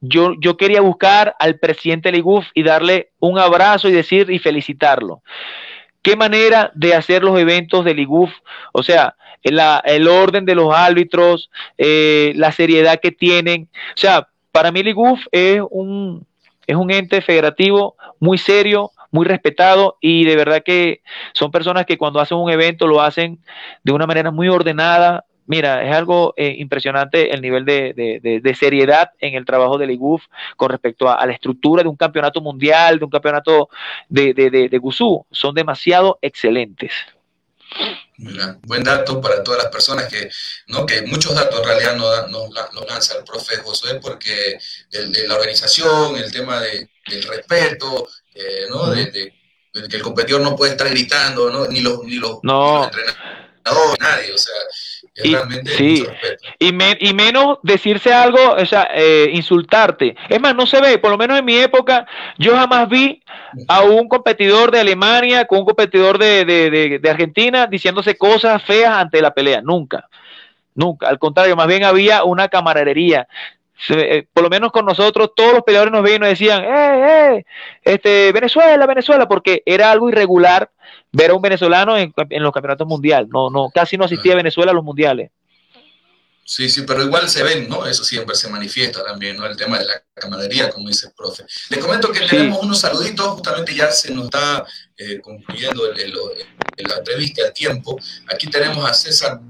yo, 0.00 0.34
yo 0.40 0.56
quería 0.56 0.80
buscar 0.80 1.36
al 1.38 1.58
presidente 1.58 2.08
del 2.10 2.20
IGUF 2.20 2.46
y 2.54 2.62
darle 2.62 3.10
un 3.18 3.38
abrazo 3.38 3.88
y 3.88 3.92
decir 3.92 4.30
y 4.30 4.38
felicitarlo. 4.38 5.22
¿Qué 6.02 6.16
manera 6.16 6.72
de 6.74 6.94
hacer 6.94 7.22
los 7.22 7.38
eventos 7.38 7.84
del 7.84 7.98
IGUF? 7.98 8.30
O 8.72 8.82
sea, 8.82 9.14
el 9.42 10.08
orden 10.08 10.44
de 10.44 10.54
los 10.54 10.74
árbitros, 10.74 11.50
eh, 11.78 12.32
la 12.36 12.52
seriedad 12.52 13.00
que 13.00 13.12
tienen. 13.12 13.68
O 13.72 14.00
sea, 14.00 14.28
para 14.52 14.72
mí 14.72 14.80
el 14.80 14.94
es 15.32 15.60
un, 15.70 16.26
es 16.66 16.76
un 16.76 16.90
ente 16.90 17.20
federativo 17.20 17.96
muy 18.18 18.38
serio, 18.38 18.92
muy 19.10 19.26
respetado 19.26 19.96
y 20.00 20.24
de 20.24 20.36
verdad 20.36 20.62
que 20.64 21.02
son 21.32 21.50
personas 21.50 21.84
que 21.84 21.98
cuando 21.98 22.20
hacen 22.20 22.38
un 22.38 22.50
evento 22.50 22.86
lo 22.86 23.02
hacen 23.02 23.38
de 23.82 23.92
una 23.92 24.06
manera 24.06 24.30
muy 24.30 24.48
ordenada, 24.48 25.24
Mira, 25.50 25.84
es 25.84 25.92
algo 25.92 26.32
eh, 26.36 26.54
impresionante 26.58 27.34
el 27.34 27.40
nivel 27.42 27.64
de, 27.64 28.56
seriedad 28.56 29.10
en 29.18 29.34
el 29.34 29.44
trabajo 29.44 29.78
del 29.78 29.90
IGUF 29.90 30.22
con 30.56 30.70
respecto 30.70 31.10
a, 31.10 31.26
la 31.26 31.32
estructura 31.32 31.82
de 31.82 31.88
un 31.88 31.96
campeonato 31.96 32.40
mundial, 32.40 33.00
de 33.00 33.04
un 33.04 33.10
campeonato 33.10 33.68
de, 34.08 34.32
de, 34.32 34.78
Gusú. 34.78 35.26
Son 35.32 35.52
demasiado 35.52 36.20
excelentes. 36.22 36.92
Mira, 38.18 38.58
buen 38.62 38.84
dato 38.84 39.20
para 39.20 39.42
todas 39.42 39.64
las 39.64 39.72
personas 39.72 40.06
que, 40.06 40.30
¿no? 40.68 40.86
que 40.86 41.02
muchos 41.02 41.34
datos 41.34 41.58
en 41.58 41.66
realidad 41.66 41.96
nos 41.96 42.30
no, 42.30 42.84
lanza 42.88 43.18
el 43.18 43.24
profe 43.24 43.56
Josué 43.56 43.96
porque 43.96 44.56
el, 44.92 45.10
de 45.10 45.26
la 45.26 45.34
organización, 45.34 46.14
el 46.16 46.30
tema 46.30 46.60
del 46.60 46.88
respeto, 47.24 48.08
eh, 48.36 48.66
¿no? 48.68 48.88
de, 48.90 49.10
que 49.10 49.96
el 49.96 50.02
competidor 50.02 50.42
no 50.42 50.54
puede 50.54 50.72
estar 50.72 50.88
gritando, 50.88 51.50
¿no? 51.50 51.66
ni 51.66 51.80
los, 51.80 52.04
ni 52.04 52.18
los, 52.18 52.38
no. 52.44 52.84
entrenadores, 52.84 53.98
nadie, 53.98 54.32
o 54.32 54.38
sea, 54.38 54.54
y, 55.14 55.34
sí. 55.66 56.06
y, 56.58 56.68
y, 56.68 57.14
menos 57.14 57.58
decirse 57.62 58.12
algo, 58.12 58.52
o 58.52 58.64
sea, 58.64 58.88
eh, 58.94 59.30
insultarte. 59.32 60.16
Es 60.28 60.40
más, 60.40 60.54
no 60.54 60.66
se 60.66 60.80
ve, 60.80 60.98
por 60.98 61.10
lo 61.10 61.18
menos 61.18 61.38
en 61.38 61.44
mi 61.44 61.56
época, 61.56 62.06
yo 62.38 62.54
jamás 62.54 62.88
vi 62.88 63.22
a 63.66 63.82
un 63.82 64.08
competidor 64.08 64.70
de 64.70 64.80
Alemania 64.80 65.46
con 65.46 65.58
un 65.58 65.64
competidor 65.64 66.18
de, 66.18 66.44
de, 66.44 66.98
de, 67.00 67.10
Argentina 67.10 67.66
diciéndose 67.66 68.16
cosas 68.16 68.62
feas 68.62 68.92
ante 68.92 69.20
la 69.20 69.34
pelea. 69.34 69.60
Nunca, 69.62 70.08
nunca. 70.74 71.08
Al 71.08 71.18
contrario, 71.18 71.56
más 71.56 71.66
bien 71.66 71.84
había 71.84 72.24
una 72.24 72.48
camaradería. 72.48 73.26
Eh, 73.88 74.26
por 74.32 74.42
lo 74.42 74.50
menos 74.50 74.72
con 74.72 74.84
nosotros, 74.84 75.30
todos 75.34 75.54
los 75.54 75.62
peleadores 75.62 75.92
nos 75.92 76.02
veían 76.02 76.18
y 76.18 76.20
nos 76.20 76.28
decían, 76.30 76.62
eh, 76.62 77.36
eh, 77.36 77.44
este, 77.82 78.32
Venezuela, 78.32 78.86
Venezuela, 78.86 79.26
porque 79.26 79.62
era 79.64 79.90
algo 79.90 80.08
irregular 80.08 80.70
ver 81.12 81.30
a 81.30 81.34
un 81.34 81.42
venezolano 81.42 81.96
en, 81.96 82.12
los 82.28 82.52
campeonatos 82.52 82.86
mundiales. 82.86 83.28
No, 83.30 83.50
no, 83.50 83.70
casi 83.72 83.96
no 83.96 84.04
asistía 84.04 84.34
a 84.34 84.36
Venezuela 84.36 84.72
a 84.72 84.74
los 84.74 84.84
mundiales. 84.84 85.30
Sí, 86.44 86.68
sí, 86.68 86.82
pero 86.82 87.04
igual 87.04 87.28
se 87.28 87.44
ven, 87.44 87.68
¿no? 87.68 87.86
Eso 87.86 88.02
siempre 88.02 88.34
se 88.34 88.48
manifiesta 88.48 89.04
también, 89.04 89.36
¿no? 89.36 89.46
El 89.46 89.56
tema 89.56 89.78
de 89.78 89.84
la 89.84 90.02
camaradería, 90.12 90.68
como 90.68 90.88
dice 90.88 91.06
el 91.06 91.12
profe. 91.12 91.44
Les 91.68 91.78
comento 91.78 92.10
que 92.10 92.26
tenemos 92.26 92.58
unos 92.60 92.80
saluditos, 92.80 93.24
justamente 93.28 93.72
ya 93.72 93.88
se 93.92 94.12
nos 94.12 94.24
está 94.24 94.66
eh, 94.96 95.20
concluyendo 95.20 95.86
el, 95.92 96.12
la 96.12 96.96
entrevista 96.96 97.44
al 97.46 97.52
tiempo. 97.52 97.96
Aquí 98.26 98.48
tenemos 98.48 98.84
a 98.84 98.92
César 98.94 99.40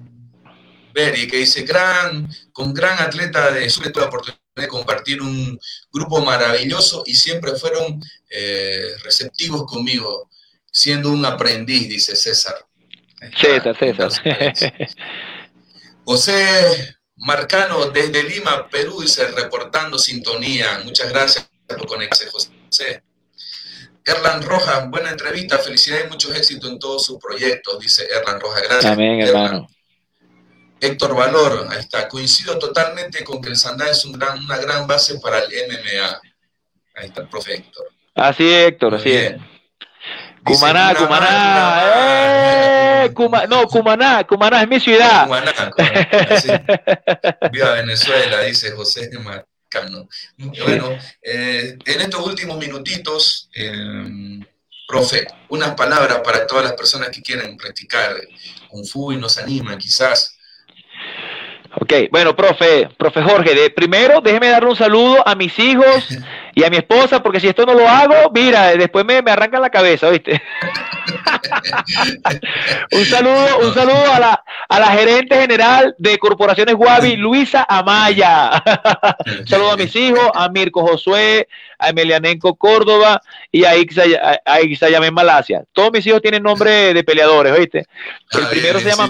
Berry, 0.93 1.26
que 1.26 1.38
dice, 1.38 1.62
gran, 1.62 2.28
con 2.53 2.74
gran 2.74 2.99
atleta 2.99 3.51
de 3.51 3.68
sobre 3.70 3.93
la 3.95 4.07
oportunidad 4.07 4.41
de 4.55 4.68
compartir 4.68 5.22
un 5.22 5.59
grupo 5.93 6.20
maravilloso 6.20 7.03
y 7.07 7.14
siempre 7.14 7.53
fueron 7.57 8.03
eh, 8.28 8.93
receptivos 9.03 9.64
conmigo 9.64 10.28
siendo 10.70 11.11
un 11.11 11.24
aprendiz, 11.24 11.88
dice 11.88 12.16
César. 12.16 12.55
César, 13.36 13.76
César. 13.78 14.11
José 16.05 16.97
Marcano 17.16 17.91
desde 17.91 18.22
Lima, 18.22 18.68
Perú, 18.68 19.03
dice 19.03 19.26
reportando 19.28 19.99
sintonía. 19.99 20.80
Muchas 20.84 21.11
gracias 21.11 21.49
por 21.68 21.86
conectarse, 21.86 22.28
José. 22.30 23.03
Erlan 24.05 24.43
Rojas, 24.43 24.88
buena 24.88 25.11
entrevista, 25.11 25.59
felicidades 25.59 26.07
y 26.07 26.09
muchos 26.09 26.34
éxitos 26.34 26.70
en 26.70 26.78
todos 26.78 27.05
sus 27.05 27.18
proyectos, 27.18 27.78
dice 27.78 28.09
Erlan 28.11 28.41
Rojas. 28.41 28.62
Gracias. 28.62 28.93
Amén, 28.93 29.20
hermano. 29.20 29.68
Héctor 30.81 31.14
Valor, 31.14 31.66
ahí 31.70 31.78
está. 31.78 32.09
Coincido 32.09 32.59
totalmente 32.59 33.22
con 33.22 33.41
que 33.41 33.51
el 33.51 33.57
Sandá 33.57 33.89
es 33.91 34.05
un 34.05 34.12
gran, 34.12 34.39
una 34.39 34.57
gran 34.57 34.87
base 34.87 35.18
para 35.20 35.39
el 35.39 35.49
MMA. 35.68 36.20
Ahí 36.95 37.07
está 37.07 37.22
el 37.22 37.28
profe 37.28 37.55
Héctor. 37.55 37.87
Así 38.14 38.51
es, 38.51 38.68
Héctor, 38.68 38.95
así 38.95 39.12
es. 39.12 39.37
Cumaná, 40.43 40.95
Cumaná, 40.95 41.83
eh, 43.05 43.12
no, 43.49 43.66
Cumaná, 43.68 44.24
Cumaná 44.26 44.62
es 44.62 44.68
mi 44.68 44.81
ciudad. 44.81 45.24
Cumaná, 45.24 45.53
Viva 47.53 47.72
Venezuela, 47.72 48.41
dice 48.43 48.70
José 48.72 49.11
Marcano. 49.18 50.09
Bueno, 50.39 50.99
eh, 51.22 51.76
en 51.85 52.01
estos 52.01 52.26
últimos 52.26 52.57
minutitos, 52.57 53.51
eh, 53.55 54.41
profe, 54.89 55.26
unas 55.51 55.74
palabras 55.74 56.20
para 56.24 56.47
todas 56.47 56.64
las 56.64 56.72
personas 56.72 57.11
que 57.11 57.22
quieren 57.22 57.57
practicar 57.57 58.16
Kung 58.68 58.87
Fu 58.87 59.12
y 59.12 59.16
nos 59.16 59.39
animan 59.39 59.78
quizás. 59.78 60.37
Ok, 61.76 61.92
bueno, 62.10 62.34
profe, 62.34 62.88
profe 62.96 63.22
Jorge, 63.22 63.54
de, 63.54 63.70
primero 63.70 64.20
déjeme 64.20 64.48
darle 64.48 64.70
un 64.70 64.76
saludo 64.76 65.22
a 65.26 65.36
mis 65.36 65.56
hijos 65.58 66.08
y 66.54 66.64
a 66.64 66.70
mi 66.70 66.78
esposa, 66.78 67.22
porque 67.22 67.38
si 67.38 67.46
esto 67.46 67.64
no 67.64 67.74
lo 67.74 67.88
hago, 67.88 68.14
mira, 68.34 68.76
después 68.76 69.04
me, 69.04 69.22
me 69.22 69.30
arrancan 69.30 69.62
la 69.62 69.70
cabeza, 69.70 70.10
¿viste? 70.10 70.42
un 72.92 73.04
saludo, 73.04 73.58
un 73.62 73.72
saludo 73.72 74.12
a 74.12 74.18
la, 74.18 74.44
a 74.68 74.80
la 74.80 74.88
gerente 74.88 75.36
general 75.36 75.94
de 75.98 76.18
Corporaciones 76.18 76.74
Guavi, 76.74 77.16
Luisa 77.16 77.64
Amaya. 77.68 78.62
un 79.38 79.46
saludo 79.46 79.72
a 79.72 79.76
mis 79.76 79.94
hijos, 79.94 80.28
a 80.34 80.48
Mirko 80.48 80.84
Josué, 80.86 81.46
a 81.78 81.90
Emelianenco 81.90 82.56
Córdoba 82.56 83.22
y 83.50 83.64
a 83.64 83.76
Ixayamén 83.76 85.14
Malasia. 85.14 85.64
Todos 85.72 85.92
mis 85.92 86.06
hijos 86.06 86.20
tienen 86.20 86.42
nombre 86.42 86.92
de 86.92 87.04
peleadores, 87.04 87.56
¿viste? 87.56 87.86
El 88.32 88.46
primero 88.48 88.80
se 88.80 88.90
llama 88.90 89.08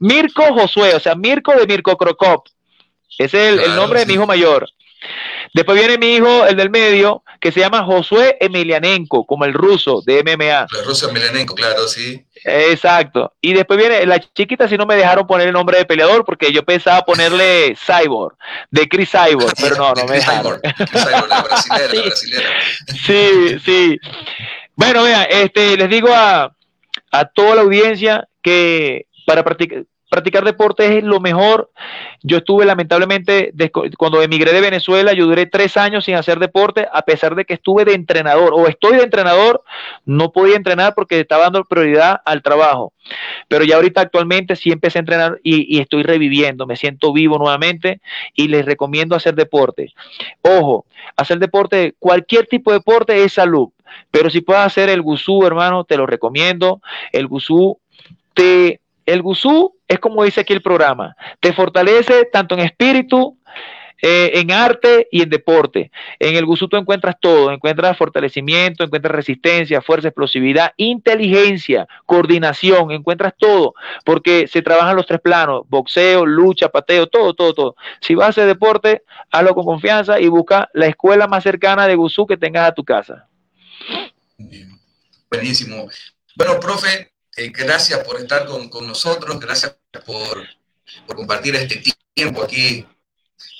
Mirko 0.00 0.54
Josué, 0.54 0.94
o 0.94 1.00
sea, 1.00 1.14
Mirko 1.14 1.54
de 1.54 1.66
Mirko 1.66 1.96
Crocop. 1.96 2.46
Ese 3.18 3.50
es 3.50 3.60
el, 3.60 3.76
nombre 3.76 4.00
de 4.00 4.06
mi 4.06 4.14
hijo 4.14 4.26
mayor. 4.26 4.68
Después 5.52 5.78
viene 5.78 5.98
mi 5.98 6.16
hijo, 6.16 6.46
el 6.46 6.56
del 6.56 6.70
medio, 6.70 7.22
que 7.40 7.52
se 7.52 7.60
llama 7.60 7.84
Josué 7.84 8.36
Emelianenko, 8.40 9.26
como 9.26 9.44
el 9.44 9.52
ruso 9.52 10.02
de 10.04 10.22
MMA. 10.22 10.66
El 10.78 10.84
ruso 10.84 11.10
Emelianenko, 11.10 11.54
claro, 11.54 11.86
sí. 11.86 12.24
Exacto. 12.44 13.34
Y 13.40 13.52
después 13.52 13.78
viene 13.78 14.06
la 14.06 14.20
chiquita, 14.20 14.68
si 14.68 14.78
no 14.78 14.86
me 14.86 14.96
dejaron 14.96 15.26
poner 15.26 15.48
el 15.48 15.52
nombre 15.52 15.78
de 15.78 15.84
peleador, 15.84 16.24
porque 16.24 16.52
yo 16.52 16.64
pensaba 16.64 17.04
ponerle 17.04 17.76
Cyborg, 17.86 18.36
de 18.70 18.88
Chris 18.88 19.10
Cyborg, 19.10 19.52
pero 19.60 19.76
no, 19.76 19.92
no 19.92 20.06
me 20.06 20.16
dejaron. 20.16 20.60
Cyborg, 20.62 21.28
la 21.28 21.42
brasilera, 21.42 21.92
la 21.92 22.02
brasilera. 22.02 22.50
Sí, 23.04 23.58
sí. 23.64 23.98
Bueno, 24.76 25.02
vean, 25.02 25.26
este, 25.28 25.76
les 25.76 25.90
digo 25.90 26.08
a, 26.10 26.54
a 27.10 27.24
toda 27.26 27.56
la 27.56 27.62
audiencia 27.62 28.26
que 28.40 29.06
para 29.26 29.44
practicar, 29.44 29.84
practicar 30.10 30.44
deporte 30.44 30.98
es 30.98 31.04
lo 31.04 31.20
mejor. 31.20 31.70
Yo 32.22 32.38
estuve 32.38 32.66
lamentablemente, 32.66 33.54
cuando 33.96 34.20
emigré 34.20 34.52
de 34.52 34.60
Venezuela, 34.60 35.14
yo 35.14 35.24
duré 35.24 35.46
tres 35.46 35.78
años 35.78 36.04
sin 36.04 36.16
hacer 36.16 36.38
deporte, 36.38 36.86
a 36.92 37.02
pesar 37.02 37.34
de 37.34 37.46
que 37.46 37.54
estuve 37.54 37.86
de 37.86 37.94
entrenador 37.94 38.52
o 38.52 38.66
estoy 38.66 38.96
de 38.96 39.04
entrenador, 39.04 39.62
no 40.04 40.32
podía 40.32 40.56
entrenar 40.56 40.94
porque 40.94 41.20
estaba 41.20 41.44
dando 41.44 41.64
prioridad 41.64 42.20
al 42.26 42.42
trabajo. 42.42 42.92
Pero 43.48 43.64
ya 43.64 43.76
ahorita 43.76 44.02
actualmente 44.02 44.56
sí 44.56 44.70
empecé 44.70 44.98
a 44.98 45.00
entrenar 45.00 45.40
y, 45.42 45.80
estoy 45.80 46.02
reviviendo, 46.02 46.66
me 46.66 46.76
siento 46.76 47.12
vivo 47.12 47.38
nuevamente 47.38 48.00
y 48.34 48.48
les 48.48 48.66
recomiendo 48.66 49.14
hacer 49.14 49.34
deporte. 49.34 49.94
Ojo, 50.42 50.84
hacer 51.16 51.38
deporte, 51.38 51.94
cualquier 51.98 52.46
tipo 52.46 52.72
de 52.72 52.78
deporte 52.78 53.22
es 53.22 53.32
salud. 53.32 53.68
Pero 54.10 54.28
si 54.28 54.40
puedes 54.40 54.62
hacer 54.62 54.88
el 54.88 55.02
gusú, 55.02 55.44
hermano, 55.46 55.84
te 55.84 55.96
lo 55.96 56.06
recomiendo. 56.06 56.80
El 57.12 57.26
gusú 57.26 57.78
te 58.34 58.80
el 59.12 59.22
gusú 59.22 59.76
es 59.88 59.98
como 59.98 60.24
dice 60.24 60.42
aquí 60.42 60.52
el 60.52 60.62
programa, 60.62 61.16
te 61.40 61.52
fortalece 61.52 62.26
tanto 62.26 62.54
en 62.54 62.60
espíritu, 62.60 63.38
eh, 64.02 64.32
en 64.40 64.50
arte 64.50 65.08
y 65.10 65.20
en 65.20 65.28
deporte. 65.28 65.90
En 66.18 66.34
el 66.34 66.46
gusú 66.46 66.68
tú 66.68 66.78
encuentras 66.78 67.16
todo, 67.20 67.52
encuentras 67.52 67.98
fortalecimiento, 67.98 68.82
encuentras 68.82 69.14
resistencia, 69.14 69.82
fuerza, 69.82 70.08
explosividad, 70.08 70.72
inteligencia, 70.78 71.86
coordinación, 72.06 72.92
encuentras 72.92 73.34
todo, 73.36 73.74
porque 74.04 74.46
se 74.46 74.62
trabajan 74.62 74.96
los 74.96 75.06
tres 75.06 75.20
planos, 75.20 75.64
boxeo, 75.68 76.24
lucha, 76.24 76.70
pateo, 76.70 77.08
todo, 77.08 77.34
todo, 77.34 77.52
todo. 77.52 77.76
Si 78.00 78.14
vas 78.14 78.26
a 78.26 78.30
hacer 78.30 78.46
deporte, 78.46 79.02
hazlo 79.30 79.54
con 79.54 79.66
confianza 79.66 80.18
y 80.18 80.28
busca 80.28 80.70
la 80.72 80.86
escuela 80.86 81.26
más 81.26 81.42
cercana 81.42 81.86
de 81.86 81.96
gusú 81.96 82.26
que 82.26 82.38
tengas 82.38 82.68
a 82.68 82.74
tu 82.74 82.84
casa. 82.84 83.28
Buenísimo. 85.30 85.88
Bueno, 86.36 86.58
profe, 86.58 87.09
eh, 87.44 87.52
gracias 87.54 88.00
por 88.00 88.20
estar 88.20 88.46
con, 88.46 88.86
nosotros, 88.86 89.38
gracias 89.40 89.76
por 90.04 90.46
por 91.06 91.16
compartir 91.16 91.54
este 91.56 91.82
tiempo 92.14 92.42
aquí 92.42 92.86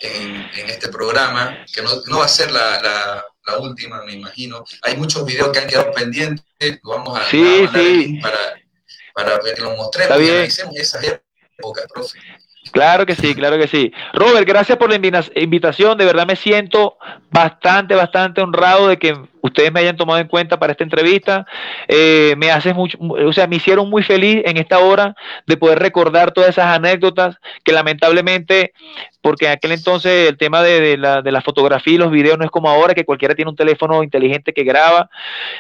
en, 0.01 0.49
este 0.69 0.89
programa, 0.89 1.65
que 1.73 1.83
no, 1.83 2.19
va 2.19 2.25
a 2.25 2.29
ser 2.29 2.51
la, 2.51 3.25
última, 3.59 4.05
me 4.05 4.13
imagino. 4.13 4.65
Hay 4.83 4.97
muchos 4.97 5.25
videos 5.25 5.51
que 5.51 5.59
han 5.59 5.67
quedado 5.67 5.91
pendientes, 5.93 6.45
vamos 6.85 7.19
a, 7.19 7.25
sí, 7.29 8.19
para, 8.23 8.39
para 9.15 9.39
que 9.41 9.61
los 9.61 9.77
mostremos 9.77 10.21
y 10.21 10.31
analicemos 10.31 10.77
esas 10.77 11.05
épocas, 11.59 11.87
profe. 11.93 12.19
Claro 12.73 13.05
que 13.05 13.17
sí, 13.17 13.35
claro 13.35 13.59
que 13.59 13.67
sí. 13.67 13.93
Robert, 14.13 14.47
gracias 14.47 14.79
por 14.79 14.91
la 14.91 14.95
invitación. 14.95 15.99
De 15.99 16.05
verdad 16.05 16.27
me 16.27 16.37
siento 16.37 16.97
bastante, 17.31 17.95
bastante 17.95 18.41
honrado 18.41 18.87
de 18.87 18.99
que 18.99 19.19
ustedes 19.43 19.73
me 19.73 19.81
hayan 19.81 19.97
tomado 19.97 20.21
en 20.21 20.29
cuenta 20.29 20.59
para 20.59 20.73
esta 20.73 20.85
entrevista. 20.85 21.47
Eh, 21.89 22.35
me 22.37 22.51
hace 22.51 22.75
mucho, 22.75 22.99
o 23.01 23.33
sea, 23.33 23.47
me 23.47 23.57
hicieron 23.57 23.89
muy 23.89 24.03
feliz 24.03 24.43
en 24.45 24.57
esta 24.57 24.79
hora 24.79 25.15
de 25.47 25.57
poder 25.57 25.79
recordar 25.79 26.33
todas 26.33 26.51
esas 26.51 26.67
anécdotas 26.67 27.37
que 27.65 27.73
lamentablemente, 27.73 28.73
porque 29.21 29.47
en 29.47 29.53
aquel 29.53 29.73
entonces 29.73 30.29
el 30.29 30.37
tema 30.37 30.63
de, 30.63 30.97
la, 30.97 31.23
de 31.23 31.33
la 31.33 31.43
fotografía 31.43 31.95
y 31.95 31.99
los 31.99 32.11
videos 32.11 32.39
no 32.39 32.45
es 32.45 32.51
como 32.51 32.69
ahora, 32.69 32.95
que 32.95 33.05
cualquiera 33.05 33.35
tiene 33.35 33.51
un 33.51 33.57
teléfono 33.57 34.03
inteligente 34.03 34.53
que 34.53 34.65
graba, 34.65 35.11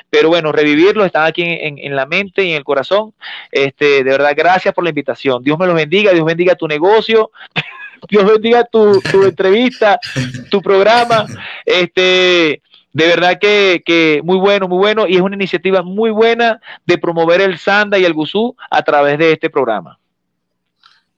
pero 0.09 0.28
bueno, 0.28 0.52
revivirlos 0.52 1.07
están 1.07 1.27
aquí 1.27 1.43
en, 1.43 1.78
en, 1.78 1.97
la 1.97 2.07
mente 2.07 2.44
y 2.44 2.51
en 2.51 2.57
el 2.57 2.65
corazón. 2.65 3.15
Este, 3.51 4.05
de 4.05 4.11
verdad, 4.11 4.32
gracias 4.36 4.74
por 4.74 4.85
la 4.85 4.90
invitación. 4.90 5.43
Dios 5.43 5.59
me 5.59 5.66
los 5.66 5.74
bendiga, 5.74 6.12
Dios 6.12 6.24
bendiga 6.24 6.55
tu 6.55 6.69
negocio. 6.69 7.31
Dios 8.09 8.24
bendiga 8.24 8.65
tu, 8.65 9.01
tu 9.02 9.24
entrevista, 9.24 9.98
tu 10.51 10.62
programa. 10.62 11.27
Este, 11.66 12.62
de 12.92 13.06
verdad 13.06 13.38
que, 13.40 14.20
muy 14.24 14.36
bueno, 14.36 14.68
muy 14.68 14.78
bueno, 14.78 15.06
y 15.06 15.16
es 15.16 15.20
una 15.20 15.36
iniciativa 15.36 15.82
muy 15.82 16.10
buena 16.10 16.60
de 16.84 16.98
promover 16.98 17.40
el 17.40 17.58
Sanda 17.58 17.98
y 17.98 18.04
el 18.04 18.14
Gusú 18.14 18.56
a 18.70 18.82
través 18.82 19.18
de 19.18 19.32
este 19.32 19.48
programa. 19.50 19.98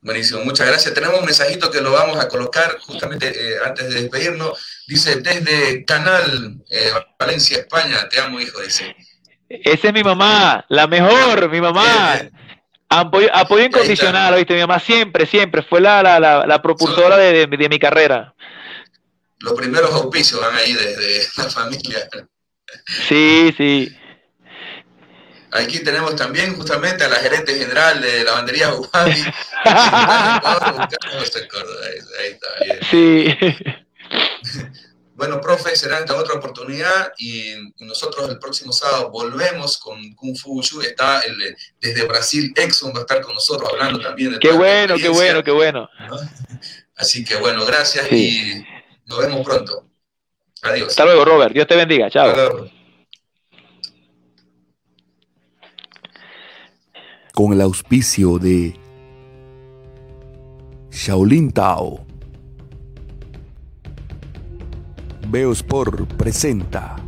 Buenísimo, 0.01 0.45
muchas 0.45 0.67
gracias. 0.67 0.93
Tenemos 0.95 1.21
un 1.21 1.25
mensajito 1.25 1.71
que 1.71 1.81
lo 1.81 1.93
vamos 1.93 2.19
a 2.19 2.29
colocar 2.29 2.77
justamente 2.81 3.29
eh, 3.29 3.57
antes 3.65 3.89
de 3.89 4.03
despedirnos. 4.03 4.85
Dice, 4.87 5.21
desde 5.21 5.85
Canal 5.85 6.57
eh, 6.69 6.91
Valencia, 7.19 7.59
España, 7.59 8.09
te 8.09 8.21
amo, 8.21 8.41
hijo, 8.41 8.61
dice. 8.61 8.97
Esa 9.49 9.89
es 9.89 9.95
mi 9.95 10.03
mamá, 10.03 10.65
la 10.69 10.89
mejor, 10.89 11.49
mi 11.51 11.61
mamá. 11.61 12.21
Apoyo, 12.89 13.29
apoyo 13.33 13.65
incondicional, 13.65 14.35
¿oíste? 14.35 14.55
Mi 14.55 14.61
mamá 14.61 14.81
siempre, 14.81 15.25
siempre 15.25 15.63
fue 15.63 15.81
la, 15.81 16.03
la, 16.03 16.47
la, 16.47 16.63
propulsora 16.63 17.17
de, 17.17 17.47
de 17.47 17.69
mi 17.69 17.79
carrera 17.79 18.35
los 19.43 19.53
primeros 19.55 19.93
auspicios 19.93 20.41
van 20.41 20.55
ahí 20.57 20.73
desde 20.73 21.29
la 21.37 21.51
familia. 21.51 22.09
Sí, 23.09 23.55
sí. 23.57 23.97
Aquí 25.53 25.81
tenemos 25.81 26.17
también 26.17 26.57
justamente 26.57 27.05
a 27.05 27.09
la 27.09 27.17
gerente 27.17 27.55
general 27.55 28.01
de 28.01 28.25
la 28.25 28.33
bandería 28.33 28.71
Guavi. 28.71 29.25
Sí. 32.91 33.37
Bueno, 35.15 35.41
profe, 35.41 35.77
será 35.77 36.01
esta 36.01 36.17
otra 36.17 36.35
oportunidad 36.35 37.13
y 37.19 37.55
nosotros 37.79 38.29
el 38.29 38.39
próximo 38.39 38.73
sábado 38.73 39.11
volvemos 39.11 39.79
con 39.79 40.15
Kung 40.15 40.37
Fu 40.37 40.61
Shu. 40.63 40.81
Está 40.81 41.21
el, 41.21 41.57
desde 41.81 42.05
Brasil, 42.07 42.53
Exxon 42.57 42.93
va 42.93 42.99
a 42.99 43.03
estar 43.03 43.21
con 43.21 43.35
nosotros 43.35 43.71
hablando 43.71 44.01
también. 44.01 44.33
De 44.33 44.41
qué 44.41 44.51
bueno, 44.51 44.97
qué 44.97 45.09
bueno, 45.09 45.45
qué 45.45 45.53
bueno. 45.53 45.89
Así 46.97 47.25
que 47.25 47.37
bueno, 47.37 47.65
gracias 47.65 48.11
y 48.11 48.65
nos 49.13 49.27
vemos 49.27 49.47
pronto. 49.47 49.85
Adiós. 50.63 50.89
Hasta 50.89 51.05
luego, 51.05 51.25
Robert. 51.25 51.53
Dios 51.53 51.67
te 51.67 51.77
bendiga. 51.77 52.11
Chao. 52.11 52.69
Con 57.35 57.53
el 57.53 57.61
auspicio 57.61 58.39
de 58.39 58.79
Shaolin 60.91 61.53
Tao. 61.53 62.05
Beospor 65.29 66.07
presenta. 66.09 67.02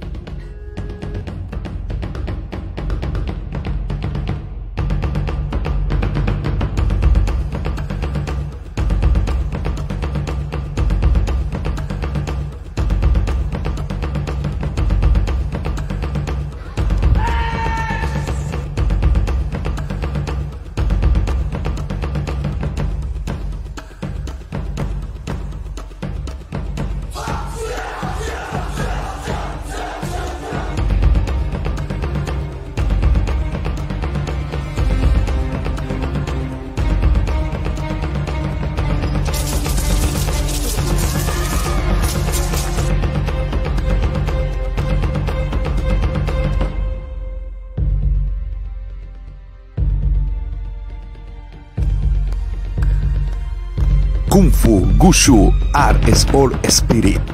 Gushu 55.25 55.55
Art 55.73 56.05
Sport 56.15 56.71
Spirit 56.71 57.34